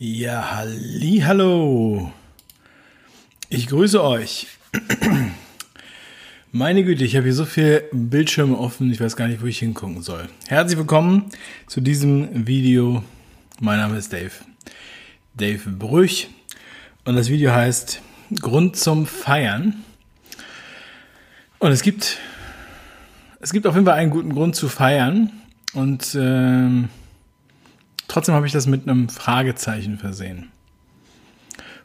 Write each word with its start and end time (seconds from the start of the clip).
Ja, 0.00 0.52
halli, 0.52 1.24
hallo. 1.26 2.12
Ich 3.48 3.66
grüße 3.66 4.00
euch. 4.00 4.46
Meine 6.52 6.84
Güte, 6.84 7.02
ich 7.02 7.16
habe 7.16 7.24
hier 7.24 7.34
so 7.34 7.44
viele 7.44 7.82
Bildschirme 7.90 8.56
offen, 8.56 8.92
ich 8.92 9.00
weiß 9.00 9.16
gar 9.16 9.26
nicht, 9.26 9.42
wo 9.42 9.46
ich 9.46 9.58
hingucken 9.58 10.02
soll. 10.02 10.28
Herzlich 10.46 10.78
willkommen 10.78 11.24
zu 11.66 11.80
diesem 11.80 12.46
Video. 12.46 13.02
Mein 13.58 13.78
Name 13.78 13.98
ist 13.98 14.12
Dave. 14.12 14.30
Dave 15.34 15.68
Brüch. 15.68 16.28
Und 17.04 17.16
das 17.16 17.28
Video 17.28 17.50
heißt 17.50 18.00
Grund 18.40 18.76
zum 18.76 19.04
Feiern. 19.04 19.82
Und 21.58 21.72
es 21.72 21.82
gibt, 21.82 22.18
es 23.40 23.52
gibt 23.52 23.66
auf 23.66 23.74
jeden 23.74 23.84
Fall 23.86 23.96
einen 23.96 24.12
guten 24.12 24.32
Grund 24.32 24.54
zu 24.54 24.68
feiern. 24.68 25.32
Und 25.72 26.14
äh, 26.14 26.86
Trotzdem 28.08 28.34
habe 28.34 28.46
ich 28.46 28.52
das 28.52 28.66
mit 28.66 28.88
einem 28.88 29.10
Fragezeichen 29.10 29.98
versehen. 29.98 30.50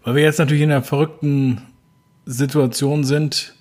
Weil 0.03 0.15
wir 0.15 0.23
jetzt 0.23 0.39
natürlich 0.39 0.63
in 0.63 0.71
einer 0.71 0.81
verrückten 0.81 1.61
Situation 2.25 3.03
sind 3.03 3.53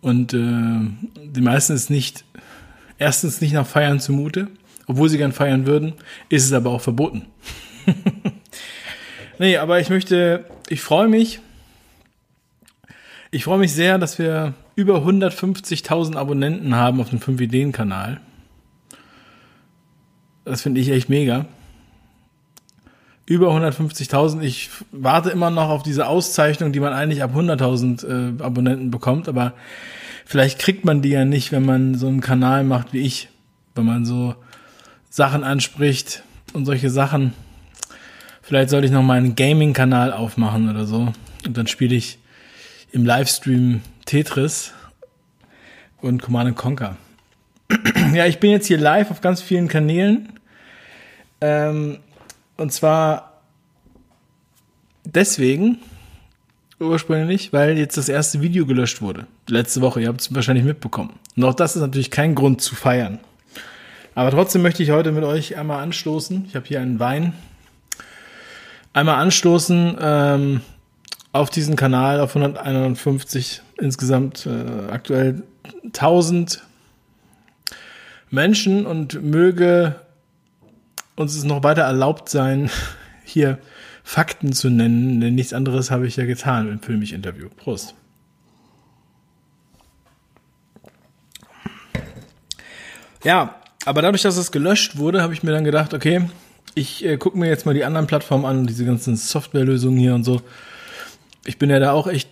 und 0.00 0.32
äh, 0.32 0.78
die 1.24 1.40
meisten 1.40 1.72
ist 1.72 1.90
nicht, 1.90 2.24
erstens 2.98 3.40
nicht 3.40 3.52
nach 3.52 3.66
Feiern 3.66 4.00
zumute, 4.00 4.48
obwohl 4.86 5.08
sie 5.08 5.18
gern 5.18 5.32
feiern 5.32 5.66
würden, 5.66 5.94
ist 6.28 6.44
es 6.44 6.52
aber 6.52 6.70
auch 6.70 6.80
verboten. 6.80 7.26
nee, 9.38 9.56
aber 9.56 9.80
ich 9.80 9.90
möchte, 9.90 10.44
ich 10.68 10.80
freue 10.80 11.08
mich, 11.08 11.40
ich 13.32 13.44
freue 13.44 13.58
mich 13.58 13.72
sehr, 13.72 13.98
dass 13.98 14.18
wir 14.18 14.54
über 14.76 14.98
150.000 14.98 16.16
Abonnenten 16.16 16.74
haben 16.74 17.00
auf 17.00 17.10
dem 17.10 17.18
5-Ideen-Kanal. 17.18 18.20
Das 20.44 20.62
finde 20.62 20.80
ich 20.80 20.90
echt 20.90 21.08
mega 21.08 21.46
über 23.30 23.54
150.000. 23.54 24.42
Ich 24.42 24.70
warte 24.90 25.30
immer 25.30 25.50
noch 25.50 25.68
auf 25.68 25.84
diese 25.84 26.08
Auszeichnung, 26.08 26.72
die 26.72 26.80
man 26.80 26.92
eigentlich 26.92 27.22
ab 27.22 27.32
100.000 27.32 28.40
äh, 28.40 28.42
Abonnenten 28.42 28.90
bekommt, 28.90 29.28
aber 29.28 29.52
vielleicht 30.26 30.58
kriegt 30.58 30.84
man 30.84 31.00
die 31.00 31.10
ja 31.10 31.24
nicht, 31.24 31.52
wenn 31.52 31.64
man 31.64 31.94
so 31.94 32.08
einen 32.08 32.20
Kanal 32.20 32.64
macht 32.64 32.92
wie 32.92 32.98
ich, 32.98 33.28
wenn 33.76 33.86
man 33.86 34.04
so 34.04 34.34
Sachen 35.10 35.44
anspricht 35.44 36.24
und 36.54 36.66
solche 36.66 36.90
Sachen. 36.90 37.32
Vielleicht 38.42 38.68
sollte 38.68 38.86
ich 38.86 38.92
noch 38.92 39.04
mal 39.04 39.18
einen 39.18 39.36
Gaming-Kanal 39.36 40.12
aufmachen 40.12 40.68
oder 40.68 40.84
so 40.84 41.12
und 41.46 41.56
dann 41.56 41.68
spiele 41.68 41.94
ich 41.94 42.18
im 42.90 43.04
Livestream 43.04 43.82
Tetris 44.06 44.72
und 46.00 46.20
Command 46.20 46.56
Conquer. 46.56 46.96
ja, 48.12 48.26
ich 48.26 48.40
bin 48.40 48.50
jetzt 48.50 48.66
hier 48.66 48.78
live 48.78 49.12
auf 49.12 49.20
ganz 49.20 49.40
vielen 49.40 49.68
Kanälen. 49.68 50.30
Ähm, 51.40 51.98
und 52.60 52.72
zwar 52.72 53.40
deswegen 55.04 55.78
ursprünglich, 56.78 57.52
weil 57.52 57.78
jetzt 57.78 57.96
das 57.96 58.08
erste 58.08 58.40
Video 58.40 58.66
gelöscht 58.66 59.02
wurde. 59.02 59.26
Letzte 59.48 59.80
Woche, 59.80 60.00
ihr 60.00 60.08
habt 60.08 60.20
es 60.20 60.34
wahrscheinlich 60.34 60.64
mitbekommen. 60.64 61.14
Und 61.36 61.44
auch 61.44 61.54
das 61.54 61.76
ist 61.76 61.82
natürlich 61.82 62.10
kein 62.10 62.34
Grund 62.34 62.60
zu 62.60 62.74
feiern. 62.74 63.18
Aber 64.14 64.30
trotzdem 64.30 64.62
möchte 64.62 64.82
ich 64.82 64.90
heute 64.90 65.12
mit 65.12 65.24
euch 65.24 65.56
einmal 65.56 65.82
anstoßen. 65.82 66.44
Ich 66.48 66.56
habe 66.56 66.66
hier 66.66 66.80
einen 66.80 66.98
Wein. 66.98 67.32
Einmal 68.92 69.16
anstoßen 69.16 69.96
ähm, 70.00 70.60
auf 71.32 71.48
diesen 71.48 71.76
Kanal 71.76 72.20
auf 72.20 72.36
151 72.36 73.62
insgesamt 73.78 74.46
äh, 74.46 74.90
aktuell 74.90 75.44
1000 75.84 76.62
Menschen 78.30 78.84
und 78.84 79.22
möge 79.22 79.96
uns 81.20 81.36
es 81.36 81.44
noch 81.44 81.62
weiter 81.62 81.82
erlaubt 81.82 82.28
sein, 82.28 82.70
hier 83.24 83.58
Fakten 84.02 84.52
zu 84.52 84.70
nennen, 84.70 85.20
denn 85.20 85.34
nichts 85.34 85.52
anderes 85.52 85.90
habe 85.90 86.06
ich 86.06 86.16
ja 86.16 86.24
getan 86.24 86.68
im 86.68 86.80
Filmich-Interview. 86.80 87.48
Prost. 87.56 87.94
Ja, 93.22 93.56
aber 93.84 94.02
dadurch, 94.02 94.22
dass 94.22 94.36
es 94.36 94.50
gelöscht 94.50 94.96
wurde, 94.96 95.22
habe 95.22 95.34
ich 95.34 95.42
mir 95.42 95.52
dann 95.52 95.64
gedacht, 95.64 95.94
okay, 95.94 96.28
ich 96.74 97.04
äh, 97.04 97.18
gucke 97.18 97.38
mir 97.38 97.48
jetzt 97.48 97.66
mal 97.66 97.74
die 97.74 97.84
anderen 97.84 98.06
Plattformen 98.06 98.46
an, 98.46 98.66
diese 98.66 98.84
ganzen 98.84 99.16
Softwarelösungen 99.16 99.98
hier 99.98 100.14
und 100.14 100.24
so. 100.24 100.40
Ich 101.44 101.58
bin 101.58 101.70
ja 101.70 101.78
da 101.78 101.92
auch 101.92 102.06
echt 102.06 102.30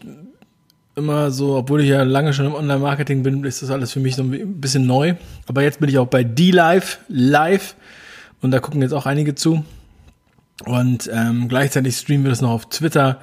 immer 0.98 1.31
so, 1.31 1.56
obwohl 1.56 1.82
ich 1.82 1.88
ja 1.88 2.03
lange 2.03 2.32
schon 2.32 2.47
im 2.47 2.54
Online-Marketing 2.54 3.22
bin, 3.22 3.44
ist 3.44 3.62
das 3.62 3.71
alles 3.71 3.93
für 3.93 4.00
mich 4.00 4.16
so 4.16 4.22
ein 4.22 4.60
bisschen 4.60 4.87
neu. 4.87 5.15
Aber 5.47 5.62
jetzt 5.62 5.81
bin 5.81 5.88
ich 5.88 5.98
auch 5.98 6.06
bei 6.06 6.25
D-Live, 6.25 7.00
live. 7.09 7.77
Und 8.41 8.50
da 8.50 8.60
gucken 8.60 8.82
jetzt 8.82 8.93
auch 8.93 9.06
einige 9.06 9.34
zu. 9.34 9.65
Und 10.65 11.09
ähm, 11.12 11.49
gleichzeitig 11.49 11.97
streamen 11.97 12.25
wir 12.25 12.31
das 12.31 12.41
noch 12.41 12.50
auf 12.50 12.69
Twitter, 12.69 13.21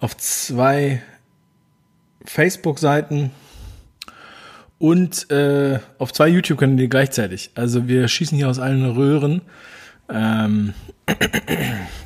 auf 0.00 0.16
zwei 0.16 1.02
Facebook-Seiten 2.24 3.30
und 4.78 5.30
äh, 5.30 5.80
auf 5.98 6.12
zwei 6.12 6.28
YouTube-Kanäle 6.28 6.88
gleichzeitig. 6.88 7.50
Also 7.54 7.88
wir 7.88 8.08
schießen 8.08 8.36
hier 8.36 8.48
aus 8.48 8.58
allen 8.58 8.84
Röhren. 8.90 9.42
Ähm, 10.08 10.74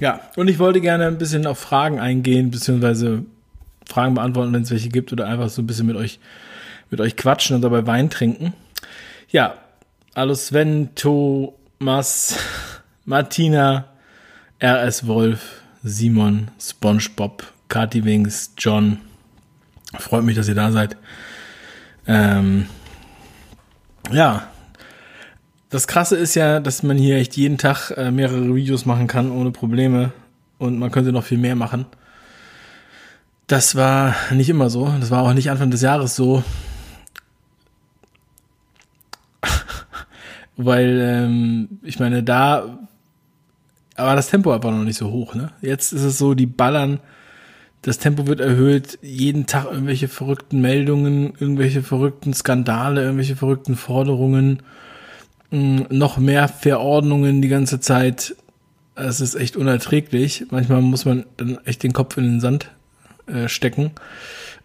ja, 0.01 0.21
und 0.37 0.49
ich 0.49 0.59
wollte 0.59 0.81
gerne 0.81 1.07
ein 1.07 1.19
bisschen 1.19 1.47
auf 1.47 1.59
Fragen 1.59 2.01
eingehen, 2.01 2.51
beziehungsweise 2.51 3.25
Fragen 3.87 4.15
beantworten, 4.15 4.53
wenn 4.53 4.63
es 4.63 4.71
welche 4.71 4.89
gibt, 4.89 5.13
oder 5.13 5.27
einfach 5.27 5.49
so 5.49 5.63
ein 5.63 5.67
bisschen 5.67 5.87
mit 5.87 5.97
euch, 5.97 6.19
mit 6.91 7.01
euch 7.01 7.17
quatschen 7.17 7.57
und 7.57 7.63
dabei 7.63 7.87
Wein 7.87 8.11
trinken. 8.11 8.55
Ja, 9.29 9.55
hallo 10.15 10.35
Sven, 10.35 10.91
Thomas, 11.83 12.37
Martina, 13.07 13.87
RS 14.63 15.05
Wolf, 15.09 15.63
Simon, 15.83 16.49
SpongeBob, 16.61 17.43
Kati 17.67 18.05
Wings, 18.05 18.53
John. 18.57 18.99
Freut 19.99 20.23
mich, 20.23 20.37
dass 20.37 20.47
ihr 20.47 20.55
da 20.55 20.71
seid. 20.71 20.97
Ähm, 22.07 22.67
ja, 24.13 24.47
das 25.71 25.89
Krasse 25.89 26.15
ist 26.15 26.37
ja, 26.37 26.61
dass 26.61 26.85
man 26.85 26.97
hier 26.97 27.17
echt 27.17 27.37
jeden 27.37 27.59
Tag 27.59 27.91
äh, 27.97 28.13
mehrere 28.13 28.55
Videos 28.55 28.87
machen 28.87 29.09
kann 29.09 29.33
ohne 29.33 29.51
Probleme 29.51 30.13
und 30.59 30.79
man 30.79 30.93
könnte 30.93 31.11
noch 31.11 31.25
viel 31.25 31.39
mehr 31.39 31.57
machen. 31.57 31.87
Das 33.49 33.75
war 33.75 34.15
nicht 34.31 34.51
immer 34.51 34.71
so. 34.71 34.87
Das 35.01 35.11
war 35.11 35.25
auch 35.25 35.35
nicht 35.35 35.51
Anfang 35.51 35.73
des 35.73 35.83
Jahres 35.83 36.15
so. 36.15 36.45
Weil, 40.57 41.01
ähm, 41.01 41.79
ich 41.83 41.99
meine, 41.99 42.23
da 42.23 42.79
war 43.97 44.17
das 44.17 44.29
Tempo 44.29 44.53
einfach 44.53 44.71
noch 44.71 44.85
nicht 44.85 44.99
so 44.99 45.11
hoch. 45.11 45.35
Ne? 45.35 45.51
Jetzt 45.61 45.93
ist 45.93 46.03
es 46.03 46.19
so, 46.19 46.35
die 46.35 46.47
ballern, 46.47 47.01
das 47.83 47.99
Tempo 47.99 48.27
wird 48.27 48.41
erhöht, 48.41 48.99
jeden 49.03 49.47
Tag 49.47 49.67
irgendwelche 49.67 50.09
verrückten 50.09 50.61
Meldungen, 50.61 51.35
irgendwelche 51.39 51.83
verrückten 51.83 52.33
Skandale, 52.33 53.03
irgendwelche 53.03 53.37
verrückten 53.37 53.77
Forderungen, 53.77 54.63
mh, 55.51 55.87
noch 55.91 56.17
mehr 56.17 56.49
Verordnungen 56.49 57.43
die 57.43 57.49
ganze 57.49 57.81
Zeit. 57.81 58.37
Es 58.95 59.21
ist 59.21 59.35
echt 59.35 59.57
unerträglich. 59.57 60.47
Manchmal 60.51 60.81
muss 60.83 61.05
man 61.05 61.25
dann 61.39 61.59
echt 61.65 61.83
den 61.83 61.93
Kopf 61.93 62.17
in 62.19 62.25
den 62.25 62.41
Sand 62.41 62.71
äh, 63.27 63.49
stecken 63.49 63.91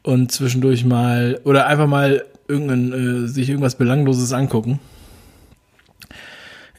und 0.03 0.31
zwischendurch 0.31 0.85
mal 0.85 1.39
oder 1.43 1.67
einfach 1.67 1.87
mal 1.87 2.23
irgendein, 2.47 2.93
äh, 2.93 3.27
sich 3.27 3.49
irgendwas 3.49 3.75
Belangloses 3.75 4.31
angucken. 4.31 4.79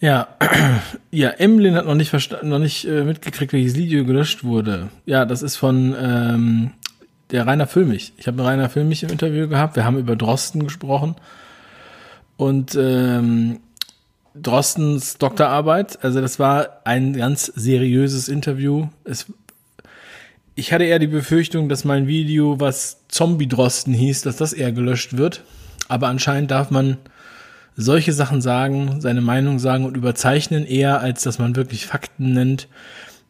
Ja, 0.00 0.28
ja, 1.10 1.30
Emlyn 1.30 1.74
hat 1.74 1.86
noch 1.86 1.94
nicht 1.94 2.10
verstanden, 2.10 2.48
noch 2.48 2.58
nicht 2.58 2.84
äh, 2.86 3.04
mitgekriegt, 3.04 3.52
welches 3.52 3.76
Video 3.76 4.04
gelöscht 4.04 4.44
wurde. 4.44 4.88
Ja, 5.06 5.24
das 5.24 5.42
ist 5.42 5.56
von 5.56 5.94
ähm, 6.00 6.70
der 7.30 7.46
Rainer 7.46 7.66
Füllmich. 7.66 8.12
Ich 8.16 8.26
habe 8.26 8.44
Rainer 8.44 8.70
Füllmich 8.70 9.02
im 9.02 9.10
Interview 9.10 9.48
gehabt. 9.48 9.76
Wir 9.76 9.84
haben 9.84 9.98
über 9.98 10.16
Drosten 10.16 10.64
gesprochen 10.64 11.16
und 12.36 12.76
ähm, 12.76 13.60
Drostens 14.34 15.18
Doktorarbeit. 15.18 16.02
Also 16.04 16.20
das 16.20 16.38
war 16.38 16.80
ein 16.84 17.12
ganz 17.14 17.46
seriöses 17.46 18.28
Interview. 18.28 18.88
Es, 19.04 19.26
ich 20.54 20.72
hatte 20.72 20.84
eher 20.84 21.00
die 21.00 21.08
Befürchtung, 21.08 21.68
dass 21.68 21.84
mein 21.84 22.06
Video, 22.06 22.60
was 22.60 23.04
Zombie 23.08 23.48
Drosten 23.48 23.92
hieß, 23.94 24.22
dass 24.22 24.36
das 24.36 24.52
eher 24.52 24.72
gelöscht 24.72 25.16
wird. 25.16 25.42
Aber 25.88 26.08
anscheinend 26.08 26.50
darf 26.50 26.70
man 26.70 26.98
solche 27.80 28.12
Sachen 28.12 28.42
sagen, 28.42 29.00
seine 29.00 29.20
Meinung 29.20 29.60
sagen 29.60 29.84
und 29.84 29.96
überzeichnen 29.96 30.66
eher, 30.66 31.00
als 31.00 31.22
dass 31.22 31.38
man 31.38 31.54
wirklich 31.54 31.86
Fakten 31.86 32.32
nennt. 32.32 32.66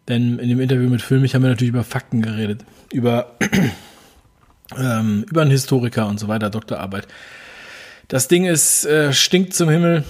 Denn 0.09 0.39
in 0.39 0.49
dem 0.49 0.59
Interview 0.59 0.89
mit 0.89 1.03
Filmich 1.03 1.35
haben 1.35 1.43
wir 1.43 1.51
natürlich 1.51 1.75
über 1.75 1.85
Fakten 1.85 2.23
geredet. 2.23 2.65
Über, 2.91 3.37
ähm, 4.79 5.27
über 5.31 5.43
einen 5.43 5.51
Historiker 5.51 6.09
und 6.09 6.19
so 6.19 6.29
weiter, 6.29 6.49
Doktorarbeit. 6.49 7.07
Das 8.09 8.27
Ding 8.27 8.47
ist, 8.47 8.87
äh, 8.87 9.13
stinkt 9.13 9.53
zum 9.53 9.69
Himmel, 9.69 10.03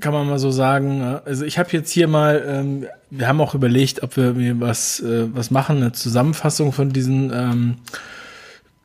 kann 0.00 0.12
man 0.12 0.28
mal 0.28 0.38
so 0.38 0.52
sagen. 0.52 1.02
Also 1.24 1.44
ich 1.44 1.58
habe 1.58 1.70
jetzt 1.72 1.90
hier 1.90 2.06
mal, 2.06 2.44
ähm, 2.46 2.86
wir 3.10 3.26
haben 3.26 3.40
auch 3.40 3.56
überlegt, 3.56 4.04
ob 4.04 4.16
wir 4.16 4.60
was, 4.60 5.00
äh, 5.00 5.26
was 5.34 5.50
machen, 5.50 5.78
eine 5.78 5.90
Zusammenfassung 5.90 6.72
von 6.72 6.90
diesen 6.90 7.32
ähm, 7.32 7.76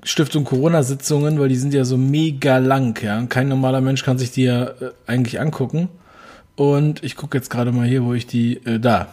Stiftung 0.03 0.45
Corona-Sitzungen, 0.45 1.39
weil 1.39 1.49
die 1.49 1.55
sind 1.55 1.73
ja 1.73 1.83
so 1.83 1.97
mega 1.97 2.57
lang, 2.57 3.01
ja. 3.03 3.21
Kein 3.25 3.49
normaler 3.49 3.81
Mensch 3.81 4.03
kann 4.03 4.17
sich 4.17 4.31
die 4.31 4.43
ja 4.43 4.65
äh, 4.65 4.91
eigentlich 5.07 5.39
angucken. 5.39 5.89
Und 6.55 7.03
ich 7.03 7.15
gucke 7.15 7.37
jetzt 7.37 7.49
gerade 7.49 7.71
mal 7.71 7.87
hier, 7.87 8.03
wo 8.03 8.13
ich 8.13 8.27
die, 8.27 8.57
äh, 8.65 8.79
da. 8.79 9.07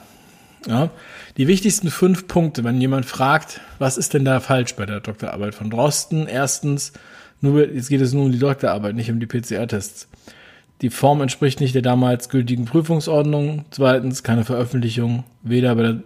Ja, 0.66 0.90
die 1.36 1.46
wichtigsten 1.46 1.90
fünf 1.90 2.26
Punkte, 2.26 2.64
wenn 2.64 2.80
jemand 2.80 3.06
fragt, 3.06 3.60
was 3.78 3.96
ist 3.96 4.14
denn 4.14 4.24
da 4.24 4.40
falsch 4.40 4.74
bei 4.74 4.84
der 4.84 4.98
Doktorarbeit 4.98 5.54
von 5.54 5.70
Drosten? 5.70 6.26
Erstens, 6.26 6.92
nur, 7.40 7.68
jetzt 7.68 7.88
geht 7.88 8.00
es 8.00 8.12
nur 8.12 8.24
um 8.24 8.32
die 8.32 8.38
Doktorarbeit, 8.38 8.96
nicht 8.96 9.10
um 9.10 9.20
die 9.20 9.26
PCR-Tests. 9.26 10.08
Die 10.82 10.90
Form 10.90 11.20
entspricht 11.20 11.60
nicht 11.60 11.74
der 11.74 11.82
damals 11.82 12.28
gültigen 12.28 12.64
Prüfungsordnung. 12.64 13.64
Zweitens, 13.70 14.24
keine 14.24 14.44
Veröffentlichung, 14.44 15.24
weder 15.42 15.74
bei 15.76 15.82
der 15.82 16.00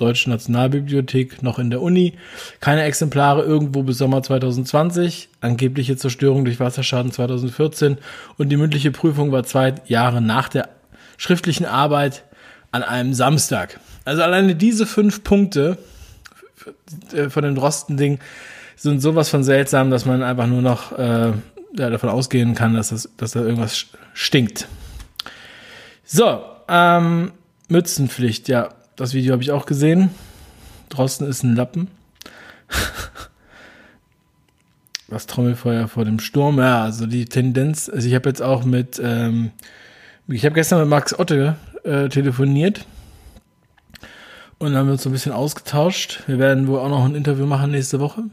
Deutschen 0.00 0.30
Nationalbibliothek 0.30 1.42
noch 1.42 1.58
in 1.58 1.70
der 1.70 1.82
Uni. 1.82 2.14
Keine 2.60 2.82
Exemplare 2.82 3.42
irgendwo 3.42 3.82
bis 3.82 3.98
Sommer 3.98 4.22
2020. 4.22 5.28
Angebliche 5.40 5.96
Zerstörung 5.96 6.44
durch 6.44 6.60
Wasserschaden 6.60 7.12
2014. 7.12 7.98
Und 8.38 8.48
die 8.48 8.56
mündliche 8.56 8.90
Prüfung 8.90 9.32
war 9.32 9.44
zwei 9.44 9.74
Jahre 9.86 10.20
nach 10.20 10.48
der 10.48 10.68
schriftlichen 11.16 11.66
Arbeit 11.66 12.24
an 12.72 12.82
einem 12.82 13.14
Samstag. 13.14 13.78
Also 14.04 14.22
alleine 14.22 14.54
diese 14.54 14.86
fünf 14.86 15.22
Punkte 15.22 15.78
äh, 17.12 17.28
von 17.28 17.42
dem 17.42 17.54
Drosten-Ding 17.54 18.18
sind 18.76 19.00
sowas 19.00 19.28
von 19.28 19.44
seltsam, 19.44 19.90
dass 19.90 20.06
man 20.06 20.22
einfach 20.22 20.46
nur 20.46 20.62
noch 20.62 20.98
äh, 20.98 21.32
davon 21.74 22.08
ausgehen 22.08 22.54
kann, 22.54 22.74
dass, 22.74 22.88
das, 22.88 23.10
dass 23.16 23.32
da 23.32 23.40
irgendwas 23.40 23.86
stinkt. 24.14 24.66
So, 26.04 26.42
ähm, 26.68 27.32
Mützenpflicht, 27.68 28.48
ja, 28.48 28.70
das 29.00 29.14
Video 29.14 29.32
habe 29.32 29.42
ich 29.42 29.50
auch 29.50 29.64
gesehen. 29.64 30.10
Drosten 30.90 31.26
ist 31.26 31.42
ein 31.42 31.56
Lappen. 31.56 31.88
Was 35.08 35.26
Trommelfeuer 35.26 35.88
vor 35.88 36.04
dem 36.04 36.20
Sturm, 36.20 36.58
ja, 36.58 36.84
also 36.84 37.06
die 37.06 37.24
Tendenz, 37.24 37.88
also 37.88 38.06
ich 38.06 38.14
habe 38.14 38.28
jetzt 38.28 38.42
auch 38.42 38.62
mit, 38.64 39.00
ähm, 39.02 39.52
ich 40.28 40.44
habe 40.44 40.54
gestern 40.54 40.80
mit 40.80 40.88
Max 40.88 41.18
Otte 41.18 41.56
äh, 41.82 42.08
telefoniert 42.08 42.84
und 44.58 44.76
haben 44.76 44.90
uns 44.90 45.02
so 45.02 45.08
ein 45.08 45.12
bisschen 45.12 45.32
ausgetauscht. 45.32 46.22
Wir 46.26 46.38
werden 46.38 46.68
wohl 46.68 46.78
auch 46.78 46.90
noch 46.90 47.04
ein 47.04 47.14
Interview 47.14 47.46
machen 47.46 47.70
nächste 47.70 47.98
Woche. 48.00 48.24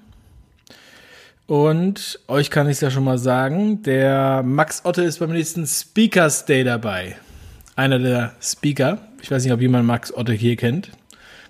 Und 1.48 2.20
euch 2.28 2.52
kann 2.52 2.68
ich 2.68 2.74
es 2.74 2.82
ja 2.82 2.92
schon 2.92 3.06
mal 3.06 3.18
sagen, 3.18 3.82
der 3.84 4.44
Max 4.44 4.84
Otte 4.84 5.04
ist 5.04 5.20
beim 5.20 5.32
nächsten 5.32 5.66
Speakers 5.66 6.44
Day 6.46 6.66
dabei. 6.66 7.16
Einer 7.78 8.00
der 8.00 8.34
Speaker. 8.42 8.98
Ich 9.22 9.30
weiß 9.30 9.44
nicht, 9.44 9.54
ob 9.54 9.62
jemand 9.62 9.86
Max 9.86 10.12
Otte 10.12 10.34
hier 10.34 10.56
kennt. 10.56 10.90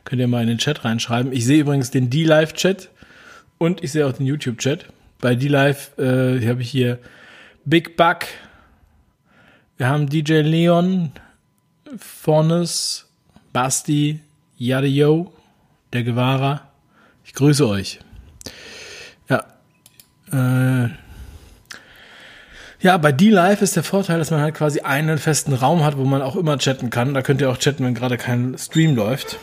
Könnt 0.04 0.20
ihr 0.20 0.28
mal 0.28 0.42
in 0.42 0.50
den 0.50 0.58
Chat 0.58 0.84
reinschreiben. 0.84 1.32
Ich 1.32 1.46
sehe 1.46 1.62
übrigens 1.62 1.90
den 1.90 2.10
D-Live-Chat 2.10 2.90
und 3.58 3.82
ich 3.82 3.94
sehe 3.94 4.06
auch 4.06 4.12
den 4.12 4.26
YouTube-Chat. 4.26 4.88
Bei 5.22 5.36
D-Live 5.36 5.98
äh, 5.98 6.46
habe 6.46 6.62
ich 6.62 6.70
hier 6.70 7.00
Big 7.64 7.96
Buck. 7.96 8.26
Wir 9.78 9.88
haben 9.88 10.10
DJ 10.10 10.42
Leon, 10.42 11.14
Fornes, 11.98 13.08
Basti, 13.54 14.20
Yadio, 14.58 15.32
der 15.94 16.04
Gewahrer. 16.04 16.68
Ich 17.24 17.34
grüße 17.36 17.66
euch. 17.66 18.00
Ja. 19.30 19.46
Äh, 20.34 20.90
ja, 22.80 22.98
bei 22.98 23.12
D-Live 23.12 23.62
ist 23.62 23.76
der 23.76 23.84
Vorteil, 23.84 24.20
dass 24.20 24.32
man 24.32 24.42
halt 24.42 24.56
quasi 24.56 24.82
einen 24.82 25.18
festen 25.18 25.54
Raum 25.54 25.84
hat, 25.84 25.98
wo 25.98 26.06
man 26.06 26.22
auch 26.22 26.36
immer 26.36 26.58
chatten 26.58 26.90
kann. 26.90 27.14
Da 27.14 27.22
könnt 27.22 27.42
ihr 27.42 27.50
auch 27.50 27.58
chatten, 27.58 27.84
wenn 27.84 27.96
gerade 27.96 28.18
kein 28.18 28.58
Stream 28.58 28.96
läuft. 28.96 29.40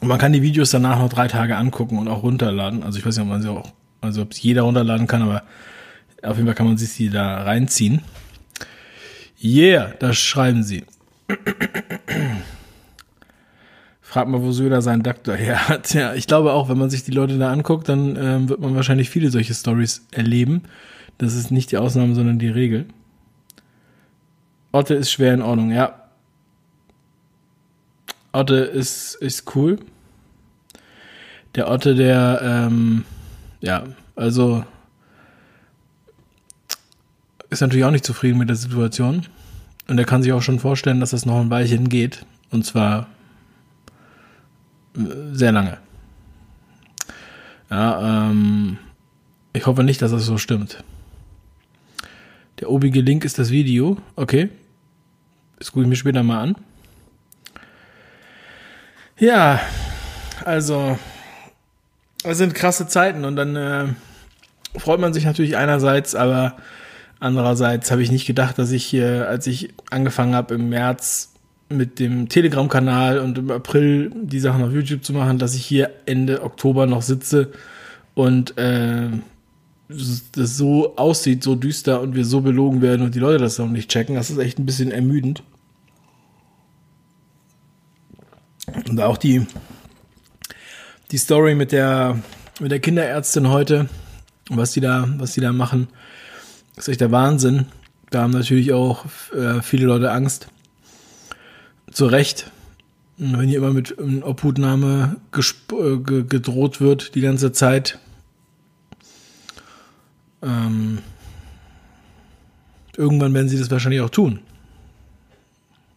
Und 0.00 0.08
man 0.08 0.18
kann 0.18 0.32
die 0.32 0.42
Videos 0.42 0.70
danach 0.70 0.98
noch 0.98 1.08
drei 1.08 1.28
Tage 1.28 1.56
angucken 1.56 1.98
und 1.98 2.08
auch 2.08 2.22
runterladen. 2.22 2.82
Also 2.82 2.98
ich 2.98 3.06
weiß 3.06 3.16
nicht, 3.16 3.24
ob 3.24 3.28
man 3.28 3.42
sie 3.42 3.50
auch, 3.50 3.72
also 4.00 4.22
ob 4.22 4.32
es 4.32 4.42
jeder 4.42 4.62
runterladen 4.62 5.06
kann, 5.06 5.22
aber 5.22 5.42
auf 6.22 6.36
jeden 6.36 6.46
Fall 6.46 6.54
kann 6.54 6.66
man 6.66 6.78
sich 6.78 6.90
sie 6.90 7.10
da 7.10 7.42
reinziehen. 7.42 8.02
Yeah, 9.42 9.92
das 9.98 10.16
schreiben 10.18 10.62
sie. 10.62 10.84
Frag 14.00 14.26
mal, 14.28 14.40
wo 14.40 14.52
Söder 14.52 14.80
seinen 14.80 15.02
Doktor 15.02 15.36
her 15.36 15.68
hat. 15.68 15.92
Ja, 15.92 16.14
ich 16.14 16.26
glaube 16.26 16.52
auch, 16.52 16.70
wenn 16.70 16.78
man 16.78 16.90
sich 16.90 17.04
die 17.04 17.10
Leute 17.10 17.38
da 17.38 17.52
anguckt, 17.52 17.88
dann 17.88 18.16
ähm, 18.16 18.48
wird 18.48 18.60
man 18.60 18.74
wahrscheinlich 18.74 19.10
viele 19.10 19.30
solche 19.30 19.52
Stories 19.52 20.06
erleben. 20.10 20.62
Das 21.18 21.34
ist 21.34 21.50
nicht 21.50 21.72
die 21.72 21.78
Ausnahme, 21.78 22.14
sondern 22.14 22.38
die 22.38 22.48
Regel. 22.48 22.86
Otte 24.72 24.94
ist 24.94 25.10
schwer 25.10 25.34
in 25.34 25.42
Ordnung, 25.42 25.70
ja. 25.70 26.08
Otte 28.32 28.56
ist, 28.56 29.14
ist 29.16 29.54
cool. 29.56 29.78
Der 31.54 31.70
Otte, 31.70 31.94
der, 31.94 32.40
ähm, 32.42 33.04
ja, 33.60 33.84
also 34.14 34.64
ist 37.50 37.62
natürlich 37.62 37.84
auch 37.84 37.90
nicht 37.90 38.04
zufrieden 38.04 38.38
mit 38.38 38.48
der 38.48 38.56
Situation. 38.56 39.26
Und 39.88 39.98
er 39.98 40.04
kann 40.04 40.22
sich 40.22 40.32
auch 40.32 40.42
schon 40.42 40.58
vorstellen, 40.58 41.00
dass 41.00 41.10
das 41.10 41.24
noch 41.24 41.40
ein 41.40 41.50
Weilchen 41.50 41.88
geht. 41.88 42.26
Und 42.50 42.64
zwar 42.64 43.06
sehr 45.32 45.52
lange. 45.52 45.78
Ja, 47.70 48.28
ähm, 48.30 48.78
ich 49.52 49.66
hoffe 49.66 49.84
nicht, 49.84 50.02
dass 50.02 50.10
das 50.10 50.26
so 50.26 50.38
stimmt. 50.38 50.82
Der 52.60 52.70
obige 52.70 53.00
Link 53.00 53.24
ist 53.24 53.38
das 53.38 53.50
Video. 53.50 53.98
Okay. 54.16 54.48
Das 55.58 55.72
gucke 55.72 55.82
ich 55.82 55.88
mir 55.88 55.96
später 55.96 56.22
mal 56.22 56.40
an. 56.40 56.56
Ja, 59.18 59.60
also, 60.44 60.96
es 62.22 62.38
sind 62.38 62.54
krasse 62.54 62.86
Zeiten 62.86 63.24
und 63.24 63.36
dann 63.36 63.56
äh, 63.56 63.86
freut 64.78 65.00
man 65.00 65.12
sich 65.12 65.24
natürlich 65.24 65.56
einerseits, 65.56 66.14
aber 66.14 66.56
andererseits 67.18 67.90
habe 67.90 68.02
ich 68.02 68.12
nicht 68.12 68.26
gedacht, 68.26 68.58
dass 68.58 68.70
ich 68.70 68.84
hier, 68.84 69.28
als 69.28 69.46
ich 69.48 69.74
angefangen 69.90 70.36
habe 70.36 70.54
im 70.54 70.68
März 70.68 71.34
mit 71.68 71.98
dem 71.98 72.28
Telegram-Kanal 72.28 73.18
und 73.18 73.38
im 73.38 73.50
April 73.50 74.12
die 74.14 74.40
Sachen 74.40 74.62
auf 74.62 74.72
YouTube 74.72 75.04
zu 75.04 75.12
machen, 75.12 75.38
dass 75.38 75.54
ich 75.54 75.64
hier 75.66 75.90
Ende 76.06 76.42
Oktober 76.42 76.86
noch 76.86 77.02
sitze 77.02 77.52
und 78.14 78.56
äh, 78.56 79.08
das 79.88 80.56
so 80.56 80.96
aussieht, 80.96 81.42
so 81.42 81.54
düster 81.54 82.00
und 82.00 82.14
wir 82.14 82.24
so 82.24 82.40
belogen 82.42 82.82
werden 82.82 83.02
und 83.02 83.14
die 83.14 83.20
Leute 83.20 83.38
das 83.38 83.58
noch 83.58 83.68
nicht 83.68 83.90
checken. 83.90 84.16
Das 84.16 84.30
ist 84.30 84.38
echt 84.38 84.58
ein 84.58 84.66
bisschen 84.66 84.90
ermüdend. 84.90 85.42
Und 88.88 89.00
auch 89.00 89.16
die, 89.16 89.46
die 91.10 91.18
Story 91.18 91.54
mit 91.54 91.72
der, 91.72 92.18
mit 92.60 92.70
der 92.70 92.80
Kinderärztin 92.80 93.48
heute, 93.48 93.88
was 94.50 94.72
die 94.72 94.80
da, 94.80 95.08
was 95.16 95.32
die 95.32 95.40
da 95.40 95.52
machen, 95.52 95.88
ist 96.76 96.88
echt 96.88 97.00
der 97.00 97.10
Wahnsinn. 97.10 97.66
Da 98.10 98.22
haben 98.22 98.32
natürlich 98.32 98.72
auch 98.72 99.06
äh, 99.34 99.62
viele 99.62 99.86
Leute 99.86 100.12
Angst 100.12 100.48
zu 101.90 102.06
Recht. 102.06 102.50
Wenn 103.16 103.48
hier 103.48 103.58
immer 103.58 103.72
mit 103.72 103.96
Obhutnahme 103.98 105.16
äh, 105.32 105.96
gedroht 105.96 106.80
wird 106.80 107.14
die 107.14 107.20
ganze 107.20 107.52
Zeit. 107.52 107.98
Ähm, 110.42 110.98
irgendwann 112.96 113.34
werden 113.34 113.48
sie 113.48 113.58
das 113.58 113.70
wahrscheinlich 113.70 114.00
auch 114.00 114.10
tun. 114.10 114.40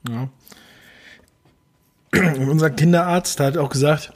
Ja. 0.08 0.30
Und 2.14 2.50
unser 2.50 2.70
Kinderarzt 2.70 3.40
hat 3.40 3.58
auch 3.58 3.70
gesagt, 3.70 4.12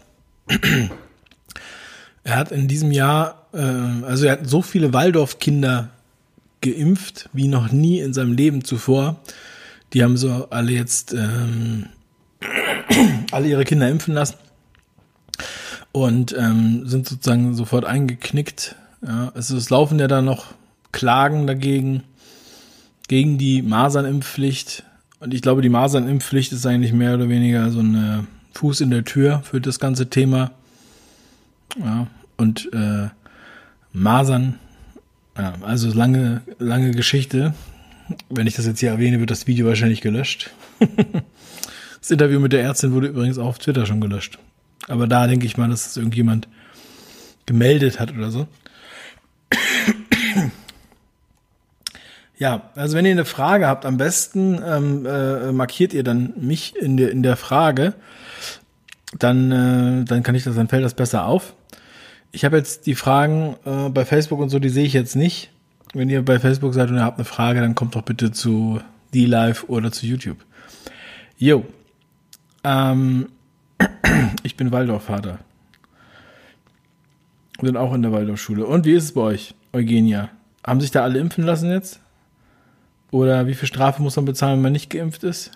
er 2.24 2.36
hat 2.36 2.52
in 2.52 2.68
diesem 2.68 2.92
Jahr, 2.92 3.48
äh, 3.54 3.60
also 3.60 4.26
er 4.26 4.34
hat 4.34 4.50
so 4.50 4.62
viele 4.62 4.94
Waldorf-Kinder 4.94 5.90
geimpft 6.62 7.30
wie 7.34 7.48
noch 7.48 7.72
nie 7.72 8.00
in 8.00 8.14
seinem 8.14 8.34
Leben 8.34 8.64
zuvor. 8.64 9.22
Die 9.94 10.04
haben 10.04 10.18
so 10.18 10.48
alle 10.50 10.72
jetzt 10.72 11.14
ähm, 11.14 11.88
alle 13.32 13.48
ihre 13.48 13.64
Kinder 13.64 13.88
impfen 13.90 14.14
lassen 14.14 14.36
und 15.92 16.36
ähm, 16.38 16.88
sind 16.88 17.08
sozusagen 17.08 17.54
sofort 17.56 17.86
eingeknickt. 17.86 18.76
Ja, 19.02 19.32
also 19.34 19.58
es 19.58 19.70
laufen 19.70 20.00
ja 20.00 20.08
da 20.08 20.22
noch 20.22 20.54
Klagen 20.92 21.48
dagegen, 21.48 22.04
gegen 23.08 23.38
die 23.38 23.62
Masernimpfpflicht. 23.62 24.84
Und 25.20 25.34
ich 25.34 25.42
glaube, 25.42 25.62
die 25.62 25.70
Masernimpfpflicht 25.70 26.52
ist 26.52 26.66
eigentlich 26.66 26.94
mehr 26.94 27.16
oder 27.16 27.30
weniger 27.30 27.72
so 27.72 27.80
ein 27.80 28.28
Fuß 28.54 28.82
in 28.82 28.90
der 28.90 29.04
Tür 29.04 29.42
für 29.44 29.62
das 29.62 29.80
ganze 29.80 30.10
Thema. 30.10 30.52
Ja, 31.78 32.08
und 32.38 32.72
äh, 32.74 33.10
Masern, 33.92 34.60
ja, 35.38 35.54
also 35.62 35.92
lange, 35.94 36.42
lange 36.60 36.92
Geschichte. 36.92 37.54
Wenn 38.30 38.48
ich 38.48 38.56
das 38.56 38.66
jetzt 38.66 38.80
hier 38.80 38.90
erwähne, 38.90 39.20
wird 39.20 39.32
das 39.32 39.48
Video 39.48 39.68
wahrscheinlich 39.68 40.02
gelöscht. 40.02 40.52
das 42.00 42.12
Interview 42.12 42.40
mit 42.40 42.54
der 42.54 42.62
Ärztin 42.62 42.94
wurde 42.94 43.08
übrigens 43.08 43.38
auch 43.38 43.48
auf 43.48 43.60
Twitter 43.60 43.86
schon 43.86 44.00
gelöscht. 44.00 44.38
Aber 44.88 45.08
da 45.08 45.28
denke 45.28 45.46
ich 45.46 45.58
mal, 45.58 45.70
dass 45.70 45.88
es 45.88 45.98
irgendjemand 45.98 46.48
gemeldet 47.46 48.00
hat 48.00 48.12
oder 48.14 48.32
so. 48.32 48.48
Ja, 52.38 52.70
also 52.76 52.98
wenn 52.98 53.06
ihr 53.06 53.12
eine 53.12 53.26
Frage 53.26 53.68
habt, 53.68 53.86
am 53.86 53.98
besten 53.98 54.62
ähm, 54.66 55.06
äh, 55.06 55.52
markiert 55.52 55.94
ihr 55.94 56.04
dann 56.04 56.34
mich 56.38 56.76
in 56.76 56.98
der, 56.98 57.12
in 57.12 57.24
der 57.24 57.38
Frage. 57.38 57.94
Dann, 59.18 59.52
äh, 59.52 60.06
dann 60.06 60.24
kann 60.24 60.36
ich 60.36 60.44
das, 60.44 60.56
dann 60.56 60.68
fällt 60.68 60.84
das 60.84 60.96
besser 60.96 61.26
auf. 61.26 61.54
Ich 62.32 62.44
habe 62.44 62.58
jetzt 62.58 62.86
die 62.86 62.96
Fragen 62.96 63.56
äh, 63.66 63.90
bei 63.90 64.04
Facebook 64.04 64.40
und 64.40 64.50
so, 64.50 64.60
die 64.60 64.70
sehe 64.70 64.84
ich 64.84 64.92
jetzt 64.92 65.16
nicht. 65.16 65.52
Wenn 65.94 66.10
ihr 66.10 66.26
bei 66.26 66.40
Facebook 66.40 66.74
seid 66.74 66.90
und 66.90 66.98
ihr 66.98 67.04
habt 67.04 67.18
eine 67.18 67.26
Frage, 67.26 67.62
dann 67.62 67.76
kommt 67.76 67.96
doch 67.96 68.02
bitte 68.02 68.34
zu 68.34 68.82
D-Live 69.14 69.66
oder 69.70 69.94
zu 69.94 70.06
YouTube. 70.06 70.38
Jo. 71.38 71.66
Ähm, 72.66 73.30
ich 74.44 74.58
bin 74.58 74.74
Waldorfvater. 74.74 75.40
Bin 77.62 77.78
auch 77.78 77.94
in 77.94 78.02
der 78.02 78.12
Waldorfschule. 78.12 78.66
Und 78.66 78.86
wie 78.86 78.94
ist 78.94 79.04
es 79.06 79.12
bei 79.14 79.22
euch, 79.22 79.56
Eugenia? 79.72 80.30
Haben 80.66 80.82
sich 80.82 80.92
da 80.92 81.04
alle 81.04 81.20
impfen 81.20 81.44
lassen 81.44 81.70
jetzt? 81.70 82.00
Oder 83.12 83.48
wie 83.48 83.54
viel 83.54 83.68
Strafe 83.68 84.02
muss 84.02 84.16
man 84.16 84.26
bezahlen, 84.26 84.56
wenn 84.56 84.64
man 84.64 84.74
nicht 84.74 84.90
geimpft 84.90 85.24
ist? 85.24 85.52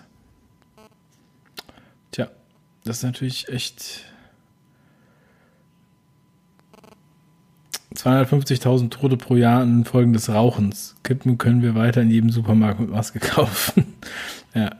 Tja, 2.12 2.28
das 2.84 2.98
ist 2.98 3.02
natürlich 3.02 3.48
echt 3.48 4.04
250.000 7.94 8.90
Tote 8.90 9.16
pro 9.16 9.36
Jahr 9.36 9.62
in 9.62 9.84
Folgen 9.84 10.12
des 10.12 10.30
Rauchens. 10.30 10.94
Kippen 11.02 11.38
können 11.38 11.62
wir 11.62 11.74
weiter 11.74 12.00
in 12.02 12.10
jedem 12.10 12.30
Supermarkt 12.30 12.80
mit 12.80 12.90
Maske 12.90 13.18
kaufen. 13.20 13.94
ja. 14.54 14.70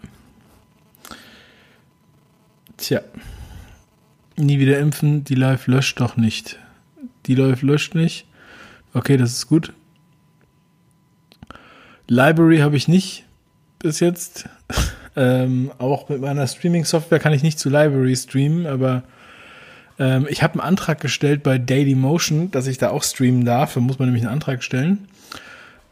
Tja. 2.77 3.01
Nie 4.37 4.59
wieder 4.59 4.79
impfen, 4.79 5.25
die 5.25 5.35
Live 5.35 5.67
löscht 5.67 6.01
doch 6.01 6.17
nicht. 6.17 6.59
Die 7.31 7.37
Live 7.37 7.63
löscht 7.63 7.95
nicht. 7.95 8.27
Okay, 8.93 9.17
das 9.17 9.31
ist 9.31 9.47
gut. 9.47 9.73
Library 12.09 12.59
habe 12.59 12.77
ich 12.77 12.89
nicht 12.89 13.25
bis 13.79 14.01
jetzt. 14.01 14.49
ähm, 15.17 15.71
auch 15.79 16.09
mit 16.09 16.21
meiner 16.21 16.45
Streaming-Software 16.49 17.21
kann 17.21 17.33
ich 17.33 17.45
nicht 17.45 17.61
zu 17.61 17.69
Library 17.69 18.17
streamen, 18.17 18.67
aber 18.67 19.05
ähm, 20.01 20.27
ich 20.29 20.43
habe 20.43 20.55
einen 20.55 20.63
Antrag 20.63 21.01
gestellt 21.01 21.45
bei 21.45 21.57
Dailymotion, 21.57 22.51
dass 22.51 22.67
ich 22.67 22.79
da 22.79 22.91
auch 22.91 23.05
streamen 23.05 23.45
darf. 23.45 23.75
Da 23.75 23.81
muss 23.81 24.01
man 24.01 24.09
nämlich 24.09 24.25
einen 24.25 24.35
Antrag 24.35 24.65
stellen. 24.65 25.07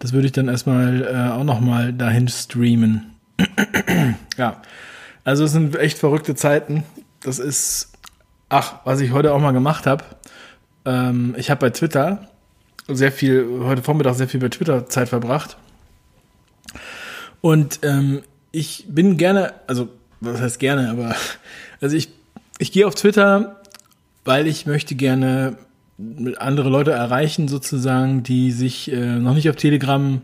Das 0.00 0.12
würde 0.12 0.26
ich 0.26 0.32
dann 0.32 0.48
erstmal 0.48 1.04
äh, 1.04 1.30
auch 1.30 1.44
nochmal 1.44 1.92
dahin 1.92 2.26
streamen. 2.26 3.12
ja, 4.36 4.60
also 5.22 5.44
es 5.44 5.52
sind 5.52 5.76
echt 5.76 5.98
verrückte 5.98 6.34
Zeiten. 6.34 6.82
Das 7.22 7.38
ist, 7.38 7.92
ach, 8.48 8.80
was 8.82 9.00
ich 9.00 9.12
heute 9.12 9.32
auch 9.32 9.38
mal 9.38 9.52
gemacht 9.52 9.86
habe. 9.86 10.02
Ähm, 10.88 11.34
ich 11.36 11.50
habe 11.50 11.60
bei 11.60 11.70
Twitter 11.70 12.28
sehr 12.88 13.12
viel, 13.12 13.46
heute 13.62 13.82
Vormittag 13.82 14.14
sehr 14.14 14.28
viel 14.28 14.40
bei 14.40 14.48
Twitter 14.48 14.88
Zeit 14.88 15.08
verbracht. 15.08 15.56
Und 17.40 17.80
ähm, 17.82 18.22
ich 18.50 18.86
bin 18.88 19.16
gerne, 19.16 19.52
also 19.66 19.88
was 20.20 20.40
heißt 20.40 20.58
gerne, 20.58 20.90
aber 20.90 21.14
also 21.80 21.94
ich, 21.94 22.08
ich 22.58 22.72
gehe 22.72 22.86
auf 22.86 22.94
Twitter 22.94 23.58
weil 24.28 24.46
ich 24.46 24.66
möchte 24.66 24.94
gerne 24.94 25.56
andere 26.36 26.68
Leute 26.68 26.92
erreichen, 26.92 27.48
sozusagen, 27.48 28.22
die 28.22 28.52
sich 28.52 28.92
äh, 28.92 29.18
noch 29.18 29.32
nicht 29.32 29.48
auf 29.48 29.56
Telegram 29.56 30.20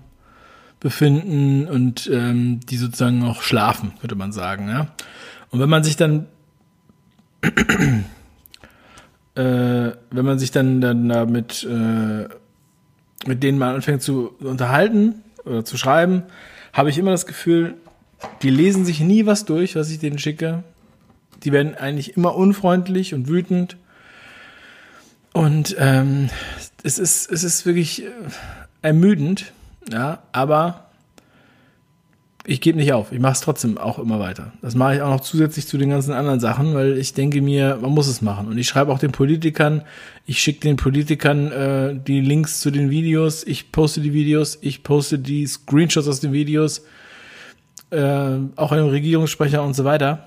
befinden 0.78 1.66
und 1.66 2.10
ähm, 2.12 2.60
die 2.68 2.76
sozusagen 2.76 3.22
auch 3.22 3.40
schlafen, 3.40 3.92
könnte 4.00 4.14
man 4.14 4.30
sagen. 4.30 4.68
Ja? 4.68 4.88
Und 5.48 5.58
wenn 5.58 5.70
man 5.70 5.82
sich 5.82 5.96
dann 5.96 6.26
äh, 9.34 9.92
wenn 10.10 10.24
man 10.24 10.38
sich 10.38 10.50
dann, 10.50 10.80
dann 10.80 11.08
damit 11.08 11.64
äh, 11.64 12.28
mit 13.26 13.42
denen 13.42 13.58
mal 13.58 13.74
anfängt 13.74 14.02
zu 14.02 14.34
unterhalten 14.40 15.22
oder 15.44 15.64
zu 15.64 15.76
schreiben, 15.76 16.24
habe 16.72 16.90
ich 16.90 16.98
immer 16.98 17.10
das 17.10 17.26
Gefühl, 17.26 17.74
die 18.42 18.50
lesen 18.50 18.84
sich 18.84 19.00
nie 19.00 19.26
was 19.26 19.44
durch, 19.44 19.76
was 19.76 19.90
ich 19.90 19.98
denen 19.98 20.18
schicke. 20.18 20.62
Die 21.42 21.52
werden 21.52 21.74
eigentlich 21.74 22.16
immer 22.16 22.34
unfreundlich 22.34 23.14
und 23.14 23.28
wütend 23.28 23.76
und 25.34 25.74
ähm, 25.80 26.30
es, 26.84 27.00
ist, 27.00 27.30
es 27.30 27.42
ist 27.42 27.66
wirklich 27.66 28.04
äh, 28.04 28.10
ermüdend, 28.82 29.52
ja, 29.90 30.22
aber 30.30 30.83
ich 32.46 32.60
gebe 32.60 32.78
nicht 32.78 32.92
auf. 32.92 33.10
Ich 33.10 33.20
mache 33.20 33.32
es 33.32 33.40
trotzdem 33.40 33.78
auch 33.78 33.98
immer 33.98 34.20
weiter. 34.20 34.52
Das 34.60 34.74
mache 34.74 34.96
ich 34.96 35.00
auch 35.00 35.08
noch 35.08 35.20
zusätzlich 35.20 35.66
zu 35.66 35.78
den 35.78 35.90
ganzen 35.90 36.12
anderen 36.12 36.40
Sachen, 36.40 36.74
weil 36.74 36.98
ich 36.98 37.14
denke 37.14 37.40
mir, 37.40 37.78
man 37.80 37.90
muss 37.92 38.06
es 38.06 38.20
machen. 38.20 38.48
Und 38.48 38.58
ich 38.58 38.68
schreibe 38.68 38.92
auch 38.92 38.98
den 38.98 39.12
Politikern, 39.12 39.82
ich 40.26 40.40
schicke 40.40 40.60
den 40.60 40.76
Politikern 40.76 41.50
äh, 41.50 41.94
die 41.94 42.20
Links 42.20 42.60
zu 42.60 42.70
den 42.70 42.90
Videos, 42.90 43.44
ich 43.44 43.72
poste 43.72 44.00
die 44.02 44.12
Videos, 44.12 44.58
ich 44.60 44.82
poste 44.82 45.18
die 45.18 45.46
Screenshots 45.46 46.06
aus 46.06 46.20
den 46.20 46.32
Videos, 46.32 46.84
äh, 47.90 48.36
auch 48.56 48.72
einem 48.72 48.88
Regierungssprecher 48.88 49.62
und 49.62 49.74
so 49.74 49.84
weiter. 49.84 50.26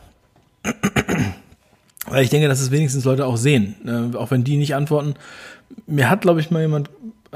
Weil 2.07 2.23
ich 2.23 2.29
denke, 2.29 2.47
dass 2.47 2.61
es 2.61 2.71
wenigstens 2.71 3.05
Leute 3.05 3.25
auch 3.27 3.37
sehen, 3.37 3.75
äh, 3.85 4.17
auch 4.17 4.31
wenn 4.31 4.43
die 4.43 4.57
nicht 4.57 4.73
antworten. 4.73 5.13
Mir 5.85 6.09
hat, 6.09 6.21
glaube 6.21 6.39
ich, 6.39 6.49
mal 6.49 6.61
jemand 6.61 6.89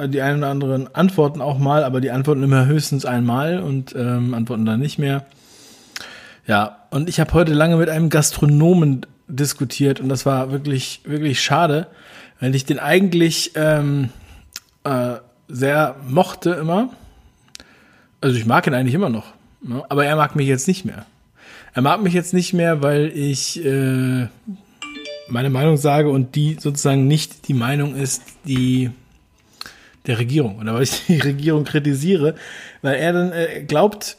die 0.07 0.21
einen 0.21 0.39
oder 0.39 0.49
anderen 0.49 0.95
antworten 0.95 1.41
auch 1.41 1.57
mal, 1.57 1.83
aber 1.83 2.01
die 2.01 2.11
antworten 2.11 2.43
immer 2.43 2.65
höchstens 2.65 3.05
einmal 3.05 3.59
und 3.59 3.95
ähm, 3.95 4.33
antworten 4.33 4.65
dann 4.65 4.79
nicht 4.79 4.97
mehr. 4.97 5.25
Ja, 6.47 6.77
und 6.89 7.09
ich 7.09 7.19
habe 7.19 7.33
heute 7.33 7.53
lange 7.53 7.77
mit 7.77 7.89
einem 7.89 8.09
Gastronomen 8.09 9.05
diskutiert 9.27 9.99
und 9.99 10.09
das 10.09 10.25
war 10.25 10.51
wirklich, 10.51 11.01
wirklich 11.05 11.41
schade, 11.41 11.87
weil 12.39 12.55
ich 12.55 12.65
den 12.65 12.79
eigentlich 12.79 13.51
ähm, 13.55 14.09
äh, 14.83 15.15
sehr 15.47 15.95
mochte 16.07 16.51
immer. 16.51 16.89
Also 18.19 18.37
ich 18.37 18.45
mag 18.45 18.67
ihn 18.67 18.73
eigentlich 18.73 18.95
immer 18.95 19.09
noch, 19.09 19.33
ne? 19.61 19.83
aber 19.89 20.05
er 20.05 20.15
mag 20.15 20.35
mich 20.35 20.47
jetzt 20.47 20.67
nicht 20.67 20.85
mehr. 20.85 21.05
Er 21.73 21.81
mag 21.81 22.01
mich 22.01 22.13
jetzt 22.13 22.33
nicht 22.33 22.53
mehr, 22.53 22.81
weil 22.81 23.07
ich 23.15 23.63
äh, 23.63 24.27
meine 25.29 25.49
Meinung 25.49 25.77
sage 25.77 26.09
und 26.09 26.35
die 26.35 26.57
sozusagen 26.59 27.07
nicht 27.07 27.47
die 27.47 27.53
Meinung 27.53 27.95
ist, 27.95 28.23
die 28.45 28.91
der 30.07 30.19
Regierung 30.19 30.59
oder 30.59 30.73
weil 30.73 30.83
ich 30.83 31.05
die 31.05 31.19
Regierung 31.23 31.63
kritisiere, 31.63 32.35
weil 32.81 32.95
er 32.95 33.13
dann 33.13 33.31
äh, 33.31 33.63
glaubt, 33.63 34.17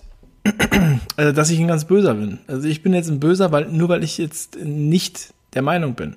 äh, 1.17 1.33
dass 1.33 1.51
ich 1.51 1.61
ein 1.61 1.69
ganz 1.69 1.85
böser 1.85 2.15
bin. 2.15 2.39
Also 2.47 2.69
ich 2.69 2.83
bin 2.83 2.95
jetzt 2.95 3.09
ein 3.09 3.21
böser, 3.21 3.53
weil 3.53 3.67
nur 3.67 3.89
weil 3.89 4.05
ich 4.05 4.19
jetzt 4.19 4.59
nicht 4.63 5.33
der 5.55 5.63
Meinung 5.63 5.95
bin. 5.95 6.17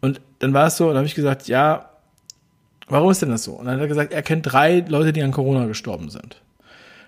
Und 0.00 0.20
dann 0.38 0.54
war 0.54 0.66
es 0.66 0.76
so, 0.76 0.88
und 0.88 0.96
habe 0.96 1.06
ich 1.06 1.14
gesagt, 1.14 1.48
ja, 1.48 1.90
warum 2.88 3.10
ist 3.10 3.22
denn 3.22 3.30
das 3.30 3.44
so? 3.44 3.52
Und 3.52 3.66
dann 3.66 3.74
hat 3.74 3.80
er 3.80 3.88
gesagt, 3.88 4.12
er 4.12 4.22
kennt 4.22 4.50
drei 4.50 4.84
Leute, 4.88 5.12
die 5.12 5.22
an 5.22 5.32
Corona 5.32 5.66
gestorben 5.66 6.08
sind. 6.10 6.40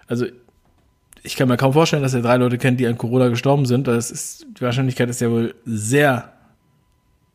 Also 0.06 0.26
ich 1.22 1.36
kann 1.36 1.48
mir 1.48 1.56
kaum 1.56 1.72
vorstellen, 1.72 2.02
dass 2.02 2.14
er 2.14 2.22
drei 2.22 2.36
Leute 2.36 2.58
kennt, 2.58 2.80
die 2.80 2.86
an 2.86 2.98
Corona 2.98 3.28
gestorben 3.28 3.66
sind. 3.66 3.86
Das 3.86 4.10
ist, 4.10 4.46
die 4.58 4.62
Wahrscheinlichkeit 4.62 5.08
ist 5.08 5.20
ja 5.20 5.30
wohl 5.30 5.54
sehr 5.64 6.32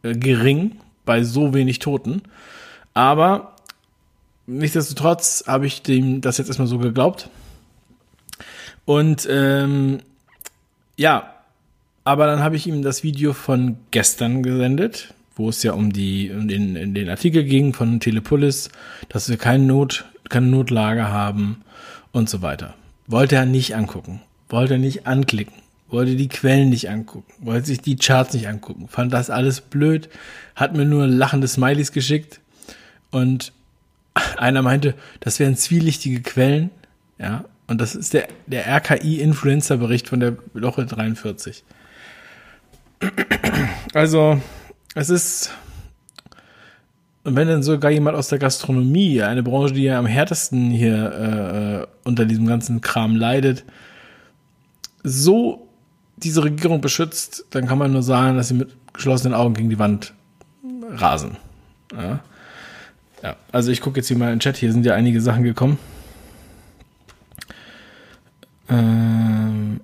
äh, 0.03 0.13
gering 0.13 0.77
bei 1.05 1.23
so 1.23 1.53
wenig 1.53 1.79
Toten. 1.79 2.23
Aber 2.93 3.54
nichtsdestotrotz 4.47 5.45
habe 5.47 5.65
ich 5.65 5.81
dem 5.81 6.21
das 6.21 6.37
jetzt 6.37 6.47
erstmal 6.47 6.67
so 6.67 6.77
geglaubt. 6.77 7.29
Und 8.85 9.27
ähm, 9.29 9.99
ja, 10.95 11.33
aber 12.03 12.27
dann 12.27 12.41
habe 12.41 12.55
ich 12.55 12.67
ihm 12.67 12.83
das 12.83 13.03
Video 13.03 13.33
von 13.33 13.77
gestern 13.91 14.43
gesendet, 14.43 15.13
wo 15.35 15.49
es 15.49 15.63
ja 15.63 15.73
um 15.73 15.91
die 15.91 16.31
um 16.31 16.47
den, 16.47 16.75
in 16.75 16.93
den 16.93 17.09
Artikel 17.09 17.43
ging 17.43 17.73
von 17.73 17.99
Telepolis, 17.99 18.69
dass 19.09 19.27
wir 19.27 19.37
keine 19.37 19.63
Not, 19.63 20.05
keine 20.29 20.47
Notlage 20.47 21.09
haben 21.09 21.63
und 22.11 22.29
so 22.29 22.41
weiter. 22.41 22.75
Wollte 23.07 23.35
er 23.35 23.45
nicht 23.45 23.75
angucken. 23.75 24.21
Wollte 24.49 24.75
er 24.75 24.79
nicht 24.79 25.07
anklicken. 25.07 25.53
Wollte 25.89 26.15
die 26.15 26.27
Quellen 26.27 26.69
nicht 26.69 26.89
angucken. 26.89 27.31
Wollte 27.39 27.67
sich 27.67 27.81
die 27.81 27.95
Charts 27.95 28.33
nicht 28.33 28.47
angucken. 28.47 28.87
Fand 28.87 29.13
das 29.13 29.29
alles 29.29 29.61
blöd. 29.61 30.09
Hat 30.55 30.75
mir 30.75 30.85
nur 30.85 31.07
lachende 31.07 31.47
Smileys 31.47 31.91
geschickt. 31.91 32.39
Und 33.11 33.51
einer 34.37 34.61
meinte, 34.61 34.95
das 35.19 35.39
wären 35.39 35.55
zwielichtige 35.55 36.21
Quellen. 36.21 36.71
Ja. 37.17 37.45
Und 37.67 37.81
das 37.81 37.95
ist 37.95 38.13
der, 38.13 38.27
der 38.47 38.67
RKI-Influencer-Bericht 38.67 40.07
von 40.07 40.19
der 40.19 40.37
Loche 40.53 40.85
43. 40.85 41.63
Also, 43.93 44.39
es 44.93 45.09
ist, 45.09 45.51
und 47.23 47.35
wenn 47.35 47.47
dann 47.47 47.63
sogar 47.63 47.91
jemand 47.91 48.15
aus 48.15 48.27
der 48.27 48.39
Gastronomie, 48.39 49.21
eine 49.21 49.41
Branche, 49.41 49.73
die 49.73 49.83
ja 49.83 49.97
am 49.97 50.05
härtesten 50.05 50.69
hier 50.69 51.87
äh, 51.87 52.07
unter 52.07 52.25
diesem 52.25 52.45
ganzen 52.45 52.81
Kram 52.81 53.15
leidet, 53.15 53.65
so 55.03 55.67
diese 56.17 56.43
Regierung 56.43 56.81
beschützt, 56.81 57.45
dann 57.49 57.67
kann 57.67 57.77
man 57.77 57.91
nur 57.91 58.03
sagen, 58.03 58.37
dass 58.37 58.49
sie 58.49 58.53
mit 58.53 58.75
geschlossenen 58.93 59.33
Augen 59.33 59.53
gegen 59.55 59.69
die 59.69 59.79
Wand 59.79 60.13
rasen. 60.91 61.37
Ja, 61.93 62.21
ja. 63.25 63.35
also 63.51 63.71
ich 63.71 63.81
gucke 63.81 63.97
jetzt 63.97 64.07
hier 64.07 64.17
mal 64.17 64.27
in 64.27 64.35
den 64.35 64.39
Chat, 64.39 64.57
hier 64.57 64.71
sind 64.71 64.85
ja 64.85 64.93
einige 64.93 65.19
Sachen 65.21 65.43
gekommen. 65.43 65.77
Ähm, 68.69 69.81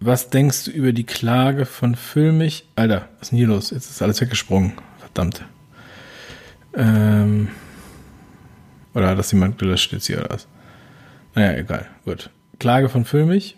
was 0.00 0.30
denkst 0.30 0.64
du 0.64 0.70
über 0.70 0.92
die 0.92 1.04
Klage 1.04 1.66
von 1.66 1.94
Filmich? 1.94 2.66
Alter, 2.76 3.08
was 3.18 3.22
ist 3.22 3.30
denn 3.32 3.38
hier 3.38 3.48
los? 3.48 3.70
Jetzt 3.70 3.90
ist 3.90 4.02
alles 4.02 4.20
weggesprungen. 4.20 4.72
Verdammt. 4.98 5.44
Ähm, 6.74 7.48
oder 8.94 9.08
hat 9.08 9.18
das 9.18 9.32
jemand 9.32 9.58
gelöscht 9.58 9.92
jetzt 9.92 10.06
hier 10.06 10.18
oder 10.18 10.30
was? 10.30 10.46
Naja, 11.34 11.58
egal. 11.58 11.86
Gut. 12.04 12.30
Klage 12.58 12.88
von 12.88 13.04
Filmich. 13.04 13.56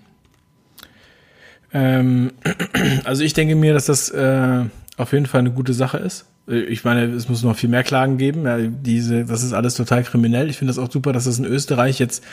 Ähm, 1.72 2.32
also 3.04 3.22
ich 3.22 3.32
denke 3.32 3.54
mir, 3.54 3.72
dass 3.74 3.86
das 3.86 4.10
äh, 4.10 4.64
auf 4.96 5.12
jeden 5.12 5.26
Fall 5.26 5.40
eine 5.40 5.52
gute 5.52 5.72
Sache 5.72 5.98
ist. 5.98 6.26
Ich 6.50 6.84
meine, 6.84 7.04
es 7.04 7.28
muss 7.28 7.42
noch 7.42 7.56
viel 7.56 7.68
mehr 7.68 7.84
Klagen 7.84 8.18
geben. 8.18 8.44
Ja, 8.44 8.58
diese, 8.58 9.24
das 9.24 9.42
ist 9.42 9.52
alles 9.52 9.74
total 9.74 10.02
kriminell. 10.02 10.50
Ich 10.50 10.58
finde 10.58 10.72
das 10.72 10.78
auch 10.78 10.90
super, 10.90 11.12
dass 11.12 11.24
das 11.24 11.38
in 11.38 11.44
Österreich 11.44 11.98
jetzt 11.98 12.24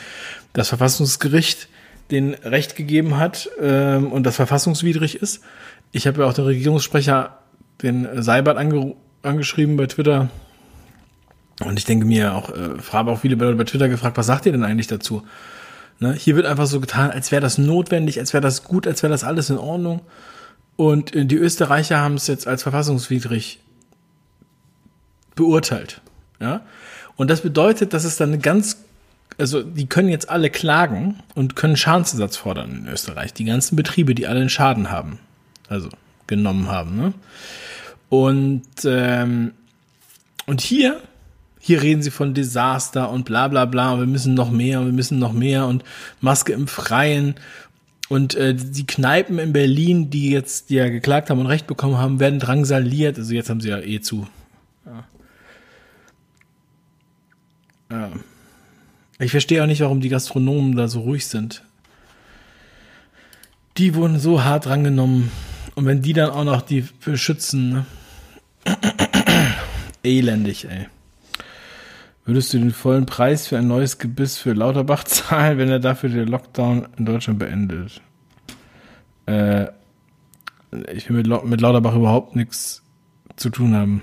das 0.52 0.68
Verfassungsgericht 0.68 1.68
den 2.10 2.34
Recht 2.34 2.74
gegeben 2.74 3.18
hat 3.18 3.48
ähm, 3.60 4.10
und 4.10 4.24
das 4.24 4.36
verfassungswidrig 4.36 5.16
ist. 5.22 5.42
Ich 5.92 6.06
habe 6.06 6.22
ja 6.22 6.28
auch 6.28 6.32
den 6.32 6.44
Regierungssprecher, 6.44 7.38
den 7.82 8.22
Seibert, 8.22 8.56
ange 8.56 8.96
angeschrieben 9.22 9.76
bei 9.76 9.86
Twitter. 9.86 10.30
Und 11.64 11.78
ich 11.78 11.84
denke 11.84 12.06
mir 12.06 12.34
auch, 12.34 12.50
äh, 12.50 12.70
habe 12.92 13.10
auch 13.10 13.20
viele 13.20 13.36
Leute 13.36 13.56
bei 13.56 13.64
Twitter 13.64 13.88
gefragt, 13.88 14.16
was 14.16 14.26
sagt 14.26 14.46
ihr 14.46 14.52
denn 14.52 14.64
eigentlich 14.64 14.86
dazu? 14.86 15.22
Ne? 15.98 16.12
Hier 16.12 16.36
wird 16.36 16.46
einfach 16.46 16.66
so 16.66 16.80
getan, 16.80 17.10
als 17.10 17.30
wäre 17.30 17.42
das 17.42 17.58
notwendig, 17.58 18.20
als 18.20 18.32
wäre 18.32 18.40
das 18.40 18.64
gut, 18.64 18.86
als 18.86 19.02
wäre 19.02 19.10
das 19.10 19.24
alles 19.24 19.50
in 19.50 19.58
Ordnung. 19.58 20.00
Und 20.76 21.14
äh, 21.14 21.24
die 21.24 21.36
Österreicher 21.36 21.98
haben 21.98 22.14
es 22.14 22.26
jetzt 22.26 22.46
als 22.46 22.62
verfassungswidrig 22.62 23.60
beurteilt. 25.38 26.00
Ja? 26.40 26.60
Und 27.16 27.30
das 27.30 27.40
bedeutet, 27.40 27.94
dass 27.94 28.04
es 28.04 28.16
dann 28.16 28.30
eine 28.30 28.38
ganz, 28.38 28.76
also 29.38 29.62
die 29.62 29.86
können 29.86 30.10
jetzt 30.10 30.28
alle 30.28 30.50
klagen 30.50 31.20
und 31.34 31.56
können 31.56 31.76
Schadensersatz 31.76 32.36
fordern 32.36 32.84
in 32.84 32.88
Österreich. 32.88 33.32
Die 33.32 33.44
ganzen 33.44 33.76
Betriebe, 33.76 34.14
die 34.14 34.26
alle 34.26 34.40
einen 34.40 34.50
Schaden 34.50 34.90
haben, 34.90 35.18
also 35.68 35.88
genommen 36.26 36.68
haben. 36.68 36.96
Ne? 36.96 37.14
Und 38.10 38.66
ähm, 38.84 39.52
und 40.46 40.60
hier 40.60 41.00
hier 41.60 41.82
reden 41.82 42.02
sie 42.02 42.10
von 42.10 42.32
Desaster 42.32 43.10
und 43.10 43.24
bla 43.24 43.48
bla 43.48 43.66
bla 43.66 43.98
wir 43.98 44.06
müssen 44.06 44.32
noch 44.32 44.50
mehr 44.50 44.80
und 44.80 44.86
wir 44.86 44.92
müssen 44.92 45.18
noch 45.18 45.32
mehr 45.32 45.66
und 45.66 45.84
Maske 46.20 46.54
im 46.54 46.66
Freien 46.66 47.34
und 48.08 48.34
äh, 48.34 48.54
die 48.54 48.86
Kneipen 48.86 49.38
in 49.38 49.52
Berlin, 49.52 50.10
die 50.10 50.30
jetzt 50.30 50.70
die 50.70 50.76
ja 50.76 50.88
geklagt 50.88 51.28
haben 51.28 51.40
und 51.40 51.46
Recht 51.46 51.66
bekommen 51.66 51.98
haben, 51.98 52.20
werden 52.20 52.40
drangsaliert. 52.40 53.18
Also 53.18 53.34
jetzt 53.34 53.50
haben 53.50 53.60
sie 53.60 53.68
ja 53.68 53.78
eh 53.80 54.00
zu. 54.00 54.26
Ja. 54.86 55.04
Ja. 57.90 58.10
Ich 59.20 59.32
verstehe 59.32 59.62
auch 59.62 59.66
nicht, 59.66 59.80
warum 59.80 60.00
die 60.00 60.08
Gastronomen 60.08 60.76
da 60.76 60.86
so 60.86 61.00
ruhig 61.00 61.26
sind. 61.26 61.64
Die 63.76 63.94
wurden 63.94 64.18
so 64.18 64.44
hart 64.44 64.66
drangenommen. 64.66 65.30
Und 65.74 65.86
wenn 65.86 66.02
die 66.02 66.12
dann 66.12 66.30
auch 66.30 66.44
noch 66.44 66.62
die 66.62 66.84
beschützen, 67.04 67.70
ne? 67.70 67.86
Elendig, 70.02 70.66
ey. 70.68 70.86
Würdest 72.24 72.52
du 72.52 72.58
den 72.58 72.72
vollen 72.72 73.06
Preis 73.06 73.46
für 73.46 73.56
ein 73.56 73.68
neues 73.68 73.98
Gebiss 73.98 74.36
für 74.36 74.52
Lauterbach 74.52 75.04
zahlen, 75.04 75.58
wenn 75.58 75.68
er 75.68 75.80
dafür 75.80 76.10
den 76.10 76.28
Lockdown 76.28 76.88
in 76.96 77.06
Deutschland 77.06 77.38
beendet? 77.38 78.02
Äh, 79.26 79.68
ich 80.92 81.08
will 81.08 81.16
mit, 81.16 81.44
mit 81.44 81.60
Lauterbach 81.60 81.94
überhaupt 81.94 82.36
nichts 82.36 82.82
zu 83.36 83.50
tun 83.50 83.74
haben. 83.74 84.02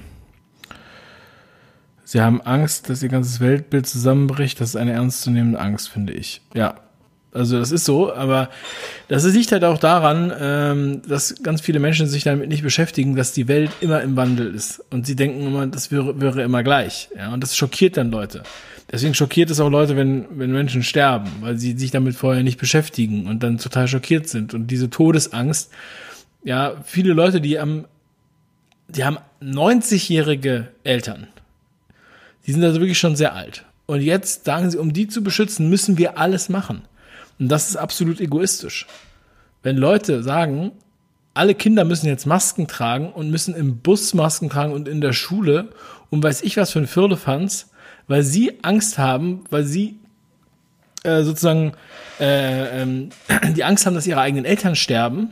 Sie 2.06 2.22
haben 2.22 2.40
Angst, 2.42 2.90
dass 2.90 3.04
ihr 3.04 3.10
ganzes 3.10 3.40
Weltbild 3.42 3.88
zusammenbricht. 3.88 4.62
Das 4.62 4.70
ist 4.70 4.76
eine 4.76 4.94
ernstzunehmende 4.94 5.60
Angst, 5.60 5.90
finde 5.90 6.14
ich. 6.14 6.42
Ja, 6.54 6.76
also 7.36 7.60
das 7.60 7.72
ist 7.72 7.84
so, 7.84 8.14
aber 8.14 8.50
das 9.10 9.26
liegt 9.26 9.52
halt 9.52 9.66
auch 9.66 9.78
daran, 9.78 10.32
ähm, 10.40 11.02
dass 11.06 11.44
ganz 11.44 11.60
viele 11.60 11.80
Menschen 11.80 12.08
sich 12.08 12.24
damit 12.24 12.48
nicht 12.48 12.64
beschäftigen, 12.64 13.18
dass 13.18 13.34
die 13.34 13.50
Welt 13.50 13.72
immer 13.82 14.02
im 14.02 14.16
Wandel 14.16 14.56
ist. 14.56 14.82
Und 14.90 15.06
sie 15.06 15.18
denken 15.18 15.46
immer, 15.46 15.68
das 15.68 15.92
wäre, 15.92 16.22
wäre 16.22 16.44
immer 16.44 16.64
gleich. 16.64 17.10
Ja, 17.18 17.34
und 17.34 17.44
das 17.44 17.58
schockiert 17.58 17.98
dann 17.98 18.10
Leute. 18.10 18.44
Deswegen 18.90 19.14
schockiert 19.14 19.50
es 19.50 19.60
auch 19.60 19.70
Leute, 19.70 19.98
wenn, 19.98 20.26
wenn 20.40 20.54
Menschen 20.54 20.82
sterben, 20.82 21.30
weil 21.42 21.58
sie 21.58 21.78
sich 21.78 21.92
damit 21.92 22.16
vorher 22.16 22.44
nicht 22.44 22.60
beschäftigen 22.60 23.28
und 23.28 23.44
dann 23.44 23.58
total 23.58 23.90
schockiert 23.90 24.30
sind. 24.30 24.54
Und 24.54 24.68
diese 24.68 24.90
Todesangst, 24.90 25.72
ja, 26.46 26.76
viele 26.86 27.12
Leute, 27.12 27.42
die 27.42 27.60
am, 27.60 27.86
die 28.88 29.04
haben 29.04 29.18
90-jährige 29.42 30.68
Eltern. 30.84 31.28
Die 32.46 32.52
sind 32.52 32.64
also 32.64 32.80
wirklich 32.80 33.00
schon 33.00 33.16
sehr 33.16 33.34
alt. 33.34 33.66
Und 33.86 34.02
jetzt 34.02 34.46
sagen 34.46 34.70
sie, 34.70 34.78
um 34.78 34.94
die 34.94 35.08
zu 35.08 35.24
beschützen, 35.24 35.70
müssen 35.70 35.98
wir 35.98 36.18
alles 36.18 36.50
machen. 36.50 36.82
Und 37.40 37.50
das 37.50 37.70
ist 37.70 37.75
absolut 37.75 38.20
egoistisch. 38.20 38.88
Wenn 39.63 39.78
Leute 39.78 40.24
sagen, 40.24 40.72
alle 41.34 41.54
Kinder 41.54 41.84
müssen 41.84 42.08
jetzt 42.08 42.26
Masken 42.26 42.67
tragen 42.67 43.12
und 43.12 43.30
müssen 43.30 43.56
im 43.56 43.80
Bus 43.80 44.13
Masken 44.13 44.50
tragen 44.50 44.74
und 44.74 44.88
in 44.88 45.02
der 45.02 45.13
Schule 45.13 45.69
und 46.10 46.24
weiß 46.24 46.41
ich 46.43 46.58
was 46.58 46.72
für 46.72 46.80
ein 46.80 46.88
Firlefanz, 46.88 47.72
weil 48.08 48.24
sie 48.24 48.60
Angst 48.63 48.98
haben, 48.98 49.43
weil 49.50 49.65
sie 49.65 50.00
äh, 51.04 51.24
sozusagen 51.24 51.74
äh, 52.19 52.82
ähm, 52.82 53.10
die 53.56 53.63
Angst 53.63 53.86
haben, 53.86 53.96
dass 53.96 54.08
ihre 54.08 54.22
eigenen 54.22 54.46
Eltern 54.46 54.76
sterben. 54.76 55.32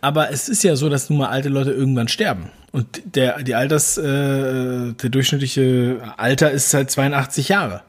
Aber 0.00 0.30
es 0.30 0.48
ist 0.48 0.62
ja 0.64 0.76
so, 0.76 0.88
dass 0.88 1.08
nun 1.08 1.20
mal 1.20 1.28
alte 1.28 1.48
Leute 1.48 1.70
irgendwann 1.70 2.08
sterben. 2.08 2.50
Und 2.76 3.16
der, 3.16 3.42
die 3.42 3.54
Alters, 3.54 3.96
äh, 3.96 4.92
der 4.92 5.10
durchschnittliche 5.10 6.12
Alter 6.18 6.50
ist 6.50 6.70
seit 6.70 6.90
82 6.90 7.48
Jahre 7.48 7.82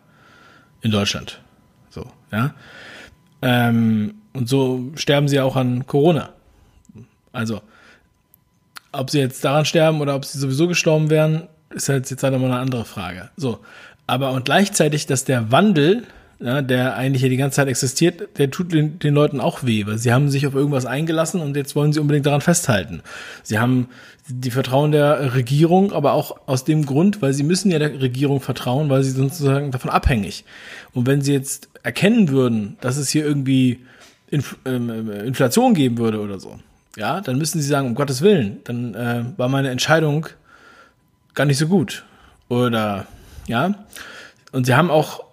in 0.82 0.91
Deutschland. 0.91 1.41
Ja? 2.32 2.54
Ähm, 3.41 4.15
und 4.34 4.50
so 4.50 4.91
sterben 4.95 5.28
sie 5.28 5.39
auch 5.39 5.56
an 5.56 5.86
Corona. 5.88 6.30
Also, 7.32 7.62
ob 8.91 9.10
sie 9.10 9.19
jetzt 9.19 9.43
daran 9.43 9.65
sterben 9.65 10.02
oder 10.02 10.15
ob 10.15 10.26
sie 10.26 10.39
sowieso 10.39 10.67
gestorben 10.67 11.10
wären, 11.10 11.47
ist 11.69 11.89
halt 11.89 12.10
jetzt 12.10 12.23
halt 12.23 12.34
immer 12.34 12.45
eine 12.45 12.60
andere 12.60 12.86
Frage. 12.86 13.30
So. 13.36 13.60
Aber 14.08 14.32
und 14.32 14.45
gleichzeitig, 14.45 15.06
dass 15.06 15.26
der 15.26 15.52
Wandel, 15.52 16.04
ja, 16.39 16.62
der 16.62 16.95
eigentlich 16.95 17.23
ja 17.23 17.30
die 17.30 17.38
ganze 17.38 17.56
Zeit 17.56 17.67
existiert, 17.67 18.38
der 18.38 18.52
tut 18.52 18.71
den, 18.71 19.00
den 19.00 19.13
Leuten 19.13 19.39
auch 19.39 19.63
weh, 19.63 19.86
weil 19.86 19.97
sie 19.97 20.13
haben 20.13 20.30
sich 20.30 20.45
auf 20.45 20.54
irgendwas 20.54 20.86
eingelassen 20.86 21.41
und 21.41 21.56
jetzt 21.56 21.76
wollen 21.76 21.93
sie 21.93 22.00
unbedingt 22.00 22.26
daran 22.26 22.41
festhalten. 22.41 23.02
Sie 23.43 23.60
haben 23.60 23.89
die 24.28 24.52
Vertrauen 24.52 24.91
der 24.91 25.34
Regierung, 25.34 25.93
aber 25.93 26.13
auch 26.13 26.38
aus 26.47 26.63
dem 26.63 26.86
Grund, 26.86 27.21
weil 27.21 27.34
sie 27.34 27.43
müssen 27.43 27.71
ja 27.71 27.80
der 27.80 28.02
Regierung 28.02 28.41
vertrauen, 28.41 28.89
weil 28.89 29.04
sie 29.04 29.12
sozusagen 29.12 29.71
davon 29.71 29.89
abhängig. 29.89 30.43
Und 30.93 31.08
wenn 31.08 31.21
sie 31.21 31.34
jetzt 31.34 31.69
erkennen 31.84 32.30
würden, 32.30 32.78
dass 32.82 32.97
es 32.97 33.10
hier 33.10 33.26
irgendwie 33.26 33.80
Inf 34.30 34.58
ähm, 34.65 35.10
äh, 35.10 35.26
Inflation 35.26 35.73
geben 35.73 35.97
würde 35.97 36.19
oder 36.19 36.39
so, 36.39 36.60
ja, 36.97 37.21
dann 37.21 37.38
müssen 37.38 37.62
sie 37.62 37.67
sagen, 37.67 37.88
um 37.88 37.95
Gottes 37.95 38.21
Willen, 38.21 38.58
dann 38.65 38.93
äh, 38.95 39.23
war 39.38 39.47
meine 39.47 39.69
Entscheidung 39.69 40.28
gar 41.34 41.45
nicht 41.45 41.58
so 41.58 41.67
gut. 41.67 42.04
Oder 42.50 43.06
ja. 43.47 43.76
Und 44.52 44.65
sie 44.65 44.76
haben 44.76 44.89
auch, 44.89 45.23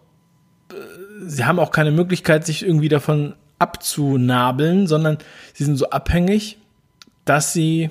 sie 1.27 1.44
haben 1.44 1.59
auch 1.59 1.70
keine 1.70 1.90
Möglichkeit, 1.90 2.46
sich 2.46 2.64
irgendwie 2.64 2.88
davon 2.88 3.35
abzunabeln, 3.59 4.87
sondern 4.87 5.18
sie 5.53 5.64
sind 5.64 5.77
so 5.77 5.90
abhängig, 5.90 6.59
dass 7.24 7.53
sie 7.53 7.90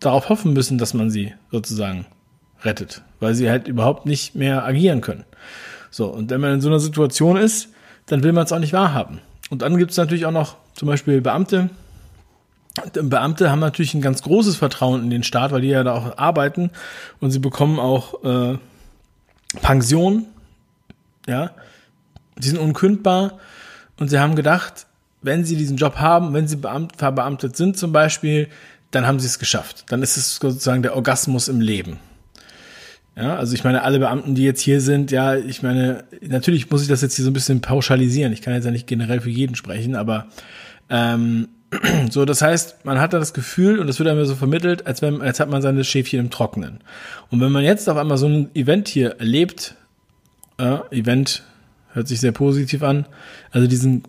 darauf 0.00 0.28
hoffen 0.28 0.52
müssen, 0.52 0.78
dass 0.78 0.94
man 0.94 1.10
sie 1.10 1.34
sozusagen 1.50 2.06
rettet, 2.62 3.02
weil 3.20 3.34
sie 3.34 3.48
halt 3.48 3.68
überhaupt 3.68 4.06
nicht 4.06 4.34
mehr 4.34 4.64
agieren 4.64 5.00
können. 5.00 5.24
So, 5.90 6.06
und 6.06 6.30
wenn 6.30 6.40
man 6.40 6.54
in 6.54 6.60
so 6.60 6.68
einer 6.68 6.80
Situation 6.80 7.36
ist, 7.36 7.68
dann 8.06 8.22
will 8.22 8.32
man 8.32 8.44
es 8.44 8.52
auch 8.52 8.58
nicht 8.58 8.72
wahrhaben. 8.72 9.20
Und 9.50 9.62
dann 9.62 9.78
gibt 9.78 9.92
es 9.92 9.96
natürlich 9.96 10.26
auch 10.26 10.32
noch 10.32 10.56
zum 10.74 10.88
Beispiel 10.88 11.20
Beamte. 11.20 11.70
Beamte 12.92 13.50
haben 13.50 13.60
natürlich 13.60 13.94
ein 13.94 14.02
ganz 14.02 14.22
großes 14.22 14.56
Vertrauen 14.56 15.02
in 15.02 15.10
den 15.10 15.22
Staat, 15.22 15.50
weil 15.50 15.62
die 15.62 15.68
ja 15.68 15.82
da 15.82 15.94
auch 15.94 16.18
arbeiten 16.18 16.70
und 17.20 17.30
sie 17.30 17.38
bekommen 17.38 17.80
auch 17.80 18.22
äh, 18.24 18.58
Pension. 19.62 20.26
Ja, 21.26 21.50
sie 22.40 22.50
sind 22.50 22.58
unkündbar 22.58 23.38
und 23.98 24.08
sie 24.08 24.18
haben 24.18 24.36
gedacht, 24.36 24.86
wenn 25.22 25.44
sie 25.44 25.56
diesen 25.56 25.76
Job 25.76 25.96
haben, 25.96 26.32
wenn 26.34 26.48
sie 26.48 26.56
beamt, 26.56 26.96
verbeamtet 26.96 27.56
sind 27.56 27.76
zum 27.76 27.92
Beispiel, 27.92 28.48
dann 28.90 29.06
haben 29.06 29.20
sie 29.20 29.26
es 29.26 29.38
geschafft. 29.38 29.84
Dann 29.88 30.02
ist 30.02 30.16
es 30.16 30.36
sozusagen 30.36 30.82
der 30.82 30.96
Orgasmus 30.96 31.48
im 31.48 31.60
Leben. 31.60 31.98
Ja, 33.16 33.36
also 33.36 33.52
ich 33.54 33.64
meine, 33.64 33.82
alle 33.82 33.98
Beamten, 33.98 34.36
die 34.36 34.44
jetzt 34.44 34.60
hier 34.60 34.80
sind, 34.80 35.10
ja, 35.10 35.34
ich 35.34 35.62
meine, 35.62 36.04
natürlich 36.20 36.70
muss 36.70 36.82
ich 36.82 36.88
das 36.88 37.02
jetzt 37.02 37.16
hier 37.16 37.24
so 37.24 37.30
ein 37.30 37.34
bisschen 37.34 37.60
pauschalisieren. 37.60 38.32
Ich 38.32 38.42
kann 38.42 38.54
jetzt 38.54 38.64
ja 38.64 38.70
nicht 38.70 38.86
generell 38.86 39.20
für 39.20 39.30
jeden 39.30 39.56
sprechen, 39.56 39.96
aber 39.96 40.28
ähm, 40.88 41.48
so, 42.10 42.24
das 42.24 42.42
heißt, 42.42 42.84
man 42.84 43.00
hat 43.00 43.12
da 43.12 43.18
das 43.18 43.34
Gefühl, 43.34 43.80
und 43.80 43.88
das 43.88 43.98
wird 43.98 44.08
einem 44.08 44.24
so 44.24 44.36
vermittelt, 44.36 44.86
als 44.86 45.02
wenn, 45.02 45.20
als 45.20 45.40
hat 45.40 45.50
man 45.50 45.62
seine 45.62 45.82
Schäfchen 45.82 46.20
im 46.20 46.30
Trockenen. 46.30 46.78
Und 47.30 47.40
wenn 47.40 47.50
man 47.50 47.64
jetzt 47.64 47.88
auf 47.88 47.96
einmal 47.96 48.18
so 48.18 48.28
ein 48.28 48.54
Event 48.54 48.86
hier 48.86 49.16
erlebt, 49.18 49.74
äh, 50.58 50.78
Event 50.90 51.42
hört 51.92 52.08
sich 52.08 52.20
sehr 52.20 52.32
positiv 52.32 52.82
an, 52.82 53.06
also 53.50 53.66
diesen, 53.66 54.04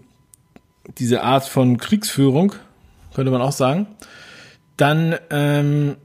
diese 0.97 1.23
Art 1.23 1.45
von 1.45 1.77
Kriegsführung, 1.77 2.53
könnte 3.13 3.31
man 3.31 3.41
auch 3.41 3.51
sagen, 3.51 3.87
dann 4.77 5.15
ähm, 5.29 5.95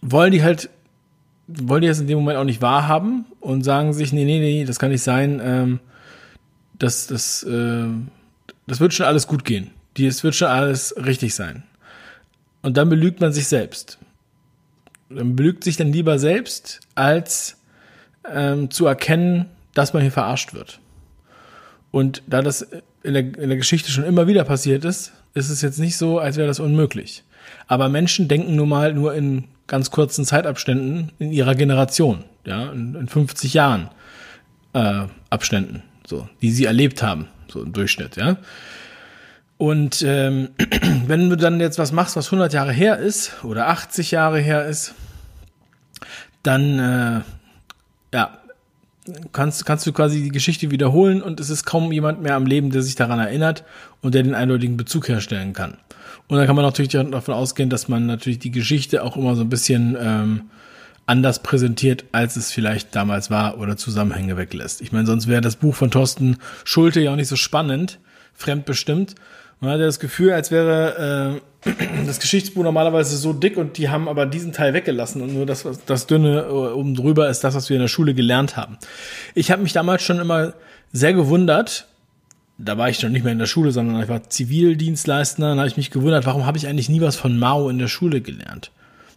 wollen 0.00 0.32
die 0.32 0.42
halt 0.42 0.70
wollen 1.48 1.82
die 1.82 1.88
das 1.88 2.00
in 2.00 2.06
dem 2.06 2.18
Moment 2.18 2.38
auch 2.38 2.44
nicht 2.44 2.60
wahrhaben 2.60 3.24
und 3.40 3.64
sagen 3.64 3.94
sich, 3.94 4.12
nee, 4.12 4.24
nee, 4.24 4.38
nee, 4.38 4.64
das 4.64 4.78
kann 4.78 4.90
nicht 4.90 5.02
sein, 5.02 5.40
ähm, 5.42 5.80
das, 6.78 7.06
das, 7.06 7.42
äh, 7.42 7.86
das 8.66 8.80
wird 8.80 8.94
schon 8.94 9.06
alles 9.06 9.26
gut 9.26 9.44
gehen. 9.44 9.70
Die, 9.96 10.06
es 10.06 10.22
wird 10.22 10.34
schon 10.34 10.48
alles 10.48 10.94
richtig 10.96 11.34
sein. 11.34 11.64
Und 12.62 12.76
dann 12.76 12.88
belügt 12.88 13.20
man 13.20 13.32
sich 13.32 13.48
selbst. 13.48 13.98
Man 15.08 15.36
belügt 15.36 15.64
sich 15.64 15.76
dann 15.76 15.92
lieber 15.92 16.18
selbst, 16.18 16.80
als 16.94 17.56
ähm, 18.30 18.70
zu 18.70 18.86
erkennen, 18.86 19.46
dass 19.78 19.92
man 19.92 20.02
hier 20.02 20.12
verarscht 20.12 20.54
wird. 20.54 20.80
Und 21.90 22.22
da 22.26 22.42
das 22.42 22.66
in 23.02 23.14
der, 23.14 23.22
in 23.22 23.48
der 23.48 23.56
Geschichte 23.56 23.90
schon 23.90 24.04
immer 24.04 24.26
wieder 24.26 24.44
passiert 24.44 24.84
ist, 24.84 25.12
ist 25.34 25.50
es 25.50 25.62
jetzt 25.62 25.78
nicht 25.78 25.96
so, 25.96 26.18
als 26.18 26.36
wäre 26.36 26.48
das 26.48 26.60
unmöglich. 26.60 27.22
Aber 27.68 27.88
Menschen 27.88 28.28
denken 28.28 28.56
nun 28.56 28.68
mal 28.68 28.92
nur 28.92 29.14
in 29.14 29.44
ganz 29.68 29.90
kurzen 29.90 30.24
Zeitabständen 30.24 31.12
in 31.18 31.32
ihrer 31.32 31.54
Generation, 31.54 32.24
ja, 32.44 32.70
in, 32.72 32.94
in 32.96 33.08
50 33.08 33.54
Jahren 33.54 33.88
äh, 34.72 35.04
Abständen. 35.30 35.82
so, 36.06 36.28
die 36.42 36.50
sie 36.50 36.64
erlebt 36.64 37.02
haben, 37.02 37.28
so 37.50 37.62
im 37.62 37.72
Durchschnitt, 37.72 38.16
ja. 38.16 38.36
Und 39.58 40.02
ähm, 40.02 40.50
wenn 41.06 41.30
du 41.30 41.36
dann 41.36 41.60
jetzt 41.60 41.78
was 41.78 41.92
machst, 41.92 42.16
was 42.16 42.26
100 42.26 42.52
Jahre 42.52 42.72
her 42.72 42.98
ist 42.98 43.44
oder 43.44 43.68
80 43.68 44.10
Jahre 44.10 44.40
her 44.40 44.66
ist, 44.66 44.94
dann 46.42 46.78
äh, 46.78 47.20
ja, 48.16 48.38
kannst, 49.32 49.64
kannst 49.66 49.86
du 49.86 49.92
quasi 49.92 50.22
die 50.22 50.30
Geschichte 50.30 50.70
wiederholen 50.70 51.22
und 51.22 51.40
es 51.40 51.50
ist 51.50 51.64
kaum 51.64 51.92
jemand 51.92 52.22
mehr 52.22 52.34
am 52.34 52.46
Leben, 52.46 52.70
der 52.70 52.82
sich 52.82 52.94
daran 52.94 53.18
erinnert 53.18 53.64
und 54.00 54.14
der 54.14 54.22
den 54.22 54.34
eindeutigen 54.34 54.76
Bezug 54.76 55.08
herstellen 55.08 55.52
kann. 55.52 55.76
Und 56.28 56.36
dann 56.36 56.46
kann 56.46 56.56
man 56.56 56.64
natürlich 56.64 56.92
davon 56.92 57.34
ausgehen, 57.34 57.70
dass 57.70 57.88
man 57.88 58.06
natürlich 58.06 58.38
die 58.38 58.50
Geschichte 58.50 59.02
auch 59.02 59.16
immer 59.16 59.34
so 59.34 59.42
ein 59.42 59.48
bisschen 59.48 59.96
ähm, 59.98 60.42
anders 61.06 61.42
präsentiert, 61.42 62.04
als 62.12 62.36
es 62.36 62.52
vielleicht 62.52 62.94
damals 62.94 63.30
war 63.30 63.58
oder 63.58 63.78
Zusammenhänge 63.78 64.36
weglässt. 64.36 64.82
Ich 64.82 64.92
meine, 64.92 65.06
sonst 65.06 65.26
wäre 65.26 65.40
das 65.40 65.56
Buch 65.56 65.74
von 65.74 65.90
Thorsten 65.90 66.36
Schulte 66.64 67.00
ja 67.00 67.12
auch 67.12 67.16
nicht 67.16 67.28
so 67.28 67.36
spannend, 67.36 67.98
fremdbestimmt. 68.34 69.14
Man 69.60 69.70
hat 69.70 69.80
ja 69.80 69.86
das 69.86 69.98
Gefühl, 69.98 70.32
als 70.32 70.50
wäre 70.50 71.40
äh, 71.64 71.70
das 72.06 72.20
Geschichtsbuch 72.20 72.62
normalerweise 72.62 73.16
so 73.16 73.32
dick 73.32 73.56
und 73.56 73.76
die 73.78 73.88
haben 73.88 74.08
aber 74.08 74.26
diesen 74.26 74.52
Teil 74.52 74.74
weggelassen 74.74 75.22
und 75.22 75.34
nur 75.34 75.46
das, 75.46 75.66
das 75.86 76.06
dünne 76.06 76.42
äh, 76.42 76.50
oben 76.50 76.94
drüber 76.94 77.28
ist 77.28 77.42
das, 77.42 77.54
was 77.54 77.68
wir 77.68 77.76
in 77.76 77.82
der 77.82 77.88
Schule 77.88 78.14
gelernt 78.14 78.56
haben. 78.56 78.78
Ich 79.34 79.50
habe 79.50 79.62
mich 79.62 79.72
damals 79.72 80.02
schon 80.02 80.20
immer 80.20 80.54
sehr 80.92 81.12
gewundert, 81.12 81.86
da 82.58 82.76
war 82.76 82.88
ich 82.88 83.02
noch 83.02 83.10
nicht 83.10 83.22
mehr 83.22 83.32
in 83.32 83.38
der 83.38 83.46
Schule, 83.46 83.70
sondern 83.72 84.02
ich 84.02 84.08
war 84.08 84.28
Zivildienstleister, 84.28 85.42
dann 85.42 85.58
habe 85.58 85.68
ich 85.68 85.76
mich 85.76 85.90
gewundert, 85.90 86.26
warum 86.26 86.46
habe 86.46 86.58
ich 86.58 86.66
eigentlich 86.66 86.88
nie 86.88 87.00
was 87.00 87.16
von 87.16 87.38
Mao 87.38 87.68
in 87.68 87.78
der 87.78 87.88
Schule 87.88 88.20
gelernt? 88.20 88.70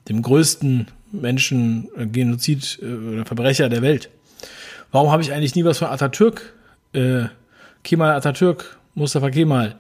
Dem 0.09 0.21
größten 0.21 0.87
Menschen, 1.11 1.89
äh, 1.97 2.07
Genozid 2.07 2.79
äh, 2.81 2.85
oder 2.85 3.25
Verbrecher 3.25 3.69
der 3.69 3.81
Welt. 3.81 4.09
Warum 4.91 5.11
habe 5.11 5.21
ich 5.21 5.31
eigentlich 5.31 5.55
nie 5.55 5.65
was 5.65 5.77
von 5.77 5.87
Atatürk, 5.87 6.53
äh, 6.93 7.25
Kemal 7.83 8.11
Atatürk, 8.11 8.77
Mustafa 8.95 9.29
Kemal 9.29 9.75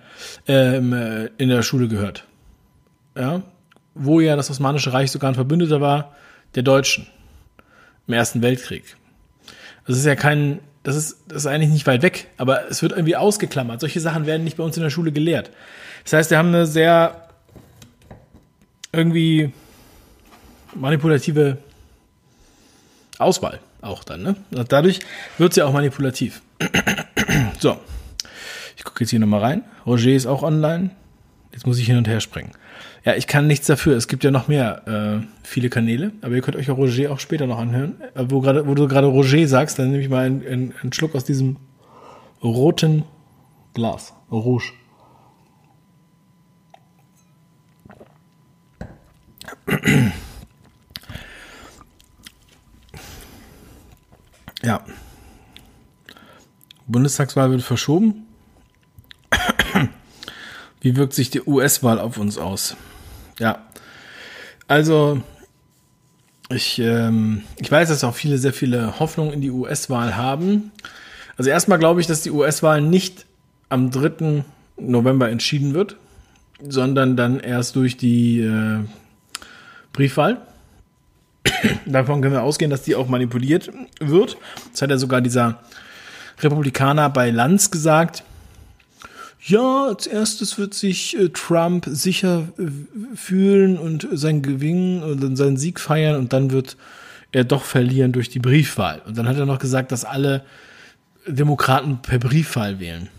ähm, 0.47 0.93
äh, 0.93 1.25
in 1.37 1.49
der 1.49 1.63
Schule 1.63 1.87
gehört? 1.87 2.25
Ja, 3.15 3.41
wo 3.93 4.19
ja 4.21 4.35
das 4.35 4.49
Osmanische 4.49 4.93
Reich 4.93 5.11
sogar 5.11 5.31
ein 5.31 5.35
Verbündeter 5.35 5.81
war 5.81 6.15
der 6.55 6.63
Deutschen 6.63 7.07
im 8.07 8.13
Ersten 8.13 8.41
Weltkrieg. 8.41 8.95
Das 9.87 9.97
ist 9.97 10.05
ja 10.05 10.15
kein, 10.15 10.59
das 10.83 10.95
ist, 10.95 11.17
das 11.27 11.39
ist 11.39 11.47
eigentlich 11.47 11.71
nicht 11.71 11.87
weit 11.87 12.01
weg, 12.01 12.27
aber 12.37 12.69
es 12.69 12.81
wird 12.81 12.93
irgendwie 12.93 13.15
ausgeklammert. 13.15 13.81
Solche 13.81 13.99
Sachen 13.99 14.25
werden 14.25 14.43
nicht 14.43 14.57
bei 14.57 14.63
uns 14.63 14.77
in 14.77 14.83
der 14.83 14.89
Schule 14.89 15.11
gelehrt. 15.11 15.51
Das 16.03 16.13
heißt, 16.13 16.31
wir 16.31 16.37
haben 16.37 16.49
eine 16.49 16.65
sehr 16.65 17.27
irgendwie 18.91 19.51
manipulative 20.73 21.57
Auswahl 23.17 23.59
auch 23.81 24.03
dann. 24.03 24.23
Ne? 24.23 24.35
Dadurch 24.67 24.99
wird 25.37 25.53
sie 25.53 25.61
auch 25.63 25.73
manipulativ. 25.73 26.41
so, 27.59 27.79
ich 28.81 28.85
gucke 28.85 29.03
jetzt 29.03 29.11
hier 29.11 29.19
nochmal 29.19 29.41
rein. 29.41 29.63
Roger 29.85 30.09
ist 30.09 30.25
auch 30.25 30.41
online. 30.41 30.89
Jetzt 31.51 31.67
muss 31.67 31.77
ich 31.77 31.85
hin 31.85 31.97
und 31.97 32.07
her 32.07 32.19
springen. 32.19 32.49
Ja, 33.05 33.13
ich 33.13 33.27
kann 33.27 33.45
nichts 33.45 33.67
dafür. 33.67 33.95
Es 33.95 34.07
gibt 34.07 34.23
ja 34.23 34.31
noch 34.31 34.47
mehr 34.47 35.21
äh, 35.21 35.27
viele 35.43 35.69
Kanäle, 35.69 36.13
aber 36.21 36.33
ihr 36.33 36.41
könnt 36.41 36.57
euch 36.57 36.65
ja 36.65 36.73
Roger 36.73 37.11
auch 37.11 37.19
später 37.19 37.45
noch 37.45 37.59
anhören. 37.59 38.01
Äh, 38.15 38.25
wo, 38.29 38.41
grade, 38.41 38.65
wo 38.65 38.73
du 38.73 38.87
gerade 38.87 39.05
Roger 39.05 39.47
sagst, 39.47 39.77
dann 39.77 39.91
nehme 39.91 40.01
ich 40.01 40.09
mal 40.09 40.25
einen, 40.25 40.47
einen, 40.47 40.73
einen 40.81 40.93
Schluck 40.93 41.13
aus 41.13 41.23
diesem 41.23 41.57
roten 42.41 43.03
Glas. 43.75 44.15
Rouge. 44.31 44.73
Ja. 54.63 54.83
Bundestagswahl 56.87 57.51
wird 57.51 57.61
verschoben. 57.61 58.25
Wie 60.81 60.95
wirkt 60.95 61.13
sich 61.13 61.29
die 61.29 61.41
US-Wahl 61.41 61.99
auf 61.99 62.17
uns 62.17 62.37
aus? 62.37 62.75
Ja. 63.39 63.65
Also, 64.67 65.21
ich, 66.49 66.79
ähm, 66.79 67.43
ich 67.59 67.71
weiß, 67.71 67.89
dass 67.89 68.03
auch 68.03 68.15
viele 68.15 68.37
sehr 68.37 68.53
viele 68.53 68.99
Hoffnungen 68.99 69.33
in 69.33 69.41
die 69.41 69.51
US-Wahl 69.51 70.15
haben. 70.17 70.71
Also 71.37 71.49
erstmal 71.49 71.79
glaube 71.79 72.01
ich, 72.01 72.07
dass 72.07 72.21
die 72.21 72.31
US-Wahl 72.31 72.81
nicht 72.81 73.25
am 73.69 73.89
3. 73.89 74.43
November 74.77 75.29
entschieden 75.29 75.73
wird, 75.73 75.97
sondern 76.61 77.15
dann 77.15 77.39
erst 77.39 77.75
durch 77.75 77.97
die 77.97 78.41
äh, 78.41 78.79
Briefwahl. 79.93 80.41
Davon 81.85 82.21
können 82.21 82.33
wir 82.33 82.43
ausgehen, 82.43 82.71
dass 82.71 82.83
die 82.83 82.95
auch 82.95 83.07
manipuliert 83.07 83.71
wird. 83.99 84.37
Das 84.71 84.81
hat 84.81 84.89
ja 84.89 84.97
sogar 84.97 85.21
dieser 85.21 85.59
Republikaner 86.39 87.09
bei 87.09 87.29
Lanz 87.29 87.71
gesagt. 87.71 88.23
Ja, 89.43 89.87
als 89.87 90.05
erstes 90.05 90.57
wird 90.59 90.75
sich 90.75 91.17
äh, 91.17 91.29
Trump 91.29 91.85
sicher 91.89 92.47
äh, 92.59 93.15
fühlen 93.15 93.77
und 93.77 94.07
sein 94.11 94.43
Gewinn 94.43 95.01
und 95.01 95.35
seinen 95.35 95.57
Sieg 95.57 95.79
feiern 95.79 96.15
und 96.17 96.31
dann 96.31 96.51
wird 96.51 96.77
er 97.31 97.43
doch 97.43 97.63
verlieren 97.63 98.11
durch 98.11 98.29
die 98.29 98.39
Briefwahl. 98.39 99.01
Und 99.05 99.17
dann 99.17 99.27
hat 99.27 99.37
er 99.37 99.47
noch 99.47 99.57
gesagt, 99.57 99.91
dass 99.91 100.05
alle 100.05 100.43
Demokraten 101.25 101.99
per 102.01 102.19
Briefwahl 102.19 102.79
wählen. 102.79 103.09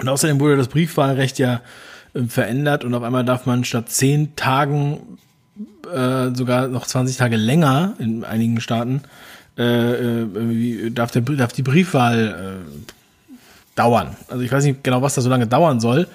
Und 0.00 0.08
außerdem 0.08 0.38
wurde 0.38 0.56
das 0.56 0.68
Briefwahlrecht 0.68 1.38
ja 1.40 1.62
äh, 2.14 2.22
verändert 2.22 2.84
und 2.84 2.94
auf 2.94 3.02
einmal 3.02 3.24
darf 3.24 3.46
man 3.46 3.64
statt 3.64 3.90
zehn 3.90 4.36
Tagen 4.36 5.18
äh, 5.92 6.32
sogar 6.32 6.68
noch 6.68 6.86
20 6.86 7.16
Tage 7.16 7.36
länger 7.36 7.94
in 7.98 8.22
einigen 8.22 8.60
Staaten 8.60 9.02
äh, 9.58 10.22
äh, 10.22 10.90
darf, 10.90 11.10
der, 11.10 11.22
darf 11.22 11.52
die 11.52 11.62
Briefwahl 11.62 12.62
dauern. 13.80 14.14
Also 14.28 14.42
ich 14.42 14.52
weiß 14.52 14.62
nicht 14.64 14.84
genau, 14.84 15.00
was 15.00 15.14
da 15.14 15.22
so 15.22 15.30
lange 15.30 15.46
dauern 15.46 15.80
soll, 15.80 16.06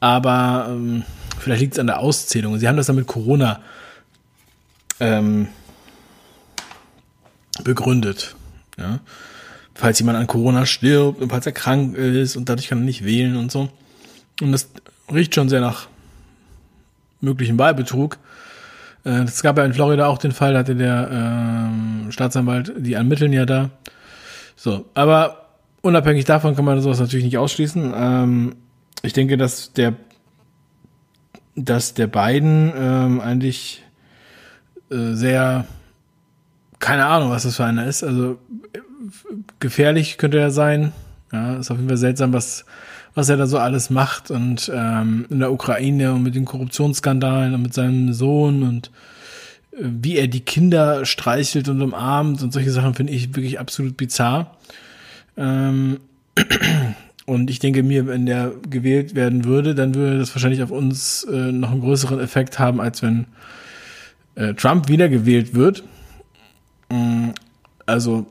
aber 0.00 0.68
ähm, 0.70 1.02
vielleicht 1.38 1.60
liegt 1.60 1.74
es 1.74 1.78
an 1.78 1.86
der 1.86 1.98
Auszählung. 1.98 2.58
Sie 2.58 2.66
haben 2.66 2.78
das 2.78 2.86
dann 2.86 2.96
mit 2.96 3.06
Corona 3.06 3.60
ähm, 4.98 5.48
begründet. 7.64 8.34
Ja? 8.78 9.00
Falls 9.74 9.98
jemand 9.98 10.16
an 10.16 10.26
Corona 10.26 10.64
stirbt 10.64 11.20
und 11.20 11.28
falls 11.28 11.44
er 11.44 11.52
krank 11.52 11.96
ist 11.96 12.34
und 12.36 12.48
dadurch 12.48 12.68
kann 12.68 12.78
er 12.78 12.84
nicht 12.84 13.04
wählen 13.04 13.36
und 13.36 13.52
so. 13.52 13.68
Und 14.40 14.52
das 14.52 14.70
riecht 15.12 15.34
schon 15.34 15.50
sehr 15.50 15.60
nach 15.60 15.88
möglichen 17.20 17.58
Wahlbetrug. 17.58 18.16
Äh, 19.04 19.24
es 19.24 19.42
gab 19.42 19.58
ja 19.58 19.66
in 19.66 19.74
Florida 19.74 20.06
auch 20.06 20.16
den 20.16 20.32
Fall, 20.32 20.54
da 20.54 20.60
hatte 20.60 20.76
der 20.76 21.10
ähm, 21.12 22.10
Staatsanwalt, 22.10 22.72
die 22.78 22.94
ermitteln 22.94 23.34
ja 23.34 23.44
da. 23.44 23.68
So, 24.56 24.86
aber 24.94 25.41
unabhängig 25.82 26.24
davon 26.24 26.56
kann 26.56 26.64
man 26.64 26.80
sowas 26.80 27.00
natürlich 27.00 27.24
nicht 27.24 27.38
ausschließen. 27.38 27.92
Ähm, 27.94 28.56
ich 29.02 29.12
denke, 29.12 29.36
dass 29.36 29.72
der, 29.72 29.94
dass 31.54 31.94
der 31.94 32.06
beiden 32.06 32.72
ähm, 32.76 33.20
eigentlich 33.20 33.82
äh, 34.90 35.12
sehr, 35.12 35.66
keine 36.78 37.06
Ahnung, 37.06 37.30
was 37.30 37.42
das 37.42 37.56
für 37.56 37.64
einer 37.64 37.86
ist. 37.86 38.02
Also 38.02 38.38
gefährlich 39.60 40.18
könnte 40.18 40.38
er 40.38 40.50
sein. 40.50 40.92
Ja, 41.32 41.56
ist 41.56 41.70
auf 41.70 41.76
jeden 41.76 41.88
Fall 41.88 41.98
seltsam, 41.98 42.32
was 42.32 42.64
was 43.14 43.28
er 43.28 43.36
da 43.36 43.46
so 43.46 43.58
alles 43.58 43.90
macht 43.90 44.30
und 44.30 44.70
ähm, 44.74 45.26
in 45.28 45.40
der 45.40 45.52
Ukraine 45.52 46.14
und 46.14 46.22
mit 46.22 46.34
den 46.34 46.44
Korruptionsskandalen 46.44 47.54
und 47.54 47.62
mit 47.62 47.74
seinem 47.74 48.12
Sohn 48.12 48.62
und 48.62 48.90
äh, 49.72 49.82
wie 49.82 50.16
er 50.16 50.28
die 50.28 50.40
Kinder 50.40 51.04
streichelt 51.04 51.68
und 51.68 51.82
umarmt 51.82 52.42
und 52.42 52.52
solche 52.52 52.70
Sachen 52.70 52.94
finde 52.94 53.12
ich 53.12 53.34
wirklich 53.34 53.60
absolut 53.60 53.96
bizarr. 53.96 54.56
Ähm, 55.36 55.98
und 57.26 57.50
ich 57.50 57.58
denke 57.58 57.82
mir, 57.82 58.06
wenn 58.06 58.26
der 58.26 58.52
gewählt 58.68 59.14
werden 59.14 59.44
würde, 59.44 59.74
dann 59.74 59.94
würde 59.94 60.18
das 60.18 60.34
wahrscheinlich 60.34 60.62
auf 60.62 60.70
uns 60.70 61.24
äh, 61.24 61.52
noch 61.52 61.70
einen 61.70 61.80
größeren 61.80 62.20
Effekt 62.20 62.58
haben, 62.58 62.80
als 62.80 63.02
wenn 63.02 63.26
äh, 64.34 64.54
Trump 64.54 64.88
wiedergewählt 64.88 65.54
wird. 65.54 65.84
Ähm, 66.90 67.32
also, 67.86 68.26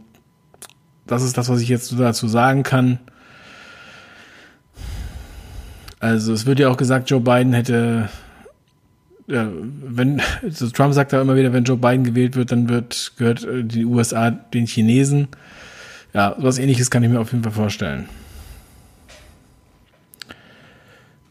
das 1.08 1.24
ist 1.24 1.38
das, 1.38 1.50
was 1.50 1.62
ich 1.62 1.70
jetzt 1.70 1.94
dazu 2.00 2.28
sagen 2.28 2.64
kann. 2.64 3.00
Also 6.00 6.34
es 6.34 6.48
wird 6.48 6.60
ja 6.60 6.70
auch 6.70 6.78
gesagt, 6.78 7.12
Joe 7.12 7.22
Biden 7.22 7.54
hätte, 7.54 8.10
ja, 9.28 9.48
wenn, 9.54 10.20
also 10.42 10.68
Trump 10.70 10.96
sagt 10.96 11.14
da 11.14 11.22
immer 11.22 11.36
wieder, 11.36 11.54
wenn 11.54 11.64
Joe 11.64 11.78
Biden 11.78 12.04
gewählt 12.04 12.36
wird, 12.36 12.52
dann 12.52 12.70
wird, 12.70 13.14
gehört 13.18 13.44
äh, 13.44 13.64
die 13.64 13.86
USA 13.86 14.32
den 14.32 14.66
Chinesen. 14.66 15.28
Ja, 16.13 16.36
was 16.38 16.58
ähnliches 16.58 16.91
kann 16.91 17.04
ich 17.04 17.10
mir 17.10 17.19
auf 17.19 17.32
jeden 17.32 17.43
Fall 17.43 17.54
vorstellen. 17.54 18.10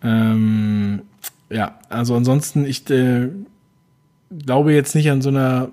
Ähm, 0.02 1.02
ja, 1.50 1.78
also 1.88 2.16
ansonsten, 2.16 2.64
ich 2.64 2.88
äh, 2.90 3.28
glaube 4.30 4.72
jetzt 4.72 4.94
nicht 4.94 5.10
an 5.10 5.20
so 5.20 5.28
einer 5.28 5.72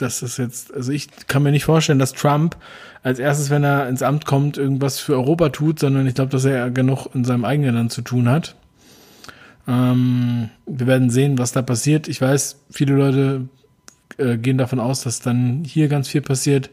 dass 0.00 0.20
das 0.20 0.36
jetzt, 0.36 0.72
also 0.74 0.92
ich 0.92 1.08
kann 1.26 1.42
mir 1.42 1.50
nicht 1.50 1.64
vorstellen, 1.64 1.98
dass 1.98 2.12
Trump 2.12 2.56
als 3.02 3.18
erstes, 3.18 3.50
wenn 3.50 3.64
er 3.64 3.88
ins 3.88 4.02
Amt 4.02 4.24
kommt, 4.24 4.56
irgendwas 4.56 4.98
für 4.98 5.14
Europa 5.14 5.50
tut, 5.50 5.78
sondern 5.78 6.06
ich 6.06 6.14
glaube, 6.14 6.30
dass 6.30 6.44
er 6.44 6.70
genug 6.70 7.08
in 7.14 7.24
seinem 7.24 7.44
eigenen 7.44 7.74
Land 7.74 7.92
zu 7.92 8.02
tun 8.02 8.28
hat. 8.28 8.54
Ähm, 9.68 10.50
wir 10.66 10.86
werden 10.86 11.10
sehen, 11.10 11.38
was 11.38 11.52
da 11.52 11.62
passiert. 11.62 12.08
Ich 12.08 12.20
weiß, 12.20 12.60
viele 12.70 12.94
Leute 12.94 13.48
äh, 14.18 14.36
gehen 14.36 14.58
davon 14.58 14.80
aus, 14.80 15.02
dass 15.02 15.20
dann 15.20 15.64
hier 15.64 15.88
ganz 15.88 16.08
viel 16.08 16.22
passiert. 16.22 16.70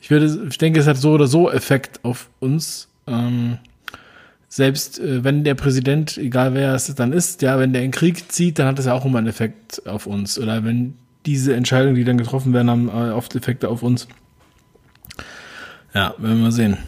Ich 0.00 0.10
würde, 0.10 0.46
ich 0.48 0.58
denke, 0.58 0.80
es 0.80 0.86
hat 0.86 0.96
so 0.96 1.12
oder 1.12 1.26
so 1.26 1.50
Effekt 1.50 2.04
auf 2.04 2.30
uns. 2.40 2.88
Ähm, 3.06 3.58
selbst 4.48 4.98
äh, 4.98 5.24
wenn 5.24 5.44
der 5.44 5.54
Präsident, 5.54 6.16
egal 6.18 6.54
wer 6.54 6.74
es 6.74 6.92
dann 6.94 7.12
ist, 7.12 7.42
ja, 7.42 7.58
wenn 7.58 7.72
der 7.72 7.82
in 7.82 7.90
Krieg 7.90 8.30
zieht, 8.32 8.58
dann 8.58 8.66
hat 8.66 8.78
das 8.78 8.86
ja 8.86 8.94
auch 8.94 9.04
immer 9.04 9.18
einen 9.18 9.26
Effekt 9.26 9.86
auf 9.86 10.06
uns. 10.06 10.38
Oder 10.38 10.64
wenn 10.64 10.94
diese 11.26 11.54
Entscheidungen, 11.54 11.94
die 11.94 12.04
dann 12.04 12.18
getroffen 12.18 12.52
werden, 12.52 12.70
haben 12.70 12.88
äh, 12.88 13.12
oft 13.12 13.34
Effekte 13.34 13.68
auf 13.68 13.82
uns. 13.82 14.08
Ja, 15.94 16.14
werden 16.18 16.38
wir 16.38 16.44
mal 16.44 16.52
sehen, 16.52 16.78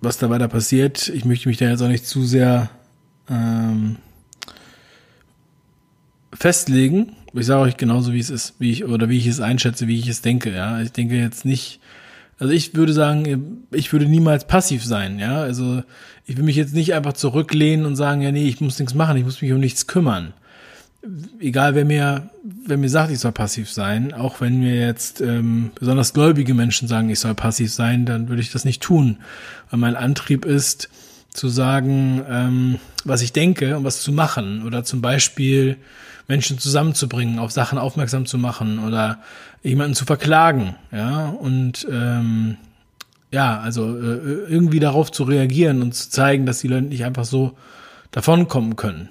was 0.00 0.18
da 0.18 0.30
weiter 0.30 0.48
passiert. 0.48 1.08
Ich 1.08 1.24
möchte 1.24 1.48
mich 1.48 1.56
da 1.56 1.68
jetzt 1.68 1.82
auch 1.82 1.88
nicht 1.88 2.06
zu 2.06 2.24
sehr 2.24 2.70
ähm, 3.28 3.96
festlegen. 6.32 7.16
Ich 7.32 7.46
sage 7.46 7.62
euch 7.62 7.76
genauso, 7.76 8.12
wie 8.12 8.20
es 8.20 8.30
ist, 8.30 8.54
wie 8.58 8.70
ich 8.70 8.84
oder 8.84 9.08
wie 9.08 9.18
ich 9.18 9.26
es 9.26 9.40
einschätze, 9.40 9.88
wie 9.88 9.98
ich 9.98 10.08
es 10.08 10.22
denke. 10.22 10.52
Ja, 10.52 10.80
ich 10.80 10.92
denke 10.92 11.16
jetzt 11.16 11.44
nicht. 11.44 11.80
Also 12.44 12.52
ich 12.52 12.74
würde 12.74 12.92
sagen, 12.92 13.64
ich 13.70 13.90
würde 13.90 14.04
niemals 14.04 14.46
passiv 14.46 14.84
sein. 14.84 15.18
Ja, 15.18 15.40
also 15.40 15.82
ich 16.26 16.36
will 16.36 16.44
mich 16.44 16.56
jetzt 16.56 16.74
nicht 16.74 16.92
einfach 16.92 17.14
zurücklehnen 17.14 17.86
und 17.86 17.96
sagen, 17.96 18.20
ja 18.20 18.32
nee, 18.32 18.46
ich 18.46 18.60
muss 18.60 18.78
nichts 18.78 18.92
machen, 18.92 19.16
ich 19.16 19.24
muss 19.24 19.40
mich 19.40 19.50
um 19.50 19.60
nichts 19.60 19.86
kümmern. 19.86 20.34
Egal, 21.40 21.74
wer 21.74 21.86
mir, 21.86 22.28
wer 22.66 22.76
mir 22.76 22.90
sagt, 22.90 23.10
ich 23.10 23.18
soll 23.18 23.32
passiv 23.32 23.72
sein, 23.72 24.12
auch 24.12 24.42
wenn 24.42 24.60
mir 24.60 24.74
jetzt 24.78 25.22
ähm, 25.22 25.70
besonders 25.74 26.12
gläubige 26.12 26.52
Menschen 26.52 26.86
sagen, 26.86 27.08
ich 27.08 27.20
soll 27.20 27.34
passiv 27.34 27.72
sein, 27.72 28.04
dann 28.04 28.28
würde 28.28 28.42
ich 28.42 28.52
das 28.52 28.66
nicht 28.66 28.82
tun. 28.82 29.16
Weil 29.70 29.80
mein 29.80 29.96
Antrieb 29.96 30.44
ist, 30.44 30.90
zu 31.30 31.48
sagen, 31.48 32.22
ähm, 32.28 32.78
was 33.04 33.22
ich 33.22 33.32
denke 33.32 33.74
und 33.78 33.84
was 33.84 34.02
zu 34.02 34.12
machen. 34.12 34.66
Oder 34.66 34.84
zum 34.84 35.00
Beispiel 35.00 35.78
Menschen 36.26 36.58
zusammenzubringen, 36.58 37.38
auf 37.38 37.52
Sachen 37.52 37.78
aufmerksam 37.78 38.26
zu 38.26 38.38
machen 38.38 38.78
oder 38.78 39.18
jemanden 39.62 39.94
zu 39.94 40.04
verklagen. 40.04 40.74
Ja, 40.90 41.28
und 41.28 41.86
ähm, 41.90 42.56
ja, 43.30 43.60
also 43.60 43.96
äh, 43.98 44.16
irgendwie 44.48 44.80
darauf 44.80 45.10
zu 45.10 45.24
reagieren 45.24 45.82
und 45.82 45.94
zu 45.94 46.08
zeigen, 46.10 46.46
dass 46.46 46.60
die 46.60 46.68
Leute 46.68 46.86
nicht 46.86 47.04
einfach 47.04 47.24
so 47.24 47.56
davonkommen 48.10 48.76
können. 48.76 49.08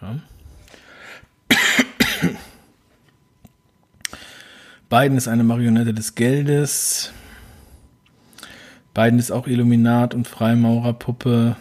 Ja. 0.00 0.16
Biden 4.88 5.16
ist 5.16 5.28
eine 5.28 5.44
Marionette 5.44 5.94
des 5.94 6.16
Geldes. 6.16 7.12
Biden 8.94 9.20
ist 9.20 9.30
auch 9.30 9.46
Illuminat 9.46 10.14
und 10.14 10.26
Freimaurerpuppe. 10.26 11.56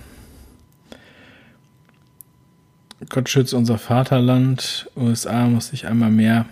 Gott 3.07 3.29
schütze 3.29 3.55
unser 3.55 3.77
Vaterland. 3.77 4.89
USA 4.95 5.45
muss 5.45 5.67
sich 5.67 5.87
einmal 5.87 6.11
mehr 6.11 6.45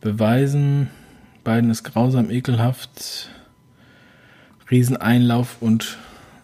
beweisen. 0.00 0.88
Biden 1.42 1.70
ist 1.70 1.82
grausam, 1.82 2.30
ekelhaft. 2.30 3.28
Rieseneinlauf 4.70 5.56
und 5.60 5.98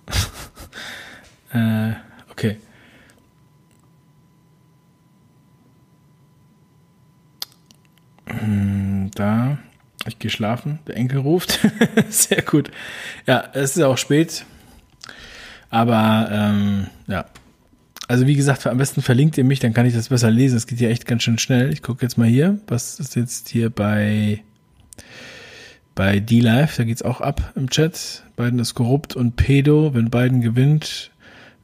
äh, 1.53 1.93
okay. 2.31 2.59
Hm, 8.27 9.13
da. 9.15 9.59
Ich 10.07 10.19
gehe 10.19 10.31
schlafen. 10.31 10.81
Der 10.89 10.97
Enkel 10.97 11.21
ruft. 11.21 11.61
Sehr 12.09 12.43
gut. 12.43 12.71
Ja, 13.27 13.45
es 13.53 13.77
ist 13.77 13.83
auch 13.83 13.99
spät. 13.99 14.45
Aber 15.71 16.29
ähm, 16.33 16.87
ja. 17.07 17.27
Also 18.09 18.27
wie 18.27 18.35
gesagt, 18.35 18.66
am 18.66 18.79
besten 18.79 19.03
verlinkt 19.03 19.37
ihr 19.38 19.44
mich, 19.44 19.61
dann 19.61 19.75
kann 19.75 19.87
ich 19.87 19.94
das 19.94 20.09
besser 20.09 20.31
lesen. 20.31 20.57
Es 20.57 20.66
geht 20.66 20.81
ja 20.81 20.88
echt 20.88 21.07
ganz 21.07 21.23
schön 21.23 21.38
schnell. 21.38 21.73
Ich 21.73 21.83
gucke 21.83 22.03
jetzt 22.03 22.16
mal 22.16 22.27
hier. 22.27 22.59
Was 22.66 22.99
ist 22.99 23.14
jetzt 23.16 23.51
hier 23.51 23.71
bei 23.71 24.42
bei 25.99 26.21
D-Live, 26.21 26.77
da 26.77 26.85
geht's 26.85 27.03
auch 27.03 27.21
ab 27.21 27.53
im 27.57 27.71
Chat. 27.71 28.23
Biden 28.37 28.61
ist 28.61 28.75
korrupt 28.75 29.16
und 29.16 29.35
pedo. 29.35 29.94
Wenn 29.94 30.11
Biden 30.11 30.40
gewinnt, 30.40 31.11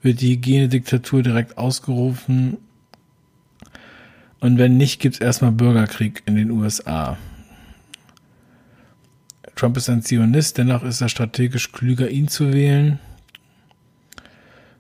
wird 0.03 0.21
die 0.21 0.33
Hygienediktatur 0.33 1.23
direkt 1.23 1.57
ausgerufen. 1.57 2.57
Und 4.41 4.59
wenn 4.59 4.77
nicht, 4.77 5.01
gibt's 5.01 5.21
erstmal 5.21 5.53
Bürgerkrieg 5.53 6.25
in 6.27 6.35
den 6.35 6.51
USA. 6.51 7.17
Trump 9.55 9.77
ist 9.77 9.89
ein 9.89 10.03
Zionist, 10.03 10.59
dennoch 10.59 10.83
ist 10.83 11.01
er 11.01 11.09
strategisch 11.09 11.71
klüger, 11.71 12.11
ihn 12.11 12.27
zu 12.27 12.53
wählen. 12.53 12.99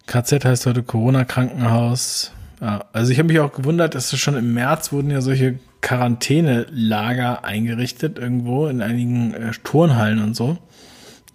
KZ 0.06 0.44
heißt 0.44 0.66
heute 0.66 0.82
Corona-Krankenhaus. 0.82 2.32
Ja, 2.60 2.84
also 2.92 3.10
ich 3.12 3.18
habe 3.18 3.28
mich 3.28 3.40
auch 3.40 3.52
gewundert, 3.52 3.94
dass 3.94 4.16
schon 4.18 4.36
im 4.36 4.54
März 4.54 4.92
wurden 4.92 5.10
ja 5.10 5.20
solche 5.20 5.58
Quarantänelager 5.80 7.44
eingerichtet 7.44 8.18
irgendwo 8.18 8.68
in 8.68 8.80
einigen 8.80 9.34
äh, 9.34 9.50
Turnhallen 9.64 10.22
und 10.22 10.34
so, 10.34 10.56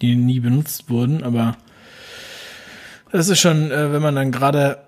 die 0.01 0.15
nie 0.15 0.39
benutzt 0.39 0.89
wurden, 0.89 1.23
aber 1.23 1.55
das 3.11 3.29
ist 3.29 3.39
schon, 3.39 3.71
äh, 3.71 3.91
wenn 3.91 4.01
man 4.01 4.15
dann 4.15 4.31
gerade, 4.31 4.79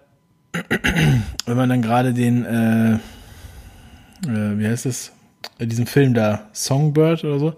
wenn 1.45 1.57
man 1.57 1.69
dann 1.69 1.81
gerade 1.81 2.13
den, 2.13 2.45
äh, 2.45 2.93
äh, 2.93 4.57
wie 4.57 4.67
heißt 4.67 4.85
es, 4.85 5.11
äh, 5.59 5.67
diesen 5.67 5.85
Film 5.85 6.13
da, 6.13 6.47
Songbird 6.53 7.23
oder 7.23 7.39
so, 7.39 7.53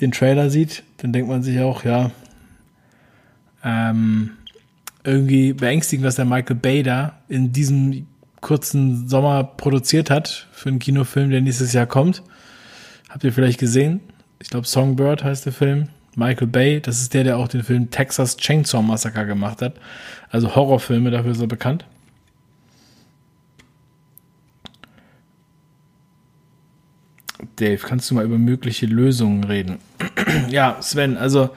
den 0.00 0.12
Trailer 0.12 0.50
sieht, 0.50 0.82
dann 0.98 1.12
denkt 1.12 1.28
man 1.28 1.42
sich 1.42 1.60
auch, 1.60 1.84
ja, 1.84 2.10
ähm, 3.62 4.32
irgendwie 5.04 5.52
beängstigend, 5.52 6.06
was 6.06 6.16
der 6.16 6.24
Michael 6.24 6.56
Bay 6.56 6.82
da 6.82 7.20
in 7.28 7.52
diesem 7.52 8.06
kurzen 8.40 9.08
Sommer 9.08 9.44
produziert 9.44 10.10
hat 10.10 10.48
für 10.52 10.70
einen 10.70 10.78
Kinofilm, 10.78 11.30
der 11.30 11.40
nächstes 11.40 11.72
Jahr 11.72 11.86
kommt. 11.86 12.22
Habt 13.08 13.24
ihr 13.24 13.32
vielleicht 13.32 13.60
gesehen? 13.60 14.00
Ich 14.40 14.50
glaube, 14.50 14.66
Songbird 14.66 15.22
heißt 15.22 15.46
der 15.46 15.52
Film. 15.52 15.88
Michael 16.16 16.48
Bay, 16.48 16.80
das 16.80 17.00
ist 17.00 17.14
der, 17.14 17.24
der 17.24 17.38
auch 17.38 17.48
den 17.48 17.62
Film 17.62 17.90
Texas 17.90 18.36
Chainsaw 18.36 18.82
Massacre 18.82 19.26
gemacht 19.26 19.62
hat. 19.62 19.74
Also 20.30 20.54
Horrorfilme, 20.54 21.10
dafür 21.10 21.32
ist 21.32 21.40
er 21.40 21.46
bekannt. 21.46 21.84
Dave, 27.56 27.78
kannst 27.78 28.10
du 28.10 28.14
mal 28.14 28.24
über 28.24 28.38
mögliche 28.38 28.86
Lösungen 28.86 29.44
reden? 29.44 29.78
ja, 30.48 30.78
Sven, 30.80 31.16
also 31.16 31.50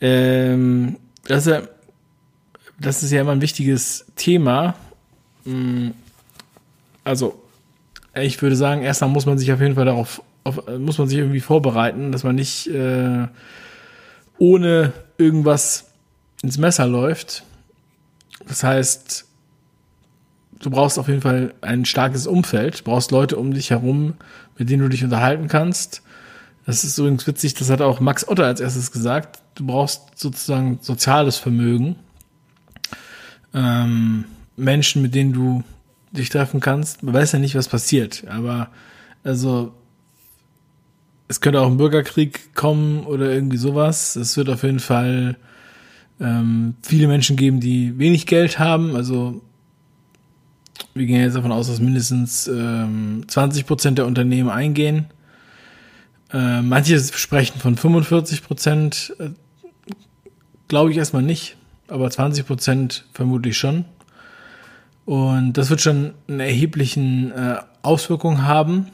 ähm, 0.00 0.96
das, 1.26 1.46
ist 1.46 1.52
ja, 1.52 1.62
das 2.80 3.02
ist 3.02 3.12
ja 3.12 3.20
immer 3.20 3.32
ein 3.32 3.42
wichtiges 3.42 4.06
Thema. 4.16 4.74
Mm, 5.44 5.90
also, 7.04 7.40
ich 8.14 8.40
würde 8.40 8.56
sagen, 8.56 8.82
erstmal 8.82 9.10
muss 9.10 9.26
man 9.26 9.38
sich 9.38 9.52
auf 9.52 9.60
jeden 9.60 9.74
Fall 9.74 9.84
darauf, 9.84 10.22
auf, 10.44 10.66
muss 10.78 10.98
man 10.98 11.08
sich 11.08 11.18
irgendwie 11.18 11.40
vorbereiten, 11.40 12.10
dass 12.10 12.24
man 12.24 12.34
nicht 12.34 12.66
äh, 12.68 13.28
ohne 14.38 14.92
irgendwas 15.18 15.90
ins 16.42 16.58
Messer 16.58 16.86
läuft. 16.86 17.44
Das 18.48 18.64
heißt, 18.64 19.26
du 20.60 20.70
brauchst 20.70 20.98
auf 20.98 21.08
jeden 21.08 21.20
Fall 21.20 21.54
ein 21.60 21.84
starkes 21.84 22.26
Umfeld, 22.26 22.80
du 22.80 22.84
brauchst 22.84 23.10
Leute 23.10 23.36
um 23.36 23.52
dich 23.52 23.70
herum, 23.70 24.14
mit 24.56 24.70
denen 24.70 24.82
du 24.82 24.88
dich 24.88 25.04
unterhalten 25.04 25.48
kannst. 25.48 26.02
Das 26.64 26.84
ist 26.84 26.98
übrigens 26.98 27.26
witzig, 27.26 27.54
das 27.54 27.68
hat 27.68 27.82
auch 27.82 28.00
Max 28.00 28.26
Otter 28.26 28.46
als 28.46 28.60
erstes 28.60 28.92
gesagt. 28.92 29.40
Du 29.54 29.66
brauchst 29.66 30.18
sozusagen 30.18 30.78
soziales 30.80 31.36
Vermögen. 31.36 31.96
Ähm, 33.54 34.24
Menschen, 34.56 35.02
mit 35.02 35.14
denen 35.14 35.32
du 35.32 35.64
dich 36.12 36.28
treffen 36.28 36.60
kannst. 36.60 37.02
Man 37.02 37.14
weiß 37.14 37.32
ja 37.32 37.38
nicht, 37.38 37.54
was 37.54 37.68
passiert, 37.68 38.24
aber 38.28 38.68
also 39.22 39.72
es 41.28 41.40
könnte 41.40 41.60
auch 41.60 41.68
ein 41.68 41.76
Bürgerkrieg 41.76 42.54
kommen 42.54 43.04
oder 43.04 43.32
irgendwie 43.32 43.56
sowas. 43.56 44.16
Es 44.16 44.36
wird 44.36 44.48
auf 44.48 44.64
jeden 44.64 44.80
Fall 44.80 45.36
ähm, 46.20 46.74
viele 46.82 47.06
Menschen 47.06 47.36
geben, 47.36 47.60
die 47.60 47.98
wenig 47.98 48.26
Geld 48.26 48.58
haben. 48.58 48.96
Also 48.96 49.40
wir 50.94 51.06
gehen 51.06 51.20
jetzt 51.20 51.36
davon 51.36 51.52
aus, 51.52 51.68
dass 51.68 51.78
mindestens 51.78 52.48
ähm, 52.48 53.24
20 53.28 53.66
Prozent 53.66 53.98
der 53.98 54.06
Unternehmen 54.06 54.50
eingehen. 54.50 55.06
Äh, 56.32 56.62
manche 56.62 56.98
sprechen 56.98 57.60
von 57.60 57.76
45 57.76 58.42
Prozent. 58.42 59.14
Äh, 59.18 59.30
Glaube 60.66 60.92
ich 60.92 60.96
erstmal 60.96 61.22
nicht, 61.22 61.56
aber 61.90 62.10
20 62.10 62.46
Prozent 62.46 63.04
vermutlich 63.12 63.58
schon. 63.58 63.84
Und 65.04 65.54
das 65.54 65.70
wird 65.70 65.80
schon 65.80 66.14
eine 66.28 66.44
erheblichen 66.44 67.32
äh, 67.32 67.56
Auswirkungen 67.82 68.46
haben. 68.46 68.86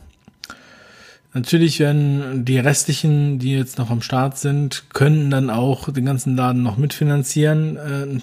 Natürlich 1.34 1.78
werden 1.80 2.46
die 2.46 2.58
restlichen, 2.58 3.38
die 3.38 3.52
jetzt 3.52 3.76
noch 3.76 3.90
am 3.90 4.00
Start 4.00 4.38
sind, 4.38 4.84
können 4.94 5.30
dann 5.30 5.50
auch 5.50 5.92
den 5.92 6.06
ganzen 6.06 6.34
Laden 6.34 6.62
noch 6.62 6.78
mitfinanzieren, 6.78 7.76
äh, 7.76 8.04
ein, 8.04 8.22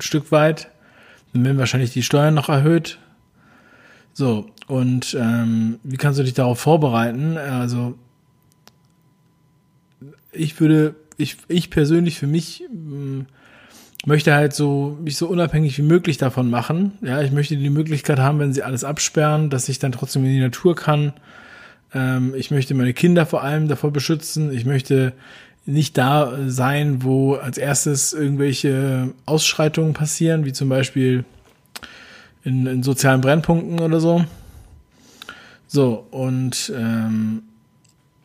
Stück 0.00 0.30
weit. 0.30 0.68
Dann 1.32 1.44
werden 1.44 1.58
wahrscheinlich 1.58 1.92
die 1.92 2.04
Steuern 2.04 2.34
noch 2.34 2.48
erhöht. 2.48 2.98
So, 4.12 4.46
und 4.68 5.16
ähm, 5.18 5.80
wie 5.82 5.96
kannst 5.96 6.20
du 6.20 6.22
dich 6.22 6.34
darauf 6.34 6.60
vorbereiten? 6.60 7.36
Also, 7.36 7.98
ich 10.30 10.60
würde, 10.60 10.94
ich, 11.16 11.38
ich 11.48 11.70
persönlich 11.70 12.18
für 12.18 12.26
mich 12.28 12.62
mh, 12.70 13.24
möchte 14.06 14.34
halt 14.34 14.54
so 14.54 14.96
mich 15.02 15.16
so 15.16 15.26
unabhängig 15.28 15.78
wie 15.78 15.82
möglich 15.82 16.18
davon 16.18 16.50
machen. 16.50 16.92
Ja, 17.02 17.20
ich 17.20 17.32
möchte 17.32 17.56
die 17.56 17.70
Möglichkeit 17.70 18.18
haben, 18.18 18.38
wenn 18.38 18.52
sie 18.52 18.62
alles 18.62 18.84
absperren, 18.84 19.50
dass 19.50 19.68
ich 19.68 19.78
dann 19.78 19.92
trotzdem 19.92 20.24
in 20.24 20.30
die 20.30 20.40
Natur 20.40 20.76
kann. 20.76 21.12
Ähm, 21.94 22.34
ich 22.36 22.50
möchte 22.50 22.74
meine 22.74 22.94
Kinder 22.94 23.26
vor 23.26 23.42
allem 23.42 23.68
davor 23.68 23.92
beschützen. 23.92 24.52
Ich 24.52 24.64
möchte 24.64 25.12
nicht 25.66 25.98
da 25.98 26.32
sein, 26.46 27.02
wo 27.02 27.34
als 27.34 27.58
erstes 27.58 28.12
irgendwelche 28.12 29.12
Ausschreitungen 29.26 29.92
passieren, 29.92 30.44
wie 30.44 30.52
zum 30.52 30.68
Beispiel 30.68 31.24
in, 32.44 32.66
in 32.66 32.82
sozialen 32.82 33.20
Brennpunkten 33.20 33.80
oder 33.80 34.00
so. 34.00 34.24
So, 35.66 36.06
und 36.10 36.72
ähm, 36.74 37.42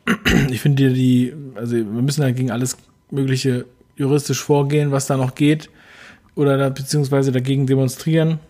ich 0.50 0.60
finde 0.60 0.94
die, 0.94 1.34
also 1.54 1.76
wir 1.76 1.84
müssen 1.84 2.22
da 2.22 2.30
gegen 2.30 2.50
alles 2.50 2.78
Mögliche 3.10 3.66
juristisch 3.96 4.42
vorgehen, 4.42 4.90
was 4.90 5.06
da 5.06 5.16
noch 5.16 5.34
geht, 5.34 5.70
oder 6.34 6.56
da, 6.56 6.68
beziehungsweise 6.68 7.32
dagegen 7.32 7.66
demonstrieren. 7.66 8.40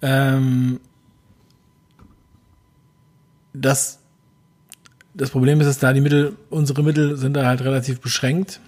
Ähm, 0.00 0.80
das, 3.52 3.98
das 5.14 5.30
Problem 5.30 5.60
ist, 5.60 5.66
dass 5.66 5.78
da 5.78 5.92
die 5.92 6.00
Mittel, 6.00 6.36
unsere 6.50 6.82
Mittel 6.82 7.16
sind 7.16 7.34
da 7.34 7.46
halt 7.46 7.62
relativ 7.62 8.00
beschränkt. 8.00 8.60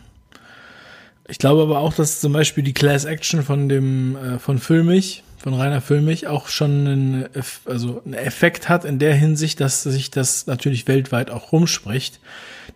Ich 1.27 1.39
glaube 1.39 1.63
aber 1.63 1.79
auch, 1.79 1.95
dass 1.95 2.21
zum 2.21 2.33
Beispiel 2.33 2.63
die 2.63 2.75
Class 2.75 3.07
Action 3.07 3.43
von 3.43 3.69
dem, 3.69 4.17
äh, 4.17 4.39
von 4.39 4.59
Filmich, 4.59 5.25
von 5.44 5.52
Rainer 5.52 5.83
Filmich 5.83 6.26
auch 6.26 6.48
schon 6.48 6.87
einen, 6.87 7.28
also 7.66 8.00
einen 8.07 8.14
Effekt 8.14 8.70
hat 8.70 8.87
in 8.87 8.98
der 8.98 9.14
Hinsicht, 9.14 9.61
dass 9.61 9.83
sich 9.83 10.11
das 10.11 10.46
natürlich 10.46 10.88
weltweit 10.88 11.30
auch 11.30 11.52
rumspricht. 11.52 12.18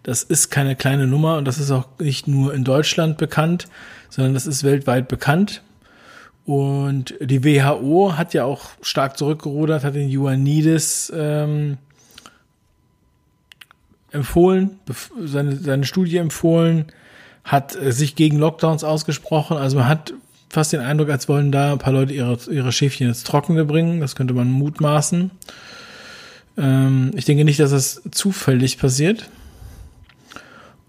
Das 0.02 0.22
ist 0.22 0.50
keine 0.50 0.76
kleine 0.76 1.06
Nummer 1.06 1.38
und 1.38 1.46
das 1.46 1.56
ist 1.56 1.70
auch 1.70 1.86
nicht 1.98 2.28
nur 2.28 2.52
in 2.52 2.64
Deutschland 2.64 3.16
bekannt, 3.16 3.68
sondern 4.10 4.34
das 4.34 4.46
ist 4.46 4.64
weltweit 4.64 5.08
bekannt. 5.08 5.62
Und 6.44 7.14
die 7.20 7.42
WHO 7.42 8.18
hat 8.18 8.34
ja 8.34 8.44
auch 8.44 8.68
stark 8.82 9.16
zurückgerudert, 9.16 9.82
hat 9.82 9.94
den 9.94 10.10
Ioannidis 10.10 11.10
ähm, 11.16 11.78
empfohlen, 14.10 14.78
seine, 15.24 15.56
seine 15.56 15.86
Studie 15.86 16.18
empfohlen, 16.18 16.92
hat 17.44 17.76
äh, 17.76 17.92
sich 17.92 18.14
gegen 18.14 18.36
Lockdowns 18.36 18.84
ausgesprochen. 18.84 19.56
Also 19.56 19.78
man 19.78 19.88
hat 19.88 20.12
fast 20.50 20.72
den 20.72 20.80
Eindruck, 20.80 21.10
als 21.10 21.28
wollen 21.28 21.52
da 21.52 21.72
ein 21.72 21.78
paar 21.78 21.92
Leute 21.92 22.12
ihre, 22.12 22.38
ihre 22.50 22.72
Schäfchen 22.72 23.08
ins 23.08 23.24
Trockene 23.24 23.64
bringen. 23.64 24.00
Das 24.00 24.16
könnte 24.16 24.34
man 24.34 24.50
mutmaßen. 24.50 25.30
Ähm, 26.56 27.10
ich 27.14 27.24
denke 27.24 27.44
nicht, 27.44 27.60
dass 27.60 27.70
das 27.70 28.02
zufällig 28.10 28.78
passiert. 28.78 29.28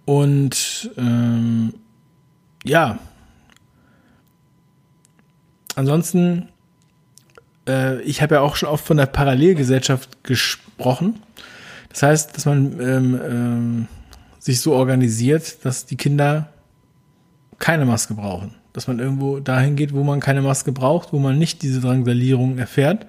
Und 0.06 0.90
ähm, 0.98 1.74
ja, 2.64 3.00
ansonsten, 5.76 6.50
äh, 7.68 8.02
ich 8.02 8.22
habe 8.22 8.36
ja 8.36 8.42
auch 8.42 8.56
schon 8.56 8.70
oft 8.70 8.86
von 8.86 8.98
der 8.98 9.06
Parallelgesellschaft 9.06 10.24
gesprochen. 10.24 11.22
Das 11.90 12.04
heißt, 12.04 12.36
dass 12.36 12.46
man 12.46 12.80
ähm, 12.80 13.22
ähm, 13.24 13.88
sich 14.40 14.62
so 14.62 14.74
organisiert, 14.74 15.64
dass 15.64 15.86
die 15.86 15.98
Kinder 15.98 16.50
keine 17.60 17.86
Maske 17.86 18.14
brauchen. 18.14 18.56
Dass 18.74 18.88
man 18.88 19.00
irgendwo 19.00 19.40
dahin 19.40 19.76
geht, 19.76 19.94
wo 19.94 20.04
man 20.04 20.20
keine 20.20 20.42
Maske 20.42 20.72
braucht, 20.72 21.12
wo 21.12 21.20
man 21.20 21.38
nicht 21.38 21.62
diese 21.62 21.82
Drangsalierung 21.82 22.58
erfährt. 22.58 23.06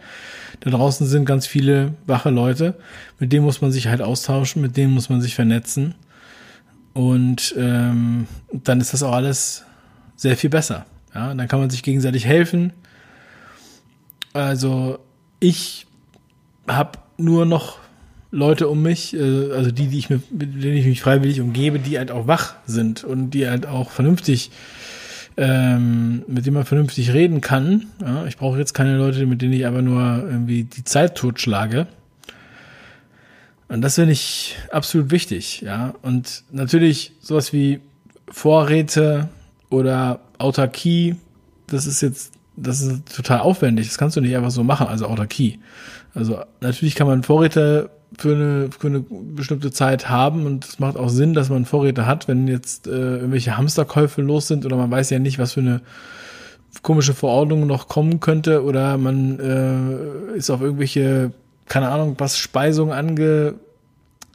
Da 0.61 0.71
draußen 0.71 1.07
sind 1.07 1.25
ganz 1.25 1.47
viele 1.47 1.95
wache 2.07 2.31
Leute, 2.31 2.75
mit 3.19 3.33
denen 3.33 3.45
muss 3.45 3.61
man 3.61 3.73
sich 3.73 3.89
halt 3.89 4.03
austauschen, 4.03 4.63
mit 4.63 4.77
denen 4.77 4.93
muss 4.93 5.09
man 5.09 5.21
sich 5.21 5.35
vernetzen. 5.35 5.95
Und 6.93 7.55
ähm, 7.57 8.27
dann 8.53 8.81
ist 8.81 8.93
das 8.93 9.03
auch 9.03 9.13
alles 9.13 9.65
sehr 10.17 10.37
viel 10.37 10.51
besser. 10.51 10.87
Ja, 11.15 11.33
dann 11.35 11.49
kann 11.49 11.61
man 11.61 11.71
sich 11.71 11.83
gegenseitig 11.83 12.27
helfen. 12.27 12.73
Also 14.33 14.99
ich 15.41 15.87
habe 16.69 16.99
nur 17.17 17.47
noch 17.47 17.79
Leute 18.31 18.69
um 18.69 18.83
mich, 18.83 19.15
äh, 19.15 19.53
also 19.53 19.71
die, 19.71 19.89
die 19.89 19.99
ich 19.99 20.11
mir, 20.11 20.21
mit 20.31 20.63
denen 20.63 20.77
ich 20.77 20.87
mich 20.87 21.01
freiwillig 21.01 21.41
umgebe, 21.41 21.79
die 21.79 21.99
halt 21.99 22.11
auch 22.11 22.27
wach 22.27 22.55
sind 22.67 23.03
und 23.03 23.31
die 23.31 23.49
halt 23.49 23.67
auch 23.67 23.91
vernünftig, 23.91 24.51
ähm, 25.37 26.25
mit 26.27 26.47
denen 26.47 26.55
man 26.55 26.65
vernünftig 26.65 27.13
reden 27.13 27.41
kann. 27.41 27.87
Ja, 28.01 28.27
ich 28.27 28.37
brauche 28.37 28.59
jetzt 28.59 28.75
keine 28.75 28.97
Leute, 28.97 29.27
mit 29.27 29.43
denen 29.43 29.53
ich 29.53 29.67
aber 29.67 29.83
nur 29.83 30.25
irgendwie 30.29 30.65
die 30.65 30.85
Zeit 30.85 31.17
totschlage. 31.17 31.87
Und 33.69 33.83
das 33.83 33.95
finde 33.95 34.13
ich 34.13 34.57
absolut 34.73 35.11
wichtig, 35.11 35.61
ja. 35.61 35.95
Und 36.03 36.43
natürlich 36.51 37.13
sowas 37.21 37.53
wie 37.53 37.81
Vorräte 38.29 39.29
oder 39.71 40.21
Autarkie, 40.39 41.17
das 41.69 41.87
ist 41.87 42.01
jetzt, 42.01 42.33
das 42.57 42.81
ist 42.81 43.15
total 43.15 43.41
aufwendig. 43.41 43.87
Das 43.87 43.97
kannst 43.97 44.17
du 44.17 44.21
nicht 44.21 44.37
einfach 44.37 44.51
so 44.51 44.65
machen, 44.65 44.89
also 44.89 45.07
Autarkie. 45.07 45.61
Also 46.15 46.43
natürlich 46.61 46.97
kann 46.97 47.07
man 47.07 47.23
Vorräte 47.23 47.91
für 48.21 48.35
eine, 48.35 48.71
für 48.77 48.89
eine 48.89 49.01
bestimmte 49.01 49.71
Zeit 49.71 50.09
haben 50.09 50.47
und 50.47 50.65
es 50.65 50.79
macht 50.79 50.97
auch 50.97 51.09
Sinn, 51.09 51.35
dass 51.35 51.49
man 51.49 51.65
Vorräte 51.65 52.07
hat, 52.07 52.29
wenn 52.29 52.49
jetzt 52.49 52.87
äh, 52.87 52.91
irgendwelche 52.91 53.57
Hamsterkäufe 53.57 54.23
los 54.23 54.49
sind 54.49 54.67
oder 54.67 54.77
man 54.77 54.91
weiß 54.91 55.11
ja 55.11 55.19
nicht, 55.19 55.39
was 55.39 55.55
für 55.55 55.61
eine 55.61 55.81
komische 56.83 57.15
Verordnung 57.15 57.67
noch 57.67 57.89
kommen 57.89 58.21
könnte 58.21 58.65
oder 58.65 58.97
man 58.97 59.41
äh, 59.41 60.37
ist 60.37 60.51
auf 60.51 60.61
irgendwelche 60.61 61.33
keine 61.71 61.89
Ahnung, 61.89 62.17
was 62.19 62.37
Speisung 62.37 62.93
ange, 62.93 63.55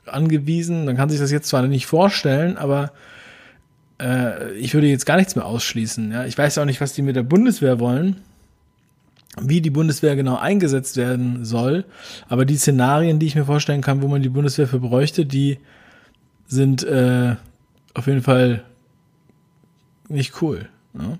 angewiesen. 0.07 0.85
Man 0.85 0.95
kann 0.95 1.09
sich 1.09 1.19
das 1.19 1.31
jetzt 1.31 1.49
zwar 1.49 1.61
nicht 1.67 1.85
vorstellen, 1.85 2.57
aber 2.57 2.93
äh, 4.01 4.53
ich 4.53 4.73
würde 4.73 4.87
jetzt 4.87 5.05
gar 5.05 5.17
nichts 5.17 5.35
mehr 5.35 5.45
ausschließen. 5.45 6.13
Ja? 6.13 6.25
Ich 6.25 6.37
weiß 6.37 6.57
auch 6.57 6.65
nicht, 6.65 6.79
was 6.79 6.93
die 6.93 7.01
mit 7.01 7.17
der 7.17 7.23
Bundeswehr 7.23 7.79
wollen, 7.79 8.21
wie 9.41 9.61
die 9.61 9.69
Bundeswehr 9.69 10.15
genau 10.15 10.37
eingesetzt 10.37 10.97
werden 10.97 11.43
soll. 11.45 11.85
Aber 12.27 12.45
die 12.45 12.57
Szenarien, 12.57 13.19
die 13.19 13.27
ich 13.27 13.35
mir 13.35 13.45
vorstellen 13.45 13.81
kann, 13.81 14.01
wo 14.01 14.07
man 14.07 14.21
die 14.21 14.29
Bundeswehr 14.29 14.67
für 14.67 14.79
bräuchte, 14.79 15.25
die 15.25 15.59
sind 16.47 16.83
äh, 16.83 17.35
auf 17.93 18.07
jeden 18.07 18.21
Fall 18.21 18.63
nicht 20.07 20.41
cool. 20.41 20.69
Ja? 20.93 21.17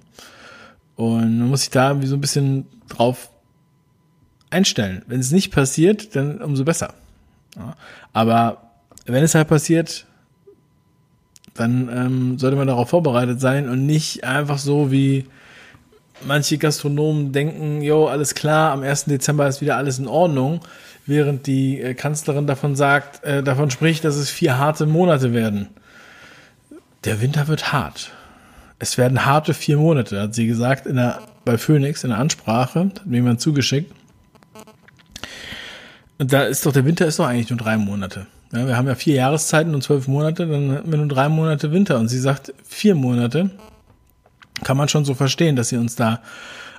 Und 0.96 1.40
man 1.40 1.50
muss 1.50 1.62
sich 1.62 1.70
da 1.72 1.90
irgendwie 1.90 2.08
so 2.08 2.16
ein 2.16 2.22
bisschen 2.22 2.66
drauf 2.88 3.30
einstellen. 4.50 5.04
Wenn 5.08 5.20
es 5.20 5.32
nicht 5.32 5.52
passiert, 5.52 6.16
dann 6.16 6.42
umso 6.42 6.64
besser. 6.64 6.94
Ja, 7.58 7.76
aber 8.14 8.72
wenn 9.06 9.24
es 9.24 9.36
halt 9.36 9.48
passiert, 9.48 10.06
dann 11.54 11.90
ähm, 11.90 12.40
sollte 12.40 12.58
man 12.58 12.68
darauf 12.68 12.90
vorbereitet 12.90 13.40
sein 13.40 13.70
und 13.70 13.86
nicht 13.86 14.24
einfach 14.24 14.58
so 14.58 14.92
wie 14.92 15.26
manche 16.24 16.58
Gastronomen 16.58 17.32
denken, 17.32 17.82
jo, 17.82 18.08
alles 18.08 18.36
klar, 18.36 18.72
am 18.72 18.84
1. 18.84 19.06
Dezember 19.06 19.48
ist 19.48 19.62
wieder 19.62 19.78
alles 19.78 20.00
in 20.00 20.08
Ordnung, 20.08 20.62
während 21.06 21.48
die 21.48 21.82
äh, 21.82 21.94
Kanzlerin 21.94 22.48
davon 22.48 22.76
sagt, 22.76 23.24
äh, 23.24 23.44
davon 23.44 23.72
spricht, 23.72 24.04
dass 24.04 24.16
es 24.16 24.30
vier 24.30 24.58
harte 24.58 24.86
Monate 24.86 25.34
werden. 25.34 25.70
Der 27.04 27.22
Winter 27.22 27.48
wird 27.48 27.72
hart. 27.72 28.12
Es 28.80 28.98
werden 28.98 29.26
harte 29.26 29.54
vier 29.54 29.78
Monate, 29.78 30.22
hat 30.22 30.36
sie 30.36 30.48
gesagt 30.48 30.86
in 30.86 30.96
der, 30.96 31.20
bei 31.46 31.58
Phoenix 31.58 32.04
in 32.04 32.10
der 32.10 32.20
Ansprache, 32.20 32.80
hat 32.80 33.06
mir 33.06 33.18
jemand 33.18 33.42
zugeschickt. 33.42 33.94
Und 36.18 36.32
da 36.32 36.44
ist 36.44 36.66
doch, 36.66 36.72
der 36.72 36.86
Winter 36.86 37.06
ist 37.06 37.20
doch 37.20 37.28
eigentlich 37.28 37.50
nur 37.50 37.60
drei 37.60 37.78
Monate. 37.78 38.26
Ja, 38.54 38.68
wir 38.68 38.78
haben 38.78 38.88
ja 38.88 38.96
vier 38.96 39.16
Jahreszeiten 39.16 39.76
und 39.76 39.84
zwölf 39.84 40.08
Monate, 40.08 40.48
dann 40.48 40.78
haben 40.78 40.92
wir 40.92 40.98
nur 40.98 41.08
drei 41.08 41.30
Monate 41.30 41.72
Winter. 41.72 42.00
Und 42.00 42.08
sie 42.08 42.20
sagt, 42.20 42.54
vier 42.64 42.96
Monate 42.96 43.52
kann 44.64 44.78
man 44.78 44.88
schon 44.88 45.06
so 45.06 45.14
verstehen, 45.14 45.56
dass 45.56 45.70
sie 45.70 45.78
uns 45.78 45.96
da 45.96 46.22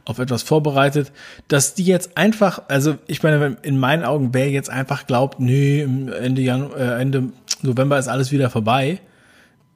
auf 0.05 0.19
etwas 0.19 0.43
vorbereitet, 0.43 1.12
dass 1.49 1.75
die 1.75 1.85
jetzt 1.85 2.17
einfach, 2.17 2.62
also 2.69 2.97
ich 3.07 3.23
meine, 3.23 3.57
in 3.62 3.79
meinen 3.79 4.05
Augen, 4.05 4.33
wer 4.33 4.51
jetzt 4.51 4.71
einfach 4.71 5.07
glaubt, 5.07 5.41
nee, 5.41 5.81
Ende, 5.83 6.43
Januar, 6.43 6.79
äh, 6.79 7.01
Ende 7.01 7.33
November 7.62 7.99
ist 7.99 8.09
alles 8.09 8.31
wieder 8.31 8.49
vorbei, 8.49 9.01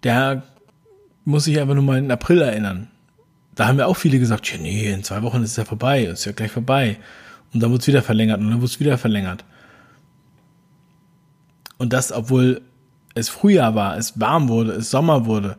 der 0.04 0.44
muss 1.24 1.44
sich 1.44 1.60
einfach 1.60 1.74
nur 1.74 1.82
mal 1.82 1.98
in 1.98 2.10
April 2.10 2.40
erinnern. 2.40 2.88
Da 3.56 3.66
haben 3.66 3.78
ja 3.78 3.86
auch 3.86 3.96
viele 3.96 4.18
gesagt, 4.18 4.50
ja 4.50 4.58
nee, 4.58 4.90
in 4.90 5.02
zwei 5.02 5.22
Wochen 5.22 5.42
ist 5.42 5.50
es 5.50 5.56
ja 5.56 5.64
vorbei, 5.64 6.04
ist 6.04 6.24
ja 6.24 6.32
gleich 6.32 6.52
vorbei. 6.52 6.98
Und 7.52 7.60
dann 7.60 7.72
wird 7.72 7.82
es 7.82 7.88
wieder 7.88 8.02
verlängert 8.02 8.40
und 8.40 8.50
dann 8.50 8.60
wird 8.60 8.70
es 8.70 8.80
wieder 8.80 8.96
verlängert. 8.96 9.44
Und 11.76 11.92
das, 11.92 12.12
obwohl 12.12 12.62
es 13.14 13.28
Frühjahr 13.28 13.74
war, 13.74 13.96
es 13.96 14.20
warm 14.20 14.48
wurde, 14.48 14.72
es 14.72 14.90
Sommer 14.90 15.26
wurde 15.26 15.56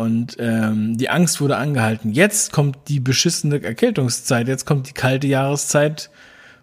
und 0.00 0.36
ähm, 0.38 0.96
die 0.96 1.10
Angst 1.10 1.40
wurde 1.40 1.56
angehalten. 1.56 2.12
Jetzt 2.12 2.52
kommt 2.52 2.76
die 2.88 3.00
beschissene 3.00 3.62
Erkältungszeit, 3.62 4.48
jetzt 4.48 4.66
kommt 4.66 4.88
die 4.88 4.92
kalte 4.92 5.26
Jahreszeit, 5.26 6.10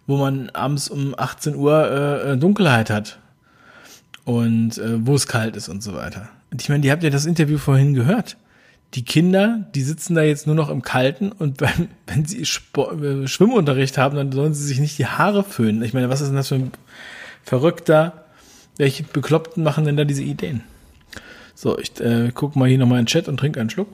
wo 0.05 0.17
man 0.17 0.49
abends 0.49 0.89
um 0.89 1.13
18 1.17 1.55
Uhr 1.55 1.89
äh, 1.89 2.31
äh, 2.33 2.37
Dunkelheit 2.37 2.89
hat 2.89 3.19
und 4.25 4.77
äh, 4.77 5.05
wo 5.05 5.15
es 5.15 5.27
kalt 5.27 5.55
ist 5.55 5.69
und 5.69 5.83
so 5.83 5.93
weiter. 5.93 6.29
Und 6.51 6.61
ich 6.61 6.69
meine, 6.69 6.81
die 6.81 6.91
habt 6.91 7.03
ja 7.03 7.09
das 7.09 7.25
Interview 7.25 7.57
vorhin 7.57 7.93
gehört 7.93 8.37
die 8.93 9.03
Kinder, 9.03 9.67
die 9.75 9.81
sitzen 9.81 10.15
da 10.15 10.21
jetzt 10.21 10.47
nur 10.47 10.55
noch 10.55 10.69
im 10.69 10.81
Kalten 10.81 11.31
und 11.31 11.61
wenn, 11.61 11.89
wenn 12.07 12.25
sie 12.25 12.45
Sport, 12.45 13.01
äh, 13.03 13.27
Schwimmunterricht 13.27 13.97
haben, 13.97 14.15
dann 14.15 14.31
sollen 14.31 14.53
sie 14.53 14.65
sich 14.65 14.79
nicht 14.79 14.97
die 14.97 15.07
Haare 15.07 15.43
föhnen. 15.43 15.83
Ich 15.83 15.93
meine, 15.93 16.09
was 16.09 16.21
ist 16.21 16.29
denn 16.29 16.35
das 16.35 16.47
für 16.47 16.55
ein 16.55 16.71
verrückter, 17.43 18.25
welche 18.77 19.03
Bekloppten 19.03 19.63
machen 19.63 19.85
denn 19.85 19.97
da 19.97 20.05
diese 20.05 20.23
Ideen? 20.23 20.63
So, 21.59 21.75
ich 21.79 21.99
äh, 21.99 22.31
gucke 22.35 22.59
mal 22.59 22.69
hier 22.69 22.77
nochmal 22.77 22.99
in 22.99 23.05
den 23.05 23.07
Chat 23.07 23.27
und 23.27 23.37
trinke 23.37 23.59
einen 23.59 23.71
Schluck. 23.71 23.87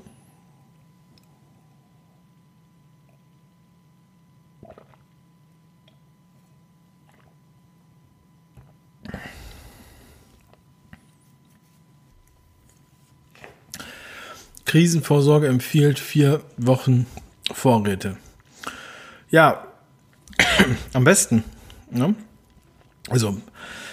Krisenvorsorge 14.66 15.48
empfiehlt 15.48 16.00
vier 16.00 16.42
Wochen 16.58 17.06
Vorräte. 17.50 18.18
Ja, 19.32 19.68
am 20.92 21.06
besten. 21.06 21.46
Ne? 21.90 22.14
Also 23.08 23.38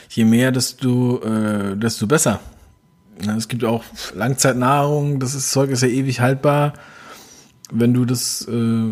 je 0.09 0.25
mehr, 0.25 0.51
desto, 0.51 1.23
äh, 1.23 1.77
desto 1.77 2.09
besser. 2.09 2.41
Ja, 3.25 3.37
es 3.37 3.49
gibt 3.49 3.65
auch 3.65 3.85
Langzeitnahrung, 4.15 5.21
das 5.21 5.35
ist, 5.35 5.51
Zeug 5.51 5.71
ist 5.71 5.83
ja 5.83 5.89
ewig 5.89 6.21
haltbar. 6.21 6.73
Wenn 7.71 7.95
du 7.95 8.05
das, 8.05 8.47
äh, 8.49 8.91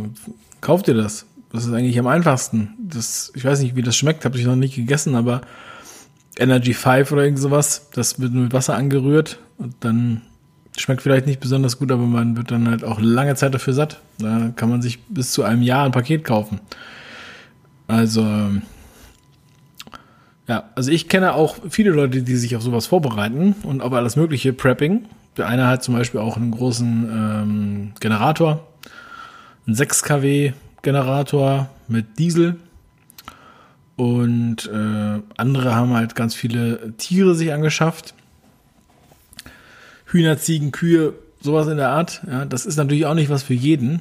kauf 0.61 0.83
dir 0.83 0.95
das. 0.95 1.27
Das 1.53 1.65
ist 1.65 1.73
eigentlich 1.73 1.99
am 1.99 2.07
einfachsten. 2.07 2.75
Das, 2.79 3.33
ich 3.35 3.45
weiß 3.45 3.61
nicht, 3.61 3.75
wie 3.75 3.83
das 3.83 3.97
schmeckt, 3.97 4.25
habe 4.25 4.39
ich 4.39 4.45
noch 4.45 4.57
nicht 4.57 4.77
gegessen, 4.77 5.15
aber 5.15 5.41
Energy 6.37 6.75
5 6.75 7.11
oder 7.11 7.25
irgend 7.25 7.39
sowas, 7.39 7.89
das 7.95 8.21
wird 8.21 8.33
mit 8.33 8.53
Wasser 8.53 8.77
angerührt 8.77 9.41
und 9.57 9.75
dann 9.81 10.23
schmeckt 10.77 11.03
vielleicht 11.03 11.27
nicht 11.27 11.41
besonders 11.41 11.79
gut, 11.79 11.91
aber 11.91 12.05
man 12.05 12.37
wird 12.37 12.51
dann 12.51 12.69
halt 12.69 12.85
auch 12.85 13.01
lange 13.01 13.35
Zeit 13.35 13.55
dafür 13.55 13.73
satt. 13.73 14.01
Da 14.19 14.53
kann 14.55 14.69
man 14.69 14.83
sich 14.83 15.03
bis 15.05 15.33
zu 15.33 15.43
einem 15.43 15.63
Jahr 15.63 15.85
ein 15.85 15.93
Paket 15.93 16.23
kaufen. 16.25 16.61
Also, 17.89 18.23
ja, 20.49 20.71
also 20.75 20.91
ich 20.91 21.09
kenne 21.09 21.35
auch 21.35 21.57
viele 21.69 21.91
Leute, 21.91 22.23
die 22.23 22.37
sich 22.37 22.57
auf 22.57 22.63
sowas 22.63 22.87
vorbereiten 22.87 23.55
und 23.63 23.83
auf 23.83 23.93
alles 23.93 24.17
mögliche 24.17 24.55
Prepping. 24.55 25.05
Der 25.37 25.47
eine 25.47 25.67
hat 25.67 25.85
zum 25.85 25.95
Beispiel 25.95 26.21
auch 26.21 26.37
einen 26.37 26.51
großen 26.51 27.09
ähm, 27.13 27.93
Generator, 28.01 28.67
einen 29.67 29.77
6 29.77 30.03
kW 30.03 30.55
Generator 30.81 31.69
mit 31.87 32.19
Diesel. 32.19 32.57
Und 33.97 34.71
äh, 34.73 35.21
andere 35.37 35.75
haben 35.75 35.93
halt 35.93 36.15
ganz 36.15 36.35
viele 36.35 36.95
Tiere 36.97 37.35
sich 37.35 37.53
angeschafft. 37.53 38.15
Hühner, 40.07 40.39
Ziegen, 40.39 40.73
Kühe, 40.73 41.13
sowas 41.43 41.67
in 41.69 41.77
der 41.77 41.91
Art. 41.91 42.23
Ja, 42.27 42.47
das 42.47 42.65
ist 42.65 42.77
natürlich 42.77 43.05
auch 43.05 43.15
nicht 43.15 43.29
was 43.29 43.43
für 43.43 43.55
jeden. 43.55 44.01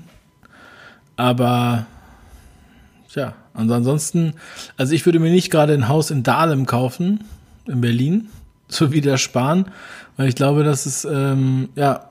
Aber 1.18 1.88
ja, 3.16 3.34
und 3.58 3.72
ansonsten, 3.72 4.34
also 4.78 4.93
ich 4.93 5.05
würde 5.05 5.20
mir 5.20 5.32
nicht 5.32 5.49
gerade 5.49 5.74
ein 5.74 5.89
Haus 5.89 6.12
in 6.12 6.24
Dahlem 6.24 6.66
kaufen, 6.66 7.24
in 7.66 7.82
Berlin, 7.82 8.30
so 8.70 8.91
wie 8.93 9.01
der 9.01 9.18
Spahn, 9.18 9.66
weil 10.16 10.30
ich 10.30 10.36
glaube, 10.36 10.64
dass 10.64 10.86
es 10.86 11.05
ähm, 11.05 11.70
ja 11.76 12.10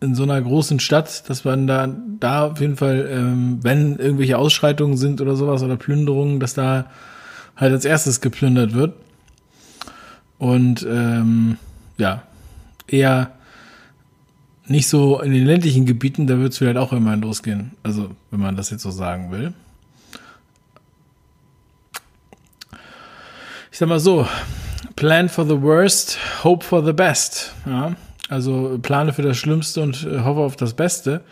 in 0.00 0.14
so 0.14 0.22
einer 0.24 0.40
großen 0.40 0.80
Stadt, 0.80 1.28
dass 1.30 1.44
man 1.44 1.66
da, 1.66 1.88
da 2.20 2.48
auf 2.48 2.60
jeden 2.60 2.76
Fall, 2.76 3.08
ähm, 3.10 3.60
wenn 3.62 3.96
irgendwelche 3.96 4.36
Ausschreitungen 4.36 4.98
sind 4.98 5.22
oder 5.22 5.34
sowas 5.34 5.62
oder 5.62 5.76
Plünderungen, 5.76 6.40
dass 6.40 6.52
da 6.52 6.90
halt 7.56 7.72
als 7.72 7.86
erstes 7.86 8.20
geplündert 8.20 8.74
wird. 8.74 8.94
Und 10.36 10.86
ähm, 10.86 11.56
ja, 11.96 12.24
eher 12.86 13.30
nicht 14.66 14.88
so 14.88 15.20
in 15.20 15.32
den 15.32 15.46
ländlichen 15.46 15.86
Gebieten, 15.86 16.26
da 16.26 16.38
wird 16.38 16.52
es 16.52 16.58
vielleicht 16.58 16.76
auch 16.76 16.92
immer 16.92 17.16
losgehen. 17.16 17.70
Also, 17.82 18.10
wenn 18.30 18.40
man 18.40 18.56
das 18.56 18.70
jetzt 18.70 18.82
so 18.82 18.90
sagen 18.90 19.30
will. 19.30 19.54
Ich 23.74 23.80
sag 23.80 23.88
mal 23.88 23.98
so, 23.98 24.24
plan 24.94 25.28
for 25.28 25.44
the 25.44 25.60
worst, 25.60 26.16
hope 26.44 26.64
for 26.64 26.84
the 26.84 26.92
best. 26.92 27.52
Ja, 27.66 27.96
also 28.28 28.78
plane 28.80 29.12
für 29.12 29.22
das 29.22 29.36
Schlimmste 29.36 29.80
und 29.82 30.06
äh, 30.06 30.20
hoffe 30.20 30.42
auf 30.42 30.54
das 30.54 30.74
Beste. 30.74 31.22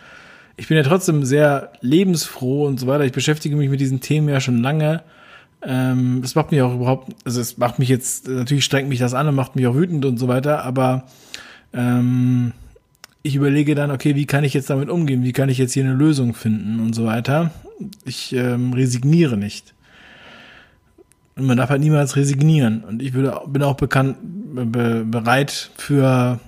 Ich 0.56 0.66
bin 0.66 0.76
ja 0.76 0.82
trotzdem 0.82 1.24
sehr 1.24 1.70
lebensfroh 1.82 2.66
und 2.66 2.80
so 2.80 2.88
weiter. 2.88 3.04
Ich 3.04 3.12
beschäftige 3.12 3.54
mich 3.54 3.70
mit 3.70 3.78
diesen 3.78 4.00
Themen 4.00 4.28
ja 4.28 4.40
schon 4.40 4.60
lange. 4.60 5.04
Ähm, 5.62 6.24
macht 6.34 6.50
mich 6.50 6.62
auch 6.62 6.74
überhaupt, 6.74 7.14
also 7.24 7.40
es 7.40 7.58
macht 7.58 7.78
mich 7.78 7.88
jetzt, 7.88 8.26
natürlich 8.26 8.64
strengt 8.64 8.88
mich 8.88 8.98
das 8.98 9.14
an 9.14 9.28
und 9.28 9.36
macht 9.36 9.54
mich 9.54 9.68
auch 9.68 9.76
wütend 9.76 10.04
und 10.04 10.18
so 10.18 10.26
weiter, 10.26 10.64
aber 10.64 11.04
ähm, 11.72 12.54
ich 13.22 13.36
überlege 13.36 13.76
dann, 13.76 13.92
okay, 13.92 14.16
wie 14.16 14.26
kann 14.26 14.42
ich 14.42 14.52
jetzt 14.52 14.68
damit 14.68 14.88
umgehen? 14.88 15.22
Wie 15.22 15.32
kann 15.32 15.48
ich 15.48 15.58
jetzt 15.58 15.74
hier 15.74 15.84
eine 15.84 15.94
Lösung 15.94 16.34
finden 16.34 16.80
und 16.80 16.92
so 16.92 17.04
weiter? 17.04 17.52
Ich 18.04 18.32
ähm, 18.32 18.72
resigniere 18.72 19.36
nicht. 19.36 19.74
Und 21.34 21.46
man 21.46 21.56
darf 21.56 21.70
halt 21.70 21.80
niemals 21.80 22.16
resignieren. 22.16 22.84
Und 22.84 23.02
ich 23.02 23.14
würde, 23.14 23.40
bin 23.46 23.62
auch 23.62 23.76
bekannt, 23.76 24.18
be, 24.20 25.04
bereit 25.04 25.70
für 25.76 26.38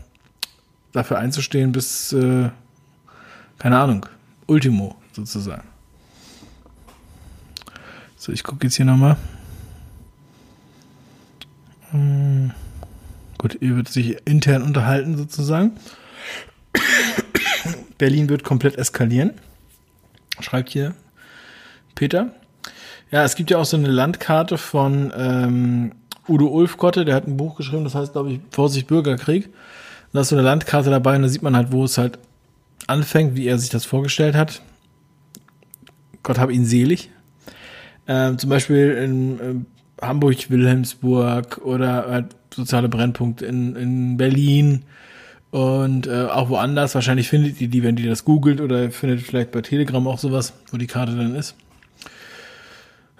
dafür 0.92 1.18
einzustehen 1.18 1.72
bis, 1.72 2.12
äh, 2.12 2.50
keine 3.58 3.78
Ahnung, 3.78 4.06
Ultimo 4.46 4.96
sozusagen. 5.12 5.66
So, 8.16 8.32
ich 8.32 8.44
gucke 8.44 8.66
jetzt 8.66 8.76
hier 8.76 8.86
nochmal. 8.86 9.16
Hm. 11.90 12.52
Gut, 13.38 13.58
ihr 13.60 13.76
wird 13.76 13.88
sich 13.88 14.16
intern 14.26 14.62
unterhalten 14.62 15.16
sozusagen. 15.16 15.72
Berlin 17.98 18.28
wird 18.28 18.44
komplett 18.44 18.76
eskalieren. 18.76 19.32
Schreibt 20.40 20.70
hier 20.70 20.94
Peter. 21.94 22.34
Ja, 23.14 23.22
es 23.22 23.36
gibt 23.36 23.52
ja 23.52 23.58
auch 23.58 23.64
so 23.64 23.76
eine 23.76 23.86
Landkarte 23.86 24.58
von 24.58 25.12
ähm, 25.16 25.92
Udo 26.28 26.48
Ulfkotte, 26.48 27.04
der 27.04 27.14
hat 27.14 27.28
ein 27.28 27.36
Buch 27.36 27.54
geschrieben, 27.54 27.84
das 27.84 27.94
heißt, 27.94 28.10
glaube 28.10 28.32
ich, 28.32 28.40
Vorsicht 28.50 28.88
Bürgerkrieg. 28.88 29.50
Da 30.12 30.22
ist 30.22 30.30
so 30.30 30.34
eine 30.34 30.42
Landkarte 30.42 30.90
dabei 30.90 31.14
und 31.14 31.22
da 31.22 31.28
sieht 31.28 31.42
man 31.42 31.54
halt, 31.54 31.70
wo 31.70 31.84
es 31.84 31.96
halt 31.96 32.18
anfängt, 32.88 33.36
wie 33.36 33.46
er 33.46 33.56
sich 33.56 33.70
das 33.70 33.84
vorgestellt 33.84 34.34
hat. 34.34 34.62
Gott 36.24 36.40
hab 36.40 36.50
ihn 36.50 36.64
selig. 36.64 37.08
Ähm, 38.08 38.36
zum 38.36 38.50
Beispiel 38.50 38.90
in 38.90 39.38
äh, 39.38 40.04
Hamburg, 40.04 40.50
Wilhelmsburg 40.50 41.58
oder 41.64 42.06
halt 42.08 42.34
soziale 42.52 42.88
Brennpunkte 42.88 43.46
in, 43.46 43.76
in 43.76 44.16
Berlin 44.16 44.82
und 45.52 46.08
äh, 46.08 46.24
auch 46.24 46.48
woanders. 46.48 46.96
Wahrscheinlich 46.96 47.28
findet 47.28 47.60
ihr 47.60 47.68
die, 47.68 47.84
wenn 47.84 47.96
ihr 47.96 48.10
das 48.10 48.24
googelt 48.24 48.60
oder 48.60 48.90
findet 48.90 49.20
vielleicht 49.20 49.52
bei 49.52 49.60
Telegram 49.60 50.04
auch 50.08 50.18
sowas, 50.18 50.52
wo 50.72 50.78
die 50.78 50.88
Karte 50.88 51.14
dann 51.14 51.36
ist. 51.36 51.54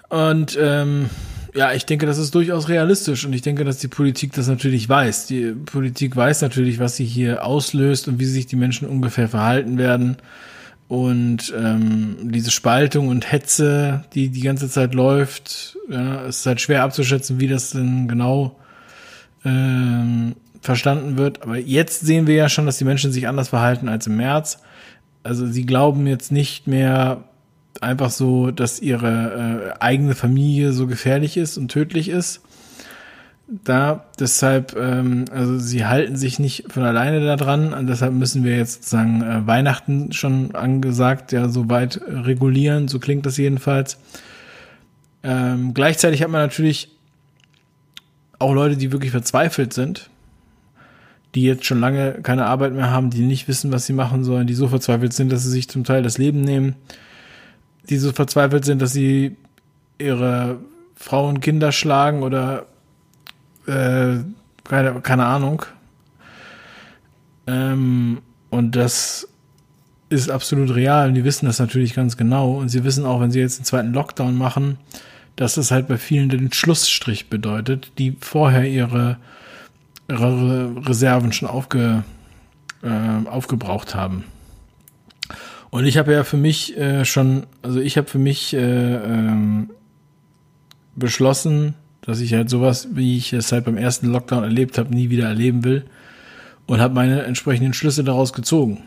Und 0.09 0.57
ähm, 0.61 1.09
ja, 1.55 1.71
ich 1.71 1.85
denke, 1.85 2.05
das 2.05 2.17
ist 2.17 2.35
durchaus 2.35 2.67
realistisch 2.67 3.25
und 3.25 3.33
ich 3.33 3.41
denke, 3.41 3.63
dass 3.63 3.77
die 3.77 3.87
Politik 3.87 4.33
das 4.33 4.47
natürlich 4.47 4.89
weiß. 4.89 5.27
Die 5.27 5.51
Politik 5.51 6.15
weiß 6.15 6.41
natürlich, 6.41 6.79
was 6.79 6.97
sie 6.97 7.05
hier 7.05 7.45
auslöst 7.45 8.07
und 8.07 8.19
wie 8.19 8.25
sich 8.25 8.45
die 8.45 8.57
Menschen 8.57 8.87
ungefähr 8.87 9.29
verhalten 9.29 9.77
werden. 9.77 10.17
Und 10.87 11.53
ähm, 11.57 12.17
diese 12.23 12.51
Spaltung 12.51 13.07
und 13.07 13.31
Hetze, 13.31 14.03
die 14.13 14.29
die 14.29 14.41
ganze 14.41 14.69
Zeit 14.69 14.93
läuft, 14.93 15.77
ja, 15.89 16.25
ist 16.25 16.45
halt 16.45 16.61
schwer 16.61 16.83
abzuschätzen, 16.83 17.39
wie 17.39 17.47
das 17.47 17.71
denn 17.71 18.07
genau 18.07 18.59
ähm, 19.45 20.35
verstanden 20.61 21.17
wird. 21.17 21.41
Aber 21.41 21.57
jetzt 21.57 22.01
sehen 22.01 22.27
wir 22.27 22.35
ja 22.35 22.49
schon, 22.49 22.65
dass 22.65 22.77
die 22.77 22.85
Menschen 22.85 23.11
sich 23.11 23.27
anders 23.27 23.49
verhalten 23.49 23.87
als 23.87 24.07
im 24.07 24.17
März. 24.17 24.59
Also 25.23 25.47
sie 25.47 25.65
glauben 25.65 26.05
jetzt 26.05 26.31
nicht 26.31 26.67
mehr 26.67 27.23
einfach 27.81 28.09
so, 28.09 28.51
dass 28.51 28.79
ihre 28.79 29.73
äh, 29.77 29.83
eigene 29.83 30.15
Familie 30.15 30.71
so 30.71 30.87
gefährlich 30.87 31.37
ist 31.37 31.57
und 31.57 31.69
tödlich 31.69 32.09
ist. 32.09 32.41
Da 33.47 34.05
deshalb, 34.19 34.75
ähm, 34.75 35.25
also 35.31 35.59
sie 35.59 35.85
halten 35.85 36.15
sich 36.15 36.39
nicht 36.39 36.65
von 36.71 36.83
alleine 36.83 37.23
daran 37.23 37.73
und 37.73 37.87
deshalb 37.87 38.13
müssen 38.13 38.43
wir 38.43 38.57
jetzt 38.57 38.85
sozusagen 38.85 39.21
äh, 39.21 39.45
Weihnachten 39.45 40.11
schon 40.13 40.55
angesagt, 40.55 41.31
ja, 41.31 41.47
so 41.47 41.69
weit 41.69 42.01
regulieren, 42.07 42.87
so 42.87 42.97
klingt 42.97 43.25
das 43.25 43.37
jedenfalls. 43.37 43.99
Ähm, 45.21 45.75
gleichzeitig 45.75 46.23
hat 46.23 46.29
man 46.29 46.41
natürlich 46.41 46.89
auch 48.39 48.53
Leute, 48.53 48.77
die 48.77 48.91
wirklich 48.91 49.11
verzweifelt 49.11 49.73
sind, 49.73 50.09
die 51.35 51.43
jetzt 51.43 51.65
schon 51.65 51.79
lange 51.79 52.13
keine 52.23 52.47
Arbeit 52.47 52.73
mehr 52.73 52.89
haben, 52.89 53.11
die 53.11 53.21
nicht 53.21 53.47
wissen, 53.47 53.71
was 53.71 53.85
sie 53.85 53.93
machen 53.93 54.23
sollen, 54.23 54.47
die 54.47 54.53
so 54.55 54.67
verzweifelt 54.67 55.13
sind, 55.13 55.31
dass 55.31 55.43
sie 55.43 55.51
sich 55.51 55.69
zum 55.69 55.83
Teil 55.83 56.01
das 56.01 56.17
Leben 56.17 56.41
nehmen 56.41 56.75
die 57.89 57.97
so 57.97 58.11
verzweifelt 58.11 58.65
sind, 58.65 58.81
dass 58.81 58.93
sie 58.93 59.35
ihre 59.97 60.59
Frauen, 60.95 61.41
Kinder 61.41 61.71
schlagen 61.71 62.23
oder 62.23 62.65
äh, 63.67 64.17
keine, 64.63 65.01
keine 65.01 65.25
Ahnung. 65.25 65.63
Ähm, 67.47 68.21
und 68.49 68.75
das 68.75 69.27
ist 70.09 70.29
absolut 70.29 70.73
real. 70.75 71.09
Und 71.09 71.15
die 71.15 71.23
wissen 71.23 71.45
das 71.45 71.59
natürlich 71.59 71.93
ganz 71.93 72.17
genau. 72.17 72.53
Und 72.55 72.69
sie 72.69 72.83
wissen 72.83 73.05
auch, 73.05 73.21
wenn 73.21 73.31
sie 73.31 73.39
jetzt 73.39 73.59
einen 73.59 73.65
zweiten 73.65 73.93
Lockdown 73.93 74.37
machen, 74.37 74.77
dass 75.35 75.55
das 75.55 75.71
halt 75.71 75.87
bei 75.87 75.97
vielen 75.97 76.29
den 76.29 76.51
Schlussstrich 76.51 77.29
bedeutet, 77.29 77.91
die 77.97 78.15
vorher 78.19 78.65
ihre, 78.65 79.17
ihre 80.09 80.87
Reserven 80.87 81.33
schon 81.33 81.49
aufge, 81.49 82.03
äh, 82.83 83.27
aufgebraucht 83.27 83.95
haben. 83.95 84.23
Und 85.75 85.85
ich 85.85 85.97
habe 85.97 86.13
ja 86.13 86.23
für 86.23 86.37
mich 86.37 86.77
äh, 86.77 87.03
schon, 87.03 87.47
also 87.61 87.81
ich 87.81 87.97
habe 87.97 88.07
für 88.07 88.17
mich 88.17 88.53
äh, 88.53 88.95
ähm, 88.95 89.71
beschlossen, 90.95 91.73
dass 91.99 92.21
ich 92.21 92.33
halt 92.33 92.49
sowas, 92.49 92.87
wie 92.93 93.17
ich 93.17 93.33
es 93.33 93.51
halt 93.51 93.65
beim 93.65 93.75
ersten 93.75 94.07
Lockdown 94.07 94.45
erlebt 94.45 94.77
habe, 94.77 94.95
nie 94.95 95.09
wieder 95.09 95.27
erleben 95.27 95.65
will 95.65 95.83
und 96.65 96.79
habe 96.79 96.93
meine 96.93 97.23
entsprechenden 97.23 97.73
Schlüsse 97.73 98.05
daraus 98.05 98.31
gezogen. 98.31 98.83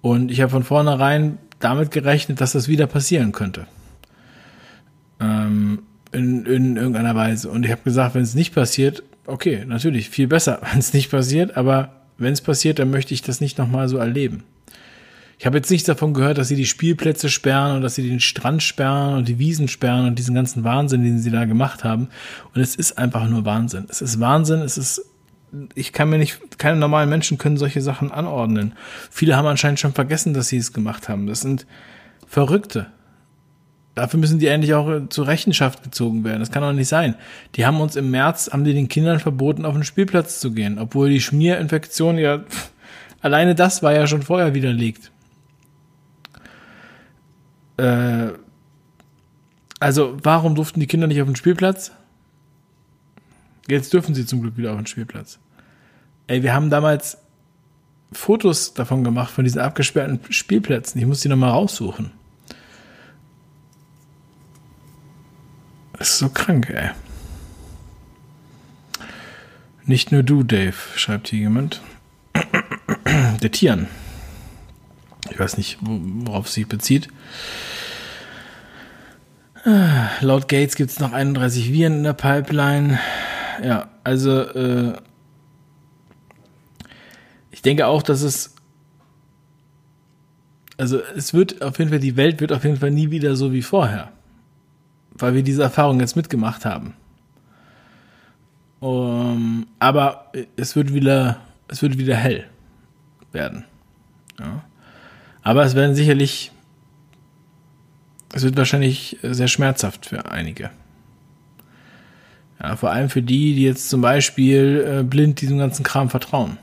Und 0.00 0.32
ich 0.32 0.40
habe 0.40 0.50
von 0.50 0.64
vornherein 0.64 1.38
damit 1.60 1.92
gerechnet, 1.92 2.40
dass 2.40 2.50
das 2.50 2.66
wieder 2.66 2.88
passieren 2.88 3.30
könnte. 3.30 3.68
Ähm, 5.20 5.82
in, 6.10 6.44
in 6.44 6.76
irgendeiner 6.76 7.14
Weise. 7.14 7.50
Und 7.50 7.64
ich 7.64 7.70
habe 7.70 7.82
gesagt, 7.84 8.16
wenn 8.16 8.22
es 8.22 8.34
nicht 8.34 8.52
passiert, 8.52 9.04
okay, 9.26 9.64
natürlich, 9.64 10.10
viel 10.10 10.26
besser, 10.26 10.60
wenn 10.72 10.80
es 10.80 10.92
nicht 10.92 11.08
passiert, 11.08 11.56
aber 11.56 11.92
wenn 12.18 12.32
es 12.32 12.40
passiert, 12.40 12.80
dann 12.80 12.90
möchte 12.90 13.14
ich 13.14 13.22
das 13.22 13.40
nicht 13.40 13.58
nochmal 13.58 13.88
so 13.88 13.96
erleben. 13.96 14.42
Ich 15.40 15.46
habe 15.46 15.56
jetzt 15.56 15.70
nichts 15.70 15.86
davon 15.86 16.12
gehört, 16.12 16.36
dass 16.36 16.48
sie 16.48 16.54
die 16.54 16.66
Spielplätze 16.66 17.30
sperren 17.30 17.74
und 17.74 17.80
dass 17.80 17.94
sie 17.94 18.06
den 18.06 18.20
Strand 18.20 18.62
sperren 18.62 19.16
und 19.16 19.26
die 19.26 19.38
Wiesen 19.38 19.68
sperren 19.68 20.04
und 20.04 20.18
diesen 20.18 20.34
ganzen 20.34 20.64
Wahnsinn, 20.64 21.02
den 21.02 21.18
sie 21.18 21.30
da 21.30 21.46
gemacht 21.46 21.82
haben. 21.82 22.08
Und 22.54 22.60
es 22.60 22.76
ist 22.76 22.98
einfach 22.98 23.26
nur 23.26 23.46
Wahnsinn. 23.46 23.86
Es 23.88 24.02
ist 24.02 24.20
Wahnsinn, 24.20 24.60
es 24.60 24.76
ist 24.76 25.02
ich 25.74 25.94
kann 25.94 26.10
mir 26.10 26.18
nicht, 26.18 26.58
keine 26.58 26.76
normalen 26.78 27.08
Menschen 27.08 27.38
können 27.38 27.56
solche 27.56 27.80
Sachen 27.80 28.12
anordnen. 28.12 28.74
Viele 29.10 29.34
haben 29.34 29.46
anscheinend 29.46 29.80
schon 29.80 29.94
vergessen, 29.94 30.34
dass 30.34 30.48
sie 30.48 30.58
es 30.58 30.74
gemacht 30.74 31.08
haben. 31.08 31.26
Das 31.26 31.40
sind 31.40 31.66
Verrückte. 32.26 32.88
Dafür 33.94 34.20
müssen 34.20 34.40
die 34.40 34.46
endlich 34.46 34.74
auch 34.74 35.08
zur 35.08 35.26
Rechenschaft 35.26 35.82
gezogen 35.82 36.22
werden. 36.22 36.40
Das 36.40 36.50
kann 36.50 36.62
doch 36.62 36.74
nicht 36.74 36.88
sein. 36.88 37.14
Die 37.54 37.64
haben 37.64 37.80
uns 37.80 37.96
im 37.96 38.10
März, 38.10 38.50
haben 38.52 38.64
die 38.64 38.74
den 38.74 38.88
Kindern 38.88 39.20
verboten, 39.20 39.64
auf 39.64 39.72
den 39.72 39.84
Spielplatz 39.84 40.38
zu 40.38 40.52
gehen, 40.52 40.78
obwohl 40.78 41.08
die 41.08 41.22
Schmierinfektion 41.22 42.18
ja, 42.18 42.40
pff, 42.40 42.72
alleine 43.22 43.54
das 43.54 43.82
war 43.82 43.94
ja 43.94 44.06
schon 44.06 44.20
vorher 44.20 44.52
widerlegt. 44.52 45.10
Äh, 47.80 48.32
also, 49.78 50.18
warum 50.22 50.54
durften 50.54 50.80
die 50.80 50.86
Kinder 50.86 51.06
nicht 51.06 51.22
auf 51.22 51.28
den 51.28 51.36
Spielplatz? 51.36 51.92
Jetzt 53.68 53.92
dürfen 53.92 54.14
sie 54.14 54.26
zum 54.26 54.42
Glück 54.42 54.56
wieder 54.56 54.72
auf 54.72 54.76
den 54.76 54.86
Spielplatz. 54.86 55.38
Ey, 56.26 56.42
wir 56.42 56.52
haben 56.52 56.70
damals 56.70 57.18
Fotos 58.12 58.74
davon 58.74 59.04
gemacht, 59.04 59.32
von 59.32 59.44
diesen 59.44 59.60
abgesperrten 59.60 60.20
Spielplätzen. 60.30 61.00
Ich 61.00 61.06
muss 61.06 61.20
die 61.20 61.28
nochmal 61.28 61.50
raussuchen. 61.50 62.10
Das 65.92 66.10
ist 66.10 66.18
so 66.18 66.28
krank, 66.28 66.68
ey. 66.70 66.90
Nicht 69.84 70.12
nur 70.12 70.22
du, 70.22 70.42
Dave, 70.42 70.76
schreibt 70.96 71.28
hier 71.28 71.40
jemand. 71.40 71.80
Der 73.42 73.50
Tieren. 73.50 73.88
Ich 75.30 75.38
weiß 75.38 75.56
nicht, 75.56 75.78
worauf 75.80 76.46
es 76.46 76.54
sich 76.54 76.66
bezieht. 76.66 77.08
Ah, 79.64 80.08
laut 80.20 80.48
Gates 80.48 80.74
gibt 80.74 80.90
es 80.90 81.00
noch 81.00 81.12
31 81.12 81.72
Viren 81.72 81.98
in 81.98 82.02
der 82.02 82.14
Pipeline 82.14 82.98
ja. 83.62 83.88
Also, 84.04 84.40
äh, 84.40 84.96
ich 87.50 87.62
denke 87.62 87.86
auch, 87.86 88.02
dass 88.02 88.22
es, 88.22 88.54
also 90.76 91.00
es 91.16 91.34
wird 91.34 91.62
auf 91.62 91.78
jeden 91.78 91.90
Fall, 91.90 92.00
die 92.00 92.16
Welt 92.16 92.40
wird 92.40 92.52
auf 92.52 92.64
jeden 92.64 92.78
Fall 92.78 92.90
nie 92.90 93.10
wieder 93.10 93.36
so 93.36 93.52
wie 93.52 93.62
vorher. 93.62 94.12
Weil 95.12 95.34
wir 95.34 95.42
diese 95.42 95.62
Erfahrung 95.62 96.00
jetzt 96.00 96.16
mitgemacht 96.16 96.64
haben. 96.64 96.94
Um, 98.80 99.66
aber 99.78 100.32
es 100.56 100.74
wird 100.74 100.94
wieder, 100.94 101.40
es 101.68 101.82
wird 101.82 101.98
wieder 101.98 102.16
hell 102.16 102.46
werden. 103.30 103.66
Ja. 104.38 104.64
Aber 105.42 105.64
es 105.64 105.74
werden 105.74 105.94
sicherlich, 105.94 106.52
es 108.32 108.42
wird 108.42 108.56
wahrscheinlich 108.56 109.18
sehr 109.22 109.48
schmerzhaft 109.48 110.06
für 110.06 110.30
einige. 110.30 110.70
Ja, 112.62 112.76
vor 112.76 112.90
allem 112.90 113.08
für 113.08 113.22
die, 113.22 113.54
die 113.54 113.62
jetzt 113.62 113.88
zum 113.88 114.02
Beispiel 114.02 115.00
äh, 115.00 115.02
blind 115.02 115.40
diesem 115.40 115.58
ganzen 115.58 115.82
Kram 115.82 116.10
vertrauen 116.10 116.58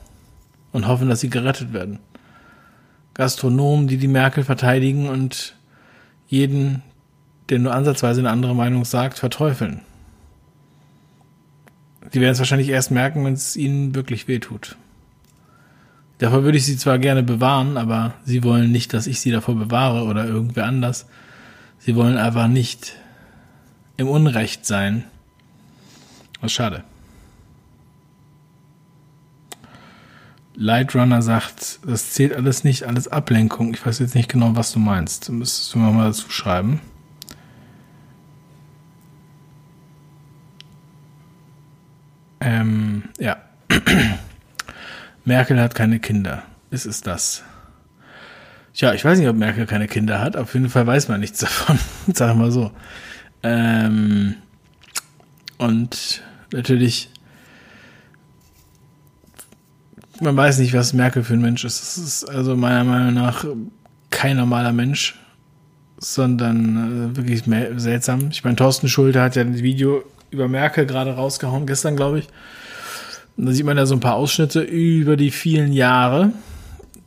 und 0.71 0.87
hoffen, 0.87 1.09
dass 1.09 1.21
sie 1.21 1.29
gerettet 1.29 1.73
werden. 1.73 1.99
Gastronomen, 3.15 3.87
die 3.87 3.97
die 3.97 4.07
Merkel 4.07 4.43
verteidigen 4.43 5.09
und 5.09 5.55
jeden, 6.27 6.83
der 7.49 7.57
nur 7.57 7.73
ansatzweise 7.73 8.19
eine 8.19 8.29
andere 8.29 8.53
Meinung 8.53 8.85
sagt, 8.85 9.17
verteufeln. 9.17 9.81
Die 12.13 12.21
werden 12.21 12.33
es 12.33 12.39
wahrscheinlich 12.39 12.69
erst 12.69 12.91
merken, 12.91 13.25
wenn 13.25 13.33
es 13.33 13.55
ihnen 13.55 13.95
wirklich 13.95 14.27
wehtut. 14.27 14.77
Davor 16.19 16.43
würde 16.43 16.57
ich 16.57 16.65
sie 16.65 16.77
zwar 16.77 16.97
gerne 16.99 17.23
bewahren, 17.23 17.77
aber 17.77 18.13
sie 18.25 18.43
wollen 18.43 18.71
nicht, 18.71 18.93
dass 18.93 19.07
ich 19.07 19.19
sie 19.19 19.31
davor 19.31 19.55
bewahre 19.55 20.03
oder 20.03 20.25
irgendwer 20.25 20.65
anders. 20.65 21.05
Sie 21.79 21.95
wollen 21.95 22.17
einfach 22.17 22.47
nicht 22.47 22.93
im 23.97 24.07
Unrecht 24.07 24.65
sein 24.65 25.03
was 26.41 26.51
schade. 26.51 26.83
Lightrunner 30.55 31.21
sagt, 31.21 31.79
das 31.85 32.11
zählt 32.11 32.33
alles 32.33 32.63
nicht, 32.63 32.83
alles 32.83 33.07
Ablenkung. 33.07 33.73
Ich 33.73 33.85
weiß 33.85 33.99
jetzt 33.99 34.15
nicht 34.15 34.29
genau, 34.29 34.55
was 34.55 34.71
du 34.71 34.79
meinst. 34.79 35.27
Du 35.27 35.33
müsstest 35.33 35.73
du 35.73 35.79
mir 35.79 35.91
mal 35.91 36.07
dazu 36.07 36.29
schreiben. 36.31 36.81
Ähm, 42.39 43.03
ja. 43.19 43.37
Merkel 45.27 45.59
hat 45.59 45.75
keine 45.75 45.99
Kinder. 45.99 46.43
Ist 46.71 46.85
es 46.85 47.01
das? 47.01 47.43
Tja, 48.73 48.93
ich 48.93 49.03
weiß 49.03 49.19
nicht, 49.19 49.27
ob 49.27 49.35
Merkel 49.35 49.65
keine 49.65 49.89
Kinder 49.89 50.21
hat. 50.21 50.37
Auf 50.37 50.53
jeden 50.53 50.69
Fall 50.69 50.87
weiß 50.87 51.09
man 51.09 51.19
nichts 51.19 51.39
davon. 51.41 51.77
Sagen 52.13 52.39
wir 52.39 52.45
mal 52.45 52.51
so. 52.51 52.71
Ähm, 53.43 54.35
und 55.57 56.23
natürlich, 56.53 57.09
man 60.21 60.37
weiß 60.37 60.59
nicht, 60.59 60.73
was 60.73 60.93
Merkel 60.93 61.25
für 61.25 61.33
ein 61.33 61.41
Mensch 61.41 61.65
ist. 61.65 61.81
Das 61.81 61.97
ist 61.97 62.23
also 62.23 62.55
meiner 62.55 62.85
Meinung 62.85 63.13
nach 63.13 63.43
kein 64.11 64.37
normaler 64.37 64.71
Mensch, 64.71 65.19
sondern 65.97 67.11
äh, 67.11 67.17
wirklich 67.17 67.43
seltsam. 67.75 68.29
Ich 68.31 68.45
meine, 68.45 68.55
Thorsten 68.55 68.87
Schulte 68.87 69.21
hat 69.21 69.35
ja 69.35 69.41
ein 69.41 69.57
Video 69.57 70.05
über 70.31 70.47
Merkel 70.47 70.85
gerade 70.85 71.15
rausgehauen, 71.15 71.67
gestern 71.67 71.97
glaube 71.97 72.19
ich. 72.19 72.29
Und 73.37 73.45
da 73.45 73.51
sieht 73.51 73.65
man 73.65 73.77
ja 73.77 73.85
so 73.85 73.95
ein 73.95 73.99
paar 73.99 74.15
Ausschnitte 74.15 74.61
über 74.61 75.15
die 75.15 75.31
vielen 75.31 75.71
Jahre. 75.71 76.31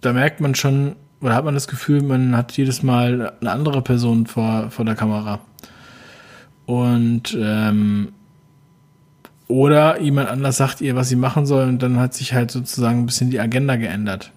Da 0.00 0.12
merkt 0.12 0.40
man 0.40 0.54
schon, 0.54 0.94
oder 1.20 1.34
hat 1.34 1.44
man 1.44 1.54
das 1.54 1.68
Gefühl, 1.68 2.02
man 2.02 2.36
hat 2.36 2.56
jedes 2.56 2.82
Mal 2.82 3.32
eine 3.40 3.50
andere 3.50 3.82
Person 3.82 4.26
vor, 4.26 4.70
vor 4.70 4.84
der 4.84 4.94
Kamera. 4.94 5.40
Und 6.66 7.36
ähm, 7.38 8.12
oder 9.48 10.00
jemand 10.00 10.28
anders 10.28 10.58
sagt 10.58 10.80
ihr, 10.80 10.94
was 10.94 11.08
sie 11.08 11.16
machen 11.16 11.44
soll 11.44 11.66
und 11.66 11.82
dann 11.82 11.98
hat 11.98 12.14
sich 12.14 12.34
halt 12.34 12.52
sozusagen 12.52 13.00
ein 13.00 13.06
bisschen 13.06 13.30
die 13.30 13.40
Agenda 13.40 13.74
geändert. 13.74 14.30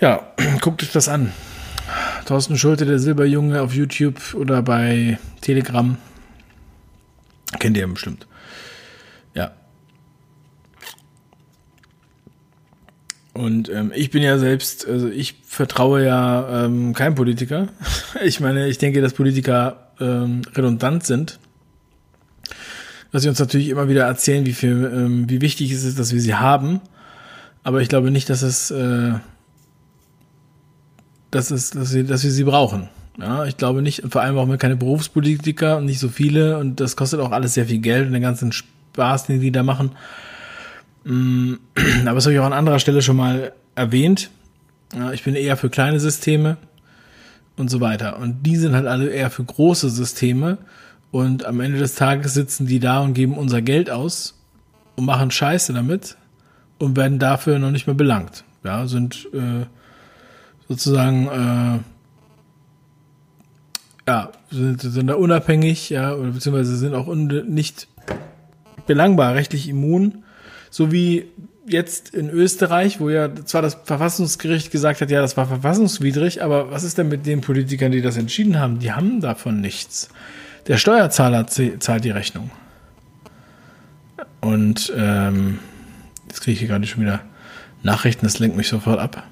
Ja, 0.00 0.32
guckt 0.62 0.82
euch 0.82 0.92
das 0.92 1.08
an. 1.08 1.32
Thorsten 2.24 2.56
Schulte, 2.56 2.86
der 2.86 2.98
Silberjunge 2.98 3.60
auf 3.60 3.74
YouTube 3.74 4.34
oder 4.34 4.62
bei 4.62 5.18
Telegram. 5.42 5.98
Kennt 7.58 7.76
ihr 7.76 7.86
bestimmt. 7.86 8.27
Ja. 9.34 9.52
Und 13.34 13.68
ähm, 13.68 13.92
ich 13.94 14.10
bin 14.10 14.22
ja 14.22 14.38
selbst, 14.38 14.86
also 14.88 15.08
ich 15.08 15.36
vertraue 15.44 16.04
ja 16.04 16.64
ähm, 16.64 16.92
keinem 16.94 17.14
Politiker. 17.14 17.68
Ich 18.24 18.40
meine, 18.40 18.66
ich 18.66 18.78
denke, 18.78 19.00
dass 19.00 19.12
Politiker 19.12 19.92
ähm, 20.00 20.42
redundant 20.56 21.04
sind 21.04 21.38
dass 23.12 23.22
sie 23.22 23.28
uns 23.28 23.38
natürlich 23.38 23.68
immer 23.68 23.88
wieder 23.88 24.04
erzählen, 24.04 24.44
wie 24.46 24.52
viel, 24.52 24.90
ähm, 24.92 25.30
wie 25.30 25.40
wichtig 25.40 25.72
es 25.72 25.84
ist, 25.84 25.98
dass 25.98 26.12
wir 26.12 26.20
sie 26.20 26.34
haben. 26.34 26.80
Aber 27.62 27.80
ich 27.80 27.88
glaube 27.88 28.10
nicht, 28.10 28.28
dass 28.30 28.42
es, 28.42 28.70
äh, 28.70 29.14
dass 31.30 31.50
es, 31.50 31.70
dass 31.70 31.94
wir, 31.94 32.04
dass 32.04 32.24
wir 32.24 32.30
sie 32.30 32.44
brauchen. 32.44 32.88
Ja, 33.18 33.44
ich 33.46 33.56
glaube 33.56 33.82
nicht, 33.82 34.02
vor 34.08 34.22
allem 34.22 34.36
brauchen 34.36 34.50
wir 34.50 34.58
keine 34.58 34.76
Berufspolitiker 34.76 35.78
und 35.78 35.86
nicht 35.86 35.98
so 35.98 36.08
viele 36.08 36.58
und 36.58 36.78
das 36.80 36.94
kostet 36.94 37.18
auch 37.20 37.32
alles 37.32 37.54
sehr 37.54 37.66
viel 37.66 37.78
Geld 37.78 38.06
und 38.06 38.12
den 38.12 38.22
ganzen 38.22 38.52
Spaß, 38.98 39.26
den 39.26 39.40
die 39.40 39.52
da 39.52 39.62
machen. 39.62 39.92
Mm, 41.04 41.54
aber 42.04 42.16
das 42.16 42.24
habe 42.24 42.34
ich 42.34 42.40
auch 42.40 42.46
an 42.46 42.52
anderer 42.52 42.80
Stelle 42.80 43.00
schon 43.00 43.16
mal 43.16 43.52
erwähnt. 43.76 44.30
Ich 45.12 45.22
bin 45.22 45.34
eher 45.34 45.56
für 45.56 45.68
kleine 45.68 46.00
Systeme 46.00 46.56
und 47.56 47.70
so 47.70 47.80
weiter. 47.80 48.18
Und 48.18 48.42
die 48.44 48.56
sind 48.56 48.74
halt 48.74 48.86
alle 48.86 49.10
eher 49.10 49.30
für 49.30 49.44
große 49.44 49.90
Systeme 49.90 50.58
und 51.10 51.44
am 51.44 51.60
Ende 51.60 51.78
des 51.78 51.94
Tages 51.94 52.34
sitzen 52.34 52.66
die 52.66 52.80
da 52.80 53.00
und 53.00 53.14
geben 53.14 53.36
unser 53.36 53.60
Geld 53.62 53.90
aus 53.90 54.34
und 54.96 55.04
machen 55.04 55.30
Scheiße 55.30 55.74
damit 55.74 56.16
und 56.78 56.96
werden 56.96 57.18
dafür 57.18 57.58
noch 57.58 57.70
nicht 57.70 57.86
mehr 57.86 57.94
belangt. 57.94 58.44
Ja, 58.64 58.86
sind 58.86 59.28
äh, 59.34 59.66
sozusagen 60.68 61.28
äh, 61.28 61.78
ja, 64.08 64.32
sind, 64.50 64.80
sind 64.80 65.06
da 65.06 65.14
unabhängig, 65.14 65.90
ja, 65.90 66.14
oder 66.14 66.30
beziehungsweise 66.30 66.76
sind 66.76 66.94
auch 66.94 67.14
nicht 67.14 67.88
belangbar, 68.88 69.36
rechtlich 69.36 69.68
immun, 69.68 70.24
so 70.70 70.90
wie 70.90 71.26
jetzt 71.68 72.14
in 72.14 72.30
Österreich, 72.30 72.98
wo 72.98 73.10
ja 73.10 73.32
zwar 73.44 73.62
das 73.62 73.78
Verfassungsgericht 73.84 74.70
gesagt 74.70 75.00
hat, 75.00 75.10
ja, 75.10 75.20
das 75.20 75.36
war 75.36 75.46
verfassungswidrig, 75.46 76.42
aber 76.42 76.70
was 76.70 76.82
ist 76.82 76.98
denn 76.98 77.08
mit 77.08 77.26
den 77.26 77.40
Politikern, 77.40 77.92
die 77.92 78.02
das 78.02 78.16
entschieden 78.16 78.58
haben? 78.58 78.80
Die 78.80 78.92
haben 78.92 79.20
davon 79.20 79.60
nichts. 79.60 80.08
Der 80.66 80.76
Steuerzahler 80.76 81.46
zahlt 81.46 82.04
die 82.04 82.10
Rechnung. 82.10 82.50
Und 84.40 84.92
ähm, 84.96 85.58
jetzt 86.28 86.40
kriege 86.40 86.52
ich 86.52 86.58
hier 86.58 86.68
gerade 86.68 86.86
schon 86.86 87.02
wieder 87.02 87.20
Nachrichten, 87.82 88.26
das 88.26 88.38
lenkt 88.38 88.56
mich 88.56 88.68
sofort 88.68 88.98
ab. 88.98 89.24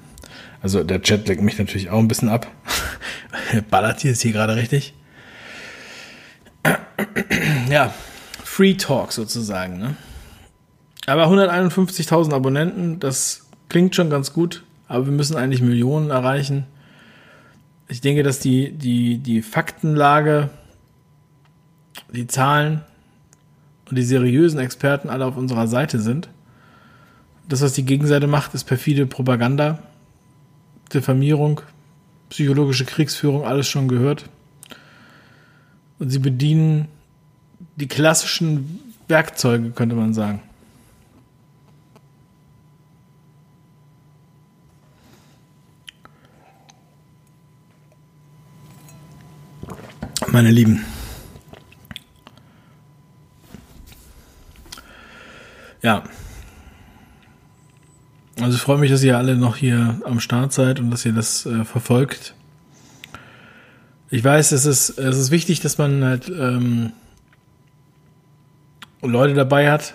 Also 0.63 0.83
der 0.83 1.03
Chat 1.03 1.29
lenkt 1.29 1.43
mich 1.43 1.59
natürlich 1.59 1.91
auch 1.91 1.99
ein 1.99 2.09
bisschen 2.09 2.29
ab. 2.29 2.47
Ballert 3.71 4.01
hier 4.01 4.13
ist 4.13 4.23
hier 4.23 4.33
gerade 4.33 4.57
richtig. 4.57 4.95
ja, 7.71 7.95
Free 8.57 8.73
Talk 8.73 9.13
sozusagen. 9.13 9.79
Ne? 9.79 9.97
Aber 11.05 11.27
151.000 11.27 12.33
Abonnenten, 12.33 12.99
das 13.01 13.51
klingt 13.69 13.95
schon 13.95 14.09
ganz 14.09 14.33
gut, 14.33 14.65
aber 14.89 15.05
wir 15.05 15.13
müssen 15.13 15.37
eigentlich 15.37 15.61
Millionen 15.61 16.09
erreichen. 16.09 16.65
Ich 17.89 18.01
denke, 18.01 18.23
dass 18.23 18.39
die, 18.39 18.73
die, 18.73 19.19
die 19.19 19.43
Faktenlage, 19.43 20.49
die 22.15 22.27
Zahlen 22.29 22.81
und 23.91 23.99
die 23.99 24.05
seriösen 24.05 24.59
Experten 24.59 25.11
alle 25.11 25.27
auf 25.27 25.37
unserer 25.37 25.67
Seite 25.67 26.01
sind. 26.01 26.31
Das, 27.51 27.61
was 27.61 27.75
die 27.75 27.85
Gegenseite 27.85 28.27
macht, 28.27 28.55
ist 28.55 28.65
perfide 28.65 29.05
Propaganda, 29.05 29.81
Diffamierung, 30.95 31.61
psychologische 32.31 32.87
Kriegsführung, 32.87 33.45
alles 33.45 33.69
schon 33.69 33.87
gehört. 33.87 34.31
Und 35.99 36.09
sie 36.09 36.21
bedienen 36.21 36.89
die 37.77 37.89
klassischen 37.89 38.81
Werkzeuge, 39.09 39.70
könnte 39.70 39.95
man 39.95 40.14
sagen. 40.14 40.43
Meine 50.29 50.51
Lieben. 50.51 50.85
Ja. 55.83 56.03
Also 58.41 58.57
ich 58.57 58.62
freue 58.62 58.79
mich, 58.79 58.91
dass 58.91 59.03
ihr 59.03 59.16
alle 59.16 59.37
noch 59.37 59.57
hier 59.57 60.01
am 60.05 60.20
Start 60.20 60.53
seid 60.53 60.81
und 60.81 60.91
dass 60.91 61.07
ihr 61.07 61.12
das 61.12 61.47
äh, 61.47 61.64
verfolgt. 61.64 62.35
Ich 64.11 64.22
weiß, 64.22 64.53
es 64.53 64.66
ist, 64.66 64.99
es 64.99 65.16
ist 65.16 65.31
wichtig, 65.31 65.61
dass 65.61 65.79
man 65.79 66.05
halt 66.05 66.29
ähm, 66.29 66.93
Leute 69.03 69.35
dabei 69.35 69.71
hat. 69.71 69.95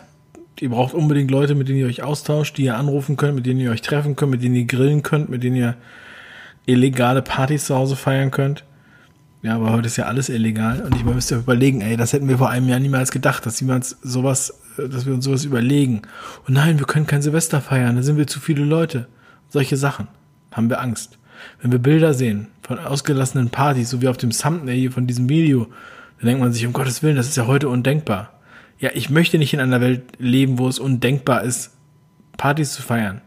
Ihr 0.60 0.70
braucht 0.70 0.94
unbedingt 0.94 1.32
Leute, 1.32 1.56
mit 1.56 1.70
denen 1.70 1.80
ihr 1.80 1.88
euch 1.88 2.04
austauscht, 2.04 2.58
die 2.58 2.66
ihr 2.66 2.78
anrufen 2.78 3.18
könnt, 3.18 3.36
mit 3.36 3.46
denen 3.46 3.60
ihr 3.60 3.72
euch 3.72 3.82
treffen 3.82 4.16
könnt, 4.16 4.32
mit 4.32 4.44
denen 4.44 4.56
ihr 4.56 4.66
grillen 4.66 5.02
könnt, 5.02 5.30
mit 5.30 5.44
denen 5.44 5.56
ihr 5.56 5.76
illegale 6.68 7.24
Partys 7.24 7.66
zu 7.66 7.76
Hause 7.76 7.96
feiern 7.96 8.30
könnt. 8.30 8.64
Ja, 9.42 9.56
aber 9.56 9.72
heute 9.72 9.88
ist 9.88 9.98
ja 9.98 10.06
alles 10.06 10.30
illegal 10.30 10.82
und 10.82 10.96
ich 10.96 11.04
müsste 11.04 11.38
überlegen, 11.38 11.82
ey, 11.82 11.98
das 11.98 12.14
hätten 12.14 12.30
wir 12.30 12.38
vor 12.38 12.52
einem 12.52 12.70
Jahr 12.70 12.80
niemals 12.80 13.10
gedacht, 13.10 13.44
dass 13.48 13.60
uns 13.60 13.98
sowas, 14.04 14.62
äh, 14.78 14.88
dass 14.88 15.08
wir 15.08 15.16
uns 15.16 15.26
sowas 15.26 15.46
überlegen. 15.46 16.04
Und 16.48 16.54
nein, 16.54 16.78
wir 16.78 16.86
können 16.86 17.08
kein 17.08 17.24
Silvester 17.24 17.60
feiern, 17.60 17.96
da 17.96 18.04
sind 18.04 18.18
wir 18.18 18.28
zu 18.28 18.40
viele 18.40 18.64
Leute. 18.64 19.08
Solche 19.50 19.78
Sachen 19.78 20.08
haben 20.52 20.70
wir 20.70 20.80
Angst. 20.80 21.18
Wenn 21.60 21.72
wir 21.72 21.80
Bilder 21.80 22.14
sehen 22.14 22.48
von 22.62 22.78
ausgelassenen 22.78 23.50
Partys, 23.50 23.90
so 23.90 24.02
wie 24.02 24.08
auf 24.08 24.18
dem 24.18 24.30
Thumbnail 24.30 24.78
hier 24.78 24.92
von 24.92 25.08
diesem 25.08 25.28
Video, 25.28 25.68
dann 26.20 26.28
denkt 26.28 26.44
man 26.44 26.54
sich, 26.54 26.68
um 26.68 26.74
Gottes 26.74 27.02
Willen, 27.02 27.16
das 27.16 27.28
ist 27.28 27.38
ja 27.38 27.48
heute 27.48 27.68
undenkbar. 27.68 28.41
Ja, 28.82 28.90
ich 28.96 29.12
möchte 29.12 29.38
nicht 29.38 29.54
in 29.54 29.60
einer 29.60 29.80
Welt 29.80 30.02
leben, 30.18 30.58
wo 30.58 30.68
es 30.68 30.80
undenkbar 30.80 31.44
ist, 31.44 31.72
Partys 32.36 32.74
zu 32.74 32.82
feiern. 32.82 33.22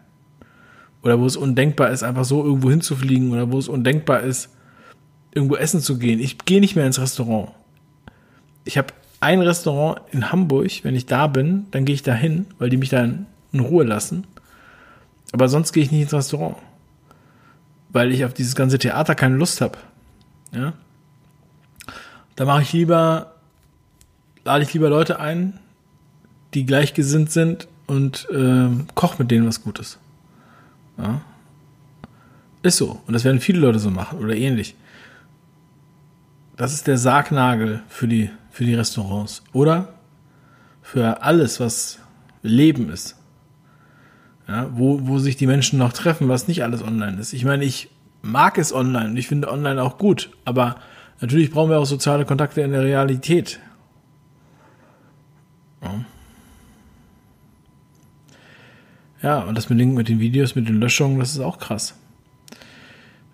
Oder 1.01 1.21
wo 1.21 1.27
es 1.27 1.37
undenkbar 1.37 1.91
ist, 1.91 2.03
einfach 2.03 2.25
so 2.25 2.45
irgendwo 2.45 2.71
hinzufliegen. 2.71 3.31
Oder 3.31 3.53
wo 3.53 3.59
es 3.59 3.69
undenkbar 3.69 4.21
ist, 4.21 4.51
irgendwo 5.33 5.55
essen 5.55 5.81
zu 5.81 5.97
gehen. 5.97 6.19
Ich 6.19 6.39
gehe 6.39 6.61
nicht 6.61 6.75
mehr 6.75 6.87
ins 6.87 7.01
Restaurant. 7.01 7.53
Ich 8.65 8.77
habe 8.79 8.89
ein 9.21 9.41
Restaurant 9.43 10.01
in 10.11 10.33
Hamburg, 10.33 10.83
wenn 10.83 10.97
ich 10.97 11.07
da 11.07 11.29
bin, 11.29 11.67
dann 11.71 11.85
gehe 11.85 11.95
ich 11.95 12.03
da 12.03 12.15
hin, 12.15 12.47
weil 12.59 12.69
die 12.69 12.77
mich 12.77 12.89
dann 12.89 13.27
in 13.53 13.61
Ruhe 13.61 13.85
lassen. 13.85 14.27
Aber 15.33 15.49
sonst 15.49 15.73
gehe 15.73 15.85
ich 15.85 15.93
nicht 15.93 16.03
ins 16.03 16.15
Restaurant. 16.15 16.57
Weil 17.91 18.11
ich 18.11 18.25
auf 18.25 18.35
dieses 18.35 18.57
ganze 18.57 18.79
Theater 18.79 19.15
keine 19.15 19.37
Lust 19.37 19.61
habe. 19.61 19.79
Ja? 20.53 20.73
Da 22.35 22.45
mache 22.45 22.63
ich 22.63 22.73
lieber, 22.73 23.34
lade 24.45 24.65
ich 24.65 24.73
lieber 24.73 24.91
Leute 24.91 25.19
ein, 25.21 25.59
die 26.55 26.67
gleichgesinnt 26.67 27.31
sind 27.31 27.69
und 27.87 28.29
äh, 28.31 28.69
koch 28.95 29.19
mit 29.19 29.31
denen 29.31 29.47
was 29.47 29.63
Gutes. 29.63 29.99
Ja? 30.99 31.21
Ist 32.63 32.79
so. 32.79 33.01
Und 33.07 33.13
das 33.13 33.25
werden 33.25 33.41
viele 33.41 33.61
Leute 33.61 33.79
so 33.79 33.91
machen 33.91 34.19
oder 34.19 34.35
ähnlich. 34.35 34.75
Das 36.57 36.73
ist 36.73 36.87
der 36.87 36.99
Sargnagel 36.99 37.83
für 37.89 38.09
die, 38.09 38.31
für 38.51 38.65
die 38.65 38.75
Restaurants. 38.75 39.43
Oder 39.53 39.95
für 40.83 41.23
alles, 41.23 41.61
was 41.61 41.99
Leben 42.43 42.91
ist. 42.91 43.17
Ja, 44.47 44.69
wo, 44.73 45.07
wo 45.07 45.19
sich 45.19 45.37
die 45.37 45.47
Menschen 45.47 45.79
noch 45.79 45.93
treffen, 45.93 46.29
was 46.29 46.49
nicht 46.49 46.63
alles 46.63 46.83
online 46.83 47.19
ist. 47.19 47.33
Ich 47.33 47.45
meine, 47.45 47.65
ich 47.65 47.89
mag 48.23 48.59
es 48.59 48.75
online 48.75 49.11
und 49.11 49.17
ich 49.17 49.27
finde 49.27 49.51
online 49.51 49.83
auch 49.83 49.97
gut, 49.97 50.31
aber 50.45 50.77
natürlich 51.21 51.51
brauchen 51.51 51.71
wir 51.71 51.79
auch 51.79 51.87
soziale 51.87 52.27
Kontakte 52.27 52.61
in 52.61 52.73
der 52.73 52.83
Realität. 52.83 53.59
Ja, 59.23 59.41
und 59.41 59.57
das 59.57 59.71
mit 59.71 59.81
den, 59.81 59.95
mit 59.95 60.09
den 60.09 60.21
Videos, 60.21 60.55
mit 60.55 60.69
den 60.69 60.81
Löschungen, 60.81 61.19
das 61.19 61.31
ist 61.31 61.41
auch 61.41 61.59
krass. 61.59 61.95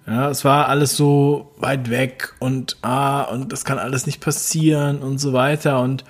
Ja, 0.07 0.30
es 0.30 0.44
war 0.44 0.68
alles 0.68 0.96
so 0.96 1.53
weit 1.59 1.90
weg 1.90 2.34
und 2.38 2.76
ah, 2.82 3.22
und 3.22 3.53
das 3.53 3.64
kann 3.64 3.78
alles 3.78 4.07
nicht 4.07 4.20
passieren 4.20 4.98
und 4.98 5.18
so 5.18 5.32
weiter. 5.32 5.80
Und 5.80 6.05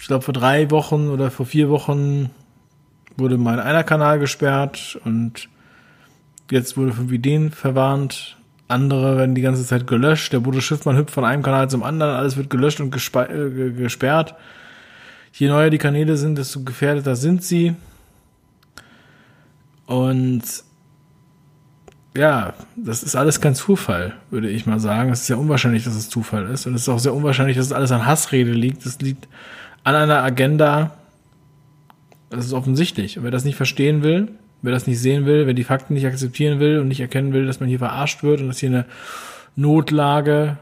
ich 0.00 0.06
glaube, 0.06 0.24
vor 0.24 0.34
drei 0.34 0.70
Wochen 0.70 1.08
oder 1.08 1.30
vor 1.30 1.46
vier 1.46 1.68
Wochen 1.68 2.30
wurde 3.16 3.38
mein 3.38 3.60
einer 3.60 3.84
Kanal 3.84 4.18
gesperrt 4.18 4.98
und 5.04 5.48
jetzt 6.50 6.76
wurde 6.76 6.92
von 6.92 7.12
Ideen 7.12 7.50
verwarnt. 7.50 8.36
Andere 8.66 9.16
werden 9.16 9.34
die 9.34 9.42
ganze 9.42 9.66
Zeit 9.66 9.86
gelöscht. 9.86 10.32
Der 10.32 10.40
Bodo 10.40 10.60
Schiffmann 10.60 10.96
hüpft 10.96 11.12
von 11.12 11.24
einem 11.24 11.42
Kanal 11.42 11.68
zum 11.68 11.82
anderen. 11.82 12.14
Alles 12.14 12.36
wird 12.36 12.50
gelöscht 12.50 12.80
und 12.80 12.94
äh, 12.94 13.70
gesperrt. 13.72 14.34
Je 15.32 15.48
neuer 15.48 15.70
die 15.70 15.78
Kanäle 15.78 16.16
sind, 16.16 16.36
desto 16.36 16.62
gefährdeter 16.62 17.16
sind 17.16 17.42
sie. 17.42 17.74
Und 19.86 20.42
ja, 22.16 22.54
das 22.76 23.02
ist 23.02 23.14
alles 23.14 23.40
kein 23.40 23.54
Zufall, 23.54 24.14
würde 24.30 24.48
ich 24.48 24.66
mal 24.66 24.80
sagen. 24.80 25.10
Es 25.10 25.22
ist 25.22 25.28
ja 25.28 25.36
unwahrscheinlich, 25.36 25.84
dass 25.84 25.94
es 25.94 26.08
Zufall 26.08 26.46
ist. 26.46 26.66
Und 26.66 26.74
es 26.74 26.82
ist 26.82 26.88
auch 26.88 26.98
sehr 26.98 27.14
unwahrscheinlich, 27.14 27.56
dass 27.56 27.66
es 27.66 27.72
alles 27.72 27.92
an 27.92 28.06
Hassrede 28.06 28.52
liegt. 28.52 28.84
Es 28.84 29.00
liegt 29.00 29.28
an 29.84 29.94
einer 29.94 30.22
Agenda. 30.22 30.96
Das 32.30 32.44
ist 32.44 32.52
offensichtlich. 32.52 33.18
Und 33.18 33.24
wer 33.24 33.30
das 33.30 33.44
nicht 33.44 33.56
verstehen 33.56 34.02
will, 34.02 34.28
wer 34.62 34.72
das 34.72 34.86
nicht 34.86 35.00
sehen 35.00 35.24
will, 35.26 35.46
wer 35.46 35.54
die 35.54 35.64
Fakten 35.64 35.94
nicht 35.94 36.06
akzeptieren 36.06 36.60
will 36.60 36.80
und 36.80 36.88
nicht 36.88 37.00
erkennen 37.00 37.32
will, 37.32 37.46
dass 37.46 37.60
man 37.60 37.68
hier 37.68 37.78
verarscht 37.78 38.22
wird 38.22 38.40
und 38.40 38.48
dass 38.48 38.58
hier 38.58 38.70
eine 38.70 38.84
Notlage 39.56 40.58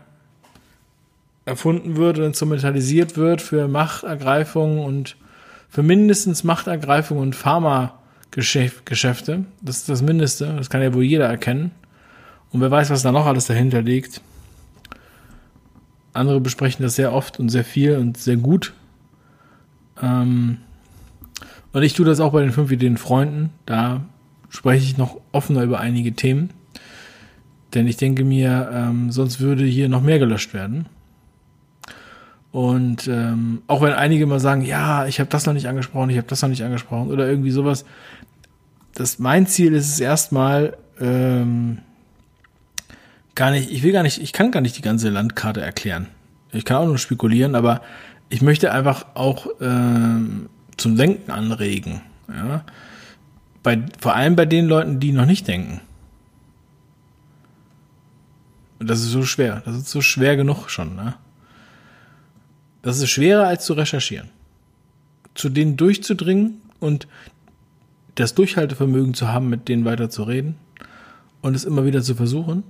erfunden 1.49 1.97
wird 1.97 2.19
und 2.19 2.25
instrumentalisiert 2.25 3.17
wird 3.17 3.43
für 3.43 3.67
Machtergreifung 3.67 4.85
und 4.85 5.17
für 5.69 5.83
mindestens 5.83 6.45
Machtergreifung 6.45 7.19
und 7.19 7.35
Pharma 7.35 7.95
Geschäfte. 8.31 9.45
Das 9.61 9.79
ist 9.79 9.89
das 9.89 10.03
Mindeste. 10.03 10.55
Das 10.57 10.71
kann 10.71 10.83
ja 10.83 10.95
wohl 10.95 11.03
jeder 11.03 11.27
erkennen. 11.27 11.73
Und 12.51 12.61
wer 12.61 12.71
weiß, 12.71 12.91
was 12.91 13.03
da 13.03 13.11
noch 13.11 13.27
alles 13.27 13.47
dahinter 13.47 13.83
liegt. 13.83 14.21
Andere 16.13 16.41
besprechen 16.41 16.83
das 16.83 16.95
sehr 16.95 17.13
oft 17.13 17.41
und 17.41 17.49
sehr 17.49 17.65
viel 17.65 17.97
und 17.97 18.17
sehr 18.17 18.37
gut. 18.37 18.75
Ähm 20.01 20.59
und 21.73 21.83
ich 21.83 21.95
tue 21.95 22.07
das 22.07 22.21
auch 22.21 22.33
bei 22.33 22.43
den 22.43 22.53
fünf 22.53 22.71
Ideen 22.71 22.97
Freunden. 22.97 23.51
Da 23.67 24.03
spreche 24.49 24.85
ich 24.85 24.99
noch 24.99 25.21
offener 25.33 25.63
über 25.63 25.81
einige 25.81 26.13
Themen. 26.13 26.51
Denn 27.75 27.87
ich 27.87 27.97
denke 27.97 28.25
mir, 28.25 28.71
ähm, 28.73 29.11
sonst 29.11 29.41
würde 29.41 29.65
hier 29.65 29.89
noch 29.89 30.03
mehr 30.03 30.19
gelöscht 30.19 30.55
werden. 30.55 30.87
Und 32.59 33.07
ähm, 33.07 33.63
auch 33.69 33.83
wenn 33.83 33.93
einige 33.93 34.27
mal 34.27 34.41
sagen, 34.41 34.63
ja, 34.63 35.07
ich 35.07 35.21
habe 35.21 35.31
das 35.31 35.47
noch 35.47 35.53
nicht 35.53 35.69
angesprochen, 35.69 36.11
ich 36.11 36.17
habe 36.17 36.27
das 36.27 36.43
noch 36.43 36.49
nicht 36.49 36.65
angesprochen 36.65 37.09
oder 37.13 37.29
irgendwie 37.29 37.53
sowas, 37.53 37.85
das 38.95 39.21
mein 39.21 39.47
Ziel 39.47 39.75
ist 39.75 39.89
es 39.89 40.01
erstmal 40.01 40.77
ähm, 41.01 41.79
gar 43.37 43.53
nicht, 43.53 43.71
ich 43.71 43.85
will 43.85 43.93
gar 43.93 44.03
nicht, 44.03 44.21
ich 44.21 44.33
kann 44.33 44.51
gar 44.51 44.61
nicht 44.61 44.77
die 44.77 44.83
ganze 44.83 45.09
Landkarte 45.09 45.61
erklären. 45.61 46.09
Ich 46.51 46.65
kann 46.65 46.79
auch 46.79 46.87
nur 46.87 46.99
spekulieren, 46.99 47.55
aber 47.55 47.81
ich 48.29 48.43
möchte 48.43 48.73
einfach 48.73 49.07
auch 49.15 49.47
ähm, 49.61 50.49
zum 50.77 50.97
Denken 50.97 51.31
anregen. 51.31 52.01
Ja? 52.27 52.65
Bei, 53.63 53.85
vor 54.01 54.17
allem 54.17 54.35
bei 54.35 54.47
den 54.47 54.67
Leuten, 54.67 54.99
die 54.99 55.13
noch 55.13 55.27
nicht 55.27 55.47
denken. 55.47 55.81
Und 58.81 58.91
das 58.91 58.99
ist 58.99 59.13
so 59.13 59.23
schwer. 59.23 59.63
Das 59.65 59.77
ist 59.77 59.91
so 59.91 60.01
schwer 60.01 60.35
genug 60.35 60.71
schon. 60.71 60.97
Ne? 60.97 61.15
Das 62.89 63.01
ist 63.01 63.11
schwerer 63.11 63.47
als 63.47 63.67
zu 63.67 63.75
recherchieren. 63.75 64.31
Zu 65.35 65.51
denen 65.51 65.77
durchzudringen 65.77 66.63
und 66.81 67.07
das 68.15 68.35
Durchhaltevermögen 68.35 69.13
zu 69.13 69.29
haben, 69.29 69.51
mit 69.51 69.69
denen 69.69 69.85
weiter 69.85 70.09
zu 70.09 70.23
reden 70.23 70.57
und 71.43 71.55
es 71.55 71.65
immer 71.65 71.85
wieder 71.85 72.01
zu 72.01 72.15
versuchen, 72.15 72.63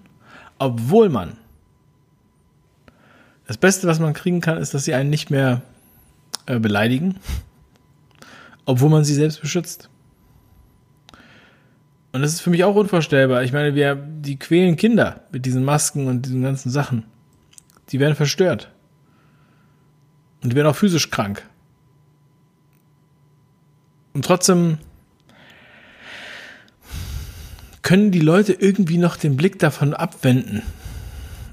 obwohl 0.58 1.08
man 1.08 1.36
das 3.46 3.58
Beste, 3.58 3.86
was 3.86 4.00
man 4.00 4.12
kriegen 4.12 4.40
kann, 4.40 4.58
ist, 4.58 4.74
dass 4.74 4.84
sie 4.84 4.92
einen 4.92 5.08
nicht 5.08 5.30
mehr 5.30 5.62
äh, 6.46 6.58
beleidigen, 6.58 7.20
obwohl 8.64 8.90
man 8.90 9.04
sie 9.04 9.14
selbst 9.14 9.40
beschützt. 9.40 9.88
Und 12.10 12.22
das 12.22 12.32
ist 12.32 12.40
für 12.40 12.50
mich 12.50 12.64
auch 12.64 12.74
unvorstellbar. 12.74 13.44
Ich 13.44 13.52
meine, 13.52 13.76
wir, 13.76 13.94
die 13.94 14.36
quälen 14.36 14.74
Kinder 14.74 15.22
mit 15.30 15.46
diesen 15.46 15.64
Masken 15.64 16.08
und 16.08 16.26
diesen 16.26 16.42
ganzen 16.42 16.70
Sachen. 16.70 17.04
Die 17.90 18.00
werden 18.00 18.16
verstört. 18.16 18.72
Und 20.42 20.50
die 20.50 20.56
werden 20.56 20.68
auch 20.68 20.76
physisch 20.76 21.10
krank. 21.10 21.42
Und 24.12 24.24
trotzdem 24.24 24.78
können 27.82 28.10
die 28.10 28.20
Leute 28.20 28.52
irgendwie 28.52 28.98
noch 28.98 29.16
den 29.16 29.36
Blick 29.36 29.58
davon 29.58 29.94
abwenden. 29.94 30.62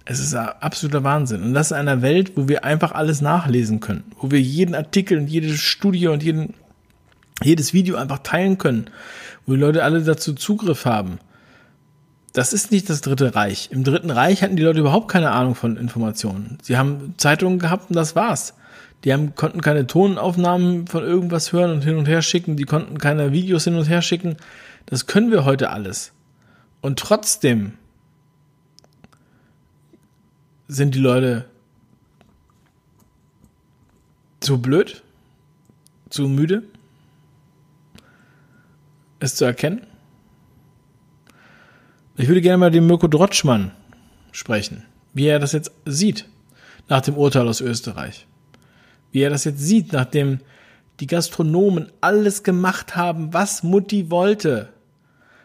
Es 0.04 0.20
ist 0.20 0.36
absoluter 0.36 1.04
Wahnsinn. 1.04 1.42
Und 1.42 1.54
das 1.54 1.72
in 1.72 1.78
einer 1.78 2.02
Welt, 2.02 2.34
wo 2.36 2.48
wir 2.48 2.64
einfach 2.64 2.92
alles 2.92 3.22
nachlesen 3.22 3.80
können, 3.80 4.04
wo 4.20 4.30
wir 4.30 4.42
jeden 4.42 4.76
Artikel 4.76 5.18
und 5.18 5.28
jede 5.28 5.58
Studie 5.58 6.08
und 6.08 6.24
jeden, 6.24 6.54
jedes 7.42 7.74
Video 7.74 7.96
einfach 7.96 8.20
teilen 8.20 8.58
können, 8.58 8.90
wo 9.46 9.54
die 9.54 9.60
Leute 9.60 9.84
alle 9.84 10.04
dazu 10.04 10.34
Zugriff 10.34 10.86
haben. 10.86 11.20
Das 12.34 12.52
ist 12.52 12.70
nicht 12.70 12.90
das 12.90 13.02
Dritte 13.02 13.34
Reich. 13.34 13.70
Im 13.72 13.84
Dritten 13.84 14.10
Reich 14.12 14.44
hatten 14.44 14.58
die 14.58 14.64
Leute 14.64 14.82
überhaupt 14.82 15.08
keine 15.08 15.32
Ahnung 15.32 15.56
von 15.56 15.78
Informationen. 15.78 16.58
Sie 16.62 16.78
haben 16.78 17.16
Zeitungen 17.18 17.60
gehabt 17.60 17.90
und 17.90 17.96
das 17.96 18.16
war's. 18.16 18.56
Die 19.04 19.14
haben, 19.14 19.36
konnten 19.36 19.62
keine 19.62 19.86
Tonaufnahmen 19.86 20.88
von 20.88 21.04
irgendwas 21.04 21.54
hören 21.54 21.72
und 21.72 21.84
hin 21.84 21.98
und 21.98 22.08
her 22.08 22.22
schicken. 22.22 22.58
Die 22.58 22.64
konnten 22.64 22.98
keine 22.98 23.32
Videos 23.32 23.66
hin 23.66 23.76
und 23.76 23.88
her 23.88 24.02
schicken. 24.02 24.38
Das 24.88 25.06
können 25.06 25.32
wir 25.32 25.46
heute 25.46 25.70
alles. 25.70 26.12
Und 26.82 27.00
trotzdem 27.00 27.74
sind 30.68 30.96
die 30.96 31.00
Leute 31.00 31.46
zu 34.40 34.62
blöd, 34.62 35.04
zu 36.10 36.28
müde, 36.28 36.64
es 39.20 39.36
zu 39.36 39.46
erkennen. 39.46 39.86
Ich 42.18 42.28
würde 42.28 42.42
gerne 42.42 42.58
mal 42.58 42.72
den 42.72 42.88
Mirko 42.88 43.08
Drotschmann 43.08 43.72
sprechen, 44.32 44.84
wie 45.14 45.26
er 45.28 45.40
das 45.40 45.52
jetzt 45.52 45.72
sieht 45.86 46.28
nach 46.88 47.02
dem 47.02 47.18
Urteil 47.18 47.48
aus 47.48 47.62
Österreich. 47.62 48.28
Wie 49.16 49.22
er 49.22 49.30
das 49.30 49.46
jetzt 49.46 49.62
sieht, 49.62 49.94
nachdem 49.94 50.40
die 51.00 51.08
Gastronomen 51.08 51.90
alles 52.02 52.44
gemacht 52.44 52.98
haben, 52.98 53.34
was 53.34 53.64
Mutti 53.64 54.12
wollte. 54.12 54.68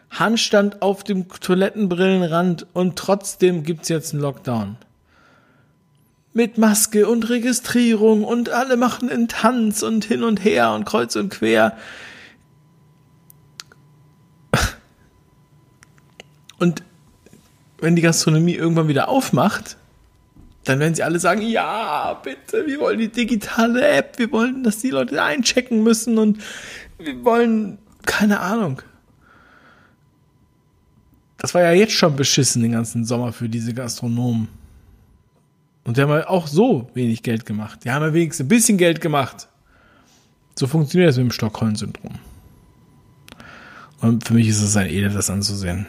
Handstand 0.09 0.81
auf 0.81 1.05
dem 1.05 1.29
Toilettenbrillenrand 1.29 2.67
und 2.73 2.97
trotzdem 2.97 3.63
gibt's 3.63 3.87
jetzt 3.87 4.11
einen 4.11 4.23
Lockdown 4.23 4.75
mit 6.33 6.57
Maske 6.57 7.07
und 7.07 7.29
Registrierung 7.29 8.25
und 8.25 8.49
alle 8.49 8.75
machen 8.75 9.09
einen 9.09 9.29
Tanz 9.29 9.83
und 9.83 10.03
hin 10.03 10.23
und 10.23 10.43
her 10.43 10.73
und 10.73 10.83
kreuz 10.83 11.15
und 11.15 11.29
quer. 11.29 11.77
Und 16.59 16.83
wenn 17.79 17.95
die 17.95 18.01
Gastronomie 18.01 18.55
irgendwann 18.55 18.89
wieder 18.89 19.07
aufmacht, 19.07 19.77
dann 20.63 20.79
werden 20.79 20.93
sie 20.93 21.03
alle 21.03 21.19
sagen, 21.19 21.41
ja, 21.41 22.19
bitte, 22.23 22.65
wir 22.67 22.79
wollen 22.79 22.99
die 22.99 23.09
digitale 23.09 23.87
App, 23.87 24.19
wir 24.19 24.31
wollen, 24.31 24.63
dass 24.63 24.79
die 24.79 24.91
Leute 24.91 25.21
einchecken 25.21 25.81
müssen 25.83 26.17
und 26.17 26.39
wir 26.99 27.23
wollen, 27.25 27.79
keine 28.05 28.39
Ahnung. 28.39 28.81
Das 31.37 31.55
war 31.55 31.63
ja 31.63 31.71
jetzt 31.71 31.93
schon 31.93 32.15
beschissen 32.15 32.61
den 32.61 32.73
ganzen 32.73 33.03
Sommer 33.05 33.33
für 33.33 33.49
diese 33.49 33.73
Gastronomen. 33.73 34.47
Und 35.83 35.97
die 35.97 36.01
haben 36.01 36.11
ja 36.11 36.27
auch 36.27 36.45
so 36.45 36.91
wenig 36.93 37.23
Geld 37.23 37.47
gemacht. 37.47 37.83
Die 37.83 37.89
haben 37.89 38.03
ja 38.03 38.13
wenigstens 38.13 38.45
ein 38.45 38.49
bisschen 38.49 38.77
Geld 38.77 39.01
gemacht. 39.01 39.47
So 40.53 40.67
funktioniert 40.67 41.09
das 41.09 41.17
mit 41.17 41.25
dem 41.25 41.31
Stockholm-Syndrom. 41.31 42.19
Und 44.01 44.27
für 44.27 44.35
mich 44.35 44.47
ist 44.47 44.61
es 44.61 44.77
ein 44.77 44.87
Elend, 44.87 45.15
das 45.15 45.31
anzusehen. 45.31 45.87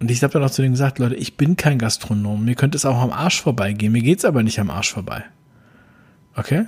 Und 0.00 0.10
ich 0.10 0.22
habe 0.22 0.32
dann 0.32 0.44
auch 0.44 0.50
zu 0.50 0.62
denen 0.62 0.74
gesagt, 0.74 0.98
Leute, 0.98 1.14
ich 1.14 1.36
bin 1.36 1.56
kein 1.56 1.78
Gastronom. 1.78 2.44
Mir 2.44 2.54
könnte 2.54 2.76
es 2.76 2.84
auch 2.84 3.00
am 3.00 3.10
Arsch 3.10 3.40
vorbeigehen. 3.40 3.92
Mir 3.92 4.02
geht's 4.02 4.24
aber 4.24 4.42
nicht 4.42 4.58
am 4.60 4.70
Arsch 4.70 4.92
vorbei. 4.92 5.24
Okay? 6.36 6.66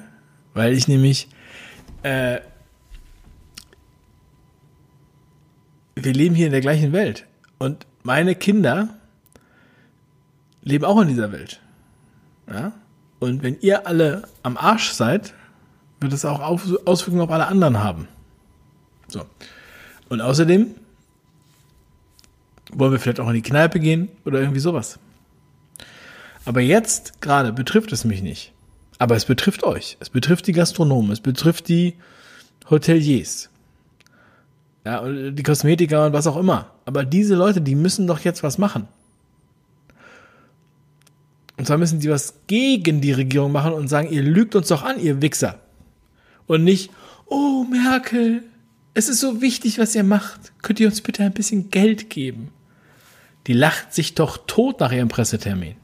Weil 0.55 0.72
ich 0.72 0.89
nämlich, 0.89 1.29
äh, 2.03 2.41
wir 5.97 6.12
leben 6.12 6.35
hier 6.35 6.47
in 6.47 6.53
der 6.53 6.61
gleichen 6.61 6.93
Welt. 6.93 7.27
Und 7.59 7.87
meine 8.03 8.35
Kinder 8.35 8.91
leben 10.62 10.85
auch 10.85 11.01
in 11.01 11.09
dieser 11.09 11.33
Welt. 11.33 11.61
Ja? 12.49 12.72
Und 13.18 13.43
wenn 13.43 13.59
ihr 13.61 13.87
alle 13.87 14.29
am 14.43 14.57
Arsch 14.57 14.93
seid, 14.93 15.35
wird 16.01 16.12
es 16.12 16.24
auch 16.24 16.41
Auswirkungen 16.41 17.22
auf 17.22 17.31
alle 17.31 17.47
anderen 17.47 17.83
haben. 17.83 18.09
So. 19.09 19.24
Und 20.09 20.20
außerdem 20.20 20.74
wollen 22.77 22.93
wir 22.93 22.99
vielleicht 22.99 23.20
auch 23.20 23.29
in 23.29 23.35
die 23.35 23.43
Kneipe 23.43 23.81
gehen 23.81 24.09
oder 24.24 24.41
irgendwie 24.41 24.61
sowas. 24.61 24.99
Aber 26.45 26.61
jetzt 26.61 27.20
gerade 27.20 27.53
betrifft 27.53 27.93
es 27.93 28.05
mich 28.05 28.22
nicht. 28.22 28.53
Aber 28.99 29.16
es 29.16 29.24
betrifft 29.24 29.64
euch. 29.64 29.97
Es 30.01 30.11
betrifft 30.11 30.47
die 30.47 30.53
Gastronomen. 30.53 31.11
Es 31.11 31.20
betrifft 31.20 31.68
die 31.68 31.95
Hoteliers. 32.70 33.51
Ja, 34.85 35.03
die 35.09 35.43
Kosmetiker 35.43 36.07
und 36.07 36.12
was 36.12 36.27
auch 36.27 36.37
immer. 36.37 36.72
Aber 36.85 37.05
diese 37.05 37.35
Leute, 37.35 37.61
die 37.61 37.74
müssen 37.74 38.07
doch 38.07 38.20
jetzt 38.20 38.43
was 38.43 38.59
machen. 38.59 38.87
Und 41.57 41.66
zwar 41.66 41.79
müssen 41.79 42.01
sie 42.01 42.11
was 42.11 42.35
gegen 42.47 43.01
die 43.01 43.12
Regierung 43.12 43.51
machen 43.51 43.72
und 43.72 43.89
sagen, 43.89 44.11
ihr 44.11 44.22
lügt 44.22 44.55
uns 44.55 44.68
doch 44.68 44.83
an, 44.83 45.01
ihr 45.01 45.22
Wichser. 45.22 45.59
Und 46.47 46.62
nicht, 46.62 46.91
oh 47.27 47.64
Merkel, 47.64 48.45
es 48.95 49.09
ist 49.09 49.20
so 49.20 49.41
wichtig, 49.41 49.79
was 49.79 49.95
ihr 49.95 50.05
macht. 50.05 50.53
Könnt 50.62 50.81
ihr 50.81 50.87
uns 50.87 51.01
bitte 51.01 51.24
ein 51.24 51.33
bisschen 51.33 51.70
Geld 51.70 52.09
geben? 52.11 52.51
Die 53.47 53.53
lacht 53.53 53.95
sich 53.95 54.15
doch 54.15 54.39
tot 54.47 54.81
nach 54.81 54.93
ihrem 54.93 55.09
Pressetermin. 55.09 55.77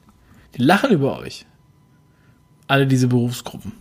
Die 0.56 0.62
lachen 0.62 0.90
über 0.90 1.18
euch. 1.18 1.46
Alle 2.66 2.86
diese 2.86 3.08
Berufsgruppen. 3.08 3.72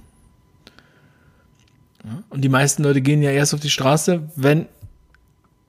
Und 2.29 2.41
die 2.41 2.49
meisten 2.49 2.83
Leute 2.83 3.01
gehen 3.01 3.21
ja 3.21 3.31
erst 3.31 3.53
auf 3.53 3.59
die 3.59 3.69
Straße, 3.69 4.29
wenn, 4.35 4.67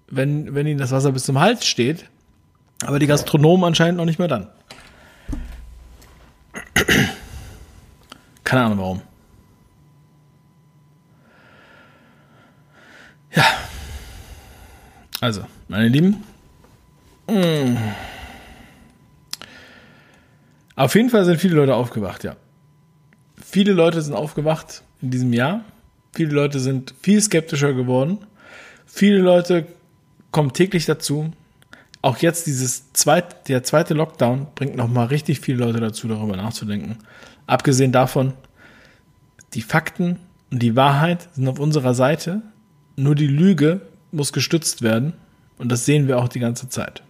wenn, 0.09 0.55
wenn 0.55 0.67
ihnen 0.67 0.79
das 0.79 0.91
Wasser 0.91 1.13
bis 1.13 1.25
zum 1.25 1.39
Hals 1.41 1.67
steht. 1.67 2.09
Aber 2.85 2.99
die 2.99 3.07
Gastronomen 3.07 3.65
anscheinend 3.65 3.99
noch 3.99 4.05
nicht 4.05 4.19
mehr 4.19 4.29
dann. 4.29 4.49
Keine 8.45 8.65
Ahnung 8.65 8.79
warum. 8.79 9.03
Ja. 13.35 13.45
Also, 15.21 15.47
meine 15.69 15.89
Lieben. 15.89 16.25
Auf 20.76 20.95
jeden 20.95 21.11
Fall 21.11 21.24
sind 21.24 21.41
viele 21.41 21.55
Leute 21.57 21.74
aufgewacht, 21.74 22.24
ja. 22.24 22.37
Viele 23.43 23.72
Leute 23.72 24.01
sind 24.03 24.14
aufgewacht 24.14 24.83
in 25.01 25.11
diesem 25.11 25.33
Jahr. 25.33 25.64
Viele 26.14 26.33
Leute 26.33 26.61
sind 26.61 26.95
viel 27.03 27.20
skeptischer 27.20 27.72
geworden. 27.72 28.18
Viele 28.87 29.18
Leute 29.18 29.66
kommen 30.30 30.53
täglich 30.53 30.87
dazu, 30.87 31.33
auch 32.03 32.18
jetzt 32.18 32.49
dieses 32.49 32.93
zweite, 32.93 33.37
der 33.47 33.62
zweite 33.62 33.95
Lockdown 33.95 34.49
bringt 34.57 34.76
nochmal 34.76 35.07
richtig 35.07 35.39
viele 35.39 35.64
Leute 35.64 35.78
dazu, 35.78 36.09
darüber 36.09 36.37
nachzudenken. 36.37 36.99
Abgesehen 37.47 37.93
davon, 37.93 38.33
die 39.55 39.62
Fakten 39.62 40.18
und 40.51 40.61
die 40.62 40.74
Wahrheit 40.74 41.28
sind 41.35 41.47
auf 41.47 41.61
unserer 41.61 41.95
Seite. 41.95 42.43
Nur 42.97 43.14
die 43.14 43.28
Lüge 43.28 43.83
muss 44.11 44.33
gestützt 44.33 44.83
werden. 44.83 45.12
Und 45.59 45.70
das 45.70 45.87
sehen 45.87 46.09
wir 46.09 46.18
auch 46.18 46.26
die 46.26 46.41
ganze 46.41 46.68
Zeit. 46.68 47.05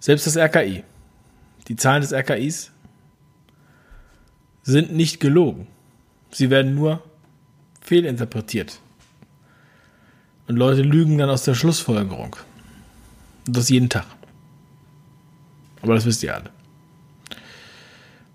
Selbst 0.00 0.26
das 0.26 0.36
RKI, 0.36 0.82
die 1.68 1.76
Zahlen 1.76 2.00
des 2.00 2.12
RKIs 2.12 2.72
sind 4.62 4.92
nicht 4.92 5.20
gelogen. 5.20 5.66
Sie 6.30 6.50
werden 6.50 6.74
nur 6.74 7.02
fehlinterpretiert. 7.82 8.80
Und 10.48 10.56
Leute 10.56 10.82
lügen 10.82 11.18
dann 11.18 11.30
aus 11.30 11.44
der 11.44 11.54
Schlussfolgerung. 11.54 12.36
Und 13.46 13.56
das 13.56 13.68
jeden 13.68 13.88
Tag. 13.88 14.06
Aber 15.82 15.94
das 15.94 16.06
wisst 16.06 16.22
ihr 16.22 16.34
alle. 16.34 16.50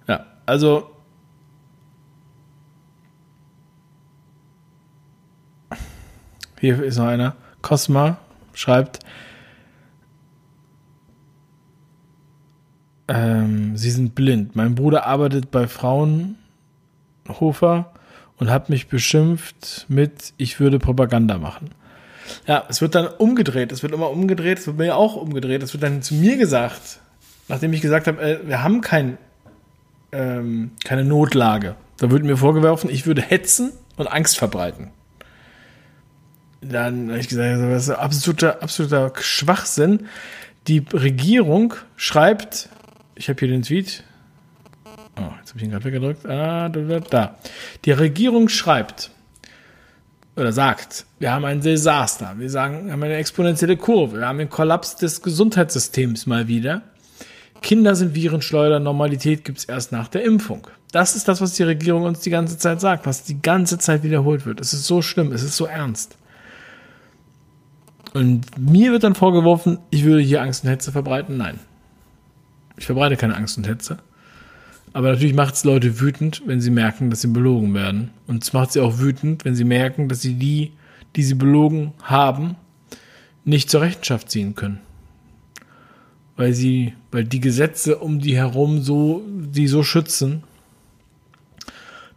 Ja, 0.08 0.26
also. 0.46 0.92
Hier 6.60 6.84
ist 6.84 6.98
noch 6.98 7.08
einer. 7.08 7.36
Cosma 7.62 8.18
schreibt, 8.54 9.00
ähm, 13.08 13.78
sie 13.78 13.92
sind 13.92 14.16
blind. 14.16 14.56
Mein 14.56 14.76
Bruder 14.76 15.06
arbeitet 15.06 15.52
bei 15.52 15.68
Fraunhofer 15.68 16.36
und 18.38 18.50
hat 18.50 18.70
mich 18.70 18.88
beschimpft 18.88 19.86
mit, 19.88 20.34
ich 20.38 20.60
würde 20.60 20.80
Propaganda 20.80 21.38
machen. 21.38 21.70
Ja, 22.48 22.64
es 22.70 22.82
wird 22.82 22.96
dann 22.96 23.08
umgedreht. 23.08 23.72
Es 23.72 23.84
wird 23.84 23.94
immer 23.94 24.10
umgedreht. 24.10 24.60
Es 24.60 24.68
wird 24.68 24.78
mir 24.78 24.96
auch 24.96 25.16
umgedreht. 25.16 25.62
Es 25.64 25.74
wird 25.74 25.84
dann 25.84 26.02
zu 26.02 26.16
mir 26.16 26.38
gesagt, 26.38 27.00
nachdem 27.48 27.74
ich 27.74 27.82
gesagt 27.82 28.08
habe, 28.08 28.22
äh, 28.22 28.40
wir 28.48 28.64
haben 28.64 28.82
kein, 28.82 29.18
ähm, 30.12 30.72
keine 30.84 31.06
Notlage. 31.06 31.76
Da 31.98 32.12
wird 32.12 32.24
mir 32.24 32.38
vorgeworfen, 32.38 32.90
ich 32.90 33.06
würde 33.06 33.22
hetzen 33.22 33.72
und 33.96 34.08
Angst 34.08 34.38
verbreiten. 34.38 34.90
Dann 36.62 37.10
habe 37.10 37.20
ich 37.20 37.28
gesagt, 37.28 37.62
das 37.62 37.84
ist 37.84 37.90
absoluter, 37.92 38.64
absoluter 38.64 39.14
Schwachsinn. 39.22 40.08
Die 40.68 40.84
Regierung 40.92 41.76
schreibt, 41.96 42.70
ich 43.16 43.30
habe 43.30 43.40
hier 43.40 43.50
den 43.50 43.64
Tweet, 43.64 44.04
Oh, 45.18 45.32
jetzt 45.40 45.50
habe 45.50 45.60
ich 45.60 45.64
ihn 45.64 45.72
gerade 45.72 45.86
weggedrückt. 45.86 46.26
Ah, 46.26 46.70
da, 46.70 46.82
da, 46.82 47.00
da. 47.00 47.36
Die 47.86 47.92
Regierung 47.92 48.50
schreibt 48.50 49.12
oder 50.36 50.52
sagt, 50.52 51.06
wir 51.20 51.32
haben 51.32 51.46
ein 51.46 51.62
Desaster. 51.62 52.34
Wir 52.38 52.50
sagen, 52.50 52.86
wir 52.86 52.94
haben 52.94 53.04
eine 53.04 53.16
exponentielle 53.16 53.78
Kurve. 53.78 54.18
Wir 54.18 54.28
haben 54.28 54.40
den 54.40 54.50
Kollaps 54.50 54.98
des 54.98 55.22
Gesundheitssystems 55.22 56.26
mal 56.26 56.48
wieder. 56.48 56.82
Kinder 57.62 57.96
sind 57.96 58.14
Virenschleuder. 58.14 58.80
Normalität 58.80 59.46
gibt's 59.46 59.64
erst 59.64 59.94
nach 59.94 60.10
der 60.10 60.24
Impfung. 60.24 60.68
Das 60.92 61.16
ist 61.16 61.28
das, 61.30 61.40
was 61.40 61.54
die 61.54 61.64
Regierung 61.64 62.04
uns 62.04 62.20
die 62.20 62.30
ganze 62.30 62.58
Zeit 62.58 62.82
sagt, 62.82 63.06
was 63.06 63.24
die 63.24 63.42
ganze 63.42 63.78
Zeit 63.78 64.04
wiederholt 64.04 64.46
wird. 64.46 64.60
Es 64.60 64.74
ist 64.74 64.86
so 64.86 65.02
schlimm, 65.02 65.32
es 65.32 65.44
ist 65.44 65.56
so 65.56 65.66
ernst. 65.66 66.18
Und 68.14 68.58
mir 68.58 68.92
wird 68.92 69.04
dann 69.04 69.16
vorgeworfen, 69.16 69.80
ich 69.90 70.04
würde 70.04 70.22
hier 70.22 70.42
Angst 70.42 70.64
und 70.64 70.70
Hetze 70.70 70.92
verbreiten. 70.92 71.38
Nein. 71.38 71.60
Ich 72.78 72.86
verbreite 72.86 73.18
keine 73.18 73.36
Angst 73.36 73.58
und 73.58 73.68
Hetze. 73.68 73.98
Aber 74.94 75.12
natürlich 75.12 75.36
macht 75.36 75.56
es 75.56 75.66
Leute 75.66 76.00
wütend, 76.00 76.44
wenn 76.46 76.62
sie 76.62 76.72
merken, 76.72 77.10
dass 77.10 77.22
sie 77.22 77.28
belogen 77.28 77.74
werden. 77.74 78.12
Und 78.28 78.44
es 78.44 78.54
macht 78.54 78.72
sie 78.72 78.80
auch 78.80 78.98
wütend, 79.00 79.44
wenn 79.44 79.56
sie 79.56 79.66
merken, 79.66 80.08
dass 80.08 80.22
sie 80.22 80.36
die, 80.36 80.72
die 81.16 81.24
sie 81.24 81.34
belogen 81.34 81.94
haben, 82.02 82.56
nicht 83.44 83.70
zur 83.70 83.82
Rechenschaft 83.82 84.32
ziehen 84.32 84.56
können. 84.56 84.80
Weil 86.38 86.54
sie, 86.54 86.94
weil 87.12 87.26
die 87.26 87.42
Gesetze 87.42 87.98
um 87.98 88.20
die 88.20 88.38
herum 88.38 88.82
so, 88.82 89.22
die 89.28 89.68
so 89.68 89.84
schützen, 89.84 90.44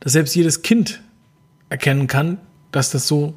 dass 0.00 0.12
selbst 0.12 0.36
jedes 0.36 0.62
Kind 0.62 1.00
erkennen 1.70 2.06
kann, 2.06 2.38
dass 2.70 2.90
das 2.90 3.08
so 3.08 3.34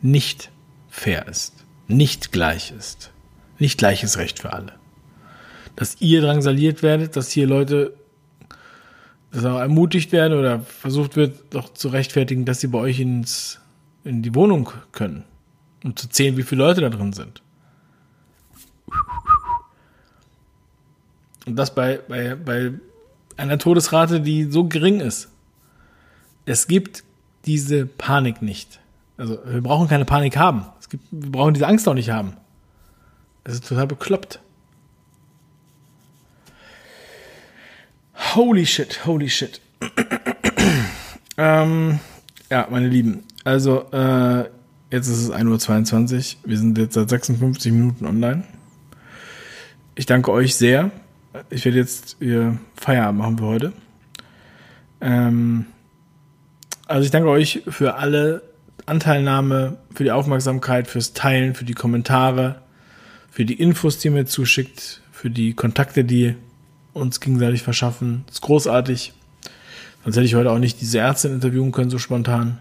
nicht 0.00 0.50
fair 0.88 1.26
ist, 1.26 1.64
nicht 1.88 2.30
gleich 2.30 2.70
ist, 2.70 3.10
nicht 3.58 3.78
gleiches 3.78 4.16
Recht 4.18 4.38
für 4.38 4.52
alle. 4.52 4.77
Dass 5.78 6.00
ihr 6.00 6.20
drangsaliert 6.22 6.82
werdet, 6.82 7.14
dass 7.14 7.30
hier 7.30 7.46
Leute 7.46 7.94
dass 9.30 9.44
auch 9.44 9.60
ermutigt 9.60 10.10
werden 10.10 10.36
oder 10.36 10.58
versucht 10.58 11.14
wird, 11.14 11.54
doch 11.54 11.72
zu 11.72 11.88
rechtfertigen, 11.88 12.44
dass 12.44 12.60
sie 12.60 12.66
bei 12.66 12.78
euch 12.78 12.98
ins, 12.98 13.60
in 14.02 14.22
die 14.22 14.34
Wohnung 14.34 14.72
können, 14.90 15.22
um 15.84 15.94
zu 15.94 16.08
zählen, 16.08 16.36
wie 16.36 16.42
viele 16.42 16.64
Leute 16.64 16.80
da 16.80 16.88
drin 16.88 17.12
sind. 17.12 17.42
Und 21.46 21.54
das 21.54 21.72
bei, 21.72 22.00
bei, 22.08 22.34
bei 22.34 22.72
einer 23.36 23.58
Todesrate, 23.58 24.20
die 24.20 24.50
so 24.50 24.64
gering 24.64 24.98
ist. 24.98 25.28
Es 26.44 26.66
gibt 26.66 27.04
diese 27.44 27.86
Panik 27.86 28.42
nicht. 28.42 28.80
Also 29.16 29.38
wir 29.44 29.62
brauchen 29.62 29.86
keine 29.86 30.06
Panik 30.06 30.36
haben. 30.36 30.66
Es 30.80 30.88
gibt, 30.88 31.04
wir 31.12 31.30
brauchen 31.30 31.54
diese 31.54 31.68
Angst 31.68 31.86
auch 31.88 31.94
nicht 31.94 32.10
haben. 32.10 32.32
Es 33.44 33.54
ist 33.54 33.68
total 33.68 33.86
bekloppt. 33.86 34.40
Holy 38.18 38.66
shit, 38.66 39.06
holy 39.06 39.28
shit. 39.28 39.60
ähm, 41.38 42.00
ja, 42.50 42.66
meine 42.70 42.88
Lieben, 42.88 43.22
also 43.44 43.90
äh, 43.92 44.40
jetzt 44.90 45.08
ist 45.08 45.22
es 45.22 45.32
1.22 45.32 46.14
Uhr. 46.14 46.50
Wir 46.50 46.58
sind 46.58 46.76
jetzt 46.78 46.94
seit 46.94 47.08
56 47.08 47.72
Minuten 47.72 48.06
online. 48.06 48.42
Ich 49.94 50.06
danke 50.06 50.32
euch 50.32 50.56
sehr. 50.56 50.90
Ich 51.50 51.64
werde 51.64 51.78
jetzt 51.78 52.16
ihr 52.20 52.58
Feierabend 52.74 53.18
machen 53.20 53.38
für 53.38 53.44
heute. 53.44 53.72
Ähm, 55.00 55.66
also 56.86 57.04
ich 57.04 57.10
danke 57.10 57.28
euch 57.28 57.62
für 57.68 57.96
alle 57.96 58.42
Anteilnahme, 58.86 59.76
für 59.94 60.04
die 60.04 60.10
Aufmerksamkeit, 60.10 60.88
fürs 60.88 61.12
Teilen, 61.12 61.54
für 61.54 61.64
die 61.64 61.74
Kommentare, 61.74 62.62
für 63.30 63.44
die 63.44 63.54
Infos, 63.54 63.98
die 63.98 64.08
ihr 64.08 64.12
mir 64.12 64.26
zuschickt, 64.26 65.02
für 65.12 65.30
die 65.30 65.54
Kontakte, 65.54 66.04
die 66.04 66.34
uns 66.98 67.20
gegenseitig 67.20 67.62
verschaffen. 67.62 68.24
Das 68.26 68.36
ist 68.36 68.42
großartig. 68.42 69.12
Sonst 70.04 70.16
hätte 70.16 70.26
ich 70.26 70.34
heute 70.34 70.50
auch 70.50 70.58
nicht 70.58 70.80
diese 70.80 70.98
Ärztin 70.98 71.32
interviewen 71.32 71.72
können, 71.72 71.90
so 71.90 71.98
spontan. 71.98 72.58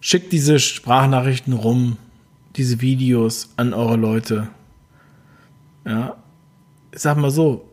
Schickt 0.00 0.32
diese 0.32 0.58
Sprachnachrichten 0.58 1.52
rum, 1.52 1.96
diese 2.56 2.80
Videos 2.80 3.50
an 3.56 3.74
eure 3.74 3.96
Leute. 3.96 4.48
Ja. 5.84 6.16
Ich 6.92 7.02
sag 7.02 7.16
mal 7.16 7.30
so, 7.30 7.68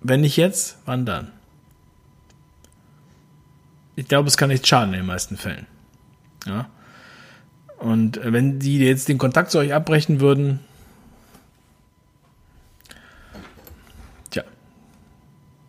wenn 0.00 0.20
nicht 0.22 0.36
jetzt, 0.36 0.78
wann 0.86 1.04
dann? 1.04 1.32
Ich 3.96 4.08
glaube, 4.08 4.28
es 4.28 4.36
kann 4.36 4.50
nicht 4.50 4.66
schaden 4.66 4.94
in 4.94 5.00
den 5.00 5.06
meisten 5.06 5.36
Fällen. 5.36 5.66
Ja. 6.46 6.68
Und 7.78 8.20
wenn 8.22 8.58
die 8.58 8.78
jetzt 8.78 9.08
den 9.08 9.18
Kontakt 9.18 9.50
zu 9.50 9.58
euch 9.58 9.74
abbrechen 9.74 10.20
würden, 10.20 10.60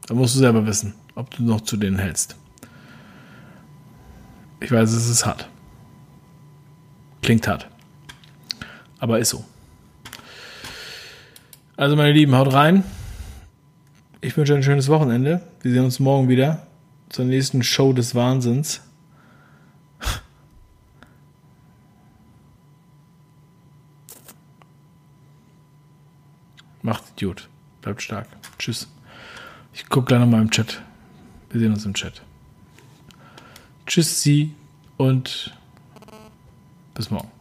Da 0.07 0.15
musst 0.15 0.35
du 0.35 0.39
selber 0.39 0.65
wissen, 0.65 0.95
ob 1.15 1.29
du 1.35 1.43
noch 1.43 1.61
zu 1.61 1.77
denen 1.77 1.99
hältst. 1.99 2.35
Ich 4.59 4.71
weiß, 4.71 4.91
es 4.91 5.07
ist 5.09 5.25
hart. 5.25 5.47
Klingt 7.21 7.47
hart. 7.47 7.67
Aber 8.99 9.19
ist 9.19 9.29
so. 9.29 9.45
Also, 11.75 11.95
meine 11.95 12.13
Lieben, 12.13 12.33
haut 12.35 12.51
rein. 12.53 12.83
Ich 14.21 14.35
wünsche 14.35 14.55
ein 14.55 14.63
schönes 14.63 14.87
Wochenende. 14.87 15.41
Wir 15.61 15.71
sehen 15.71 15.83
uns 15.83 15.99
morgen 15.99 16.27
wieder 16.27 16.65
zur 17.09 17.25
nächsten 17.25 17.61
Show 17.61 17.93
des 17.93 18.15
Wahnsinns. 18.15 18.81
Macht 26.81 27.03
Idiot. 27.15 27.47
Bleibt 27.81 28.01
stark. 28.01 28.27
Tschüss. 28.57 28.87
Ich 29.77 29.87
gucke 29.89 30.07
gleich 30.07 30.19
nochmal 30.19 30.41
im 30.41 30.49
Chat. 30.49 30.81
Wir 31.51 31.59
sehen 31.59 31.71
uns 31.71 31.85
im 31.85 31.93
Chat. 31.93 32.23
Tschüss, 33.85 34.23
Sie 34.23 34.55
und 34.97 35.53
bis 36.95 37.11
morgen. 37.11 37.36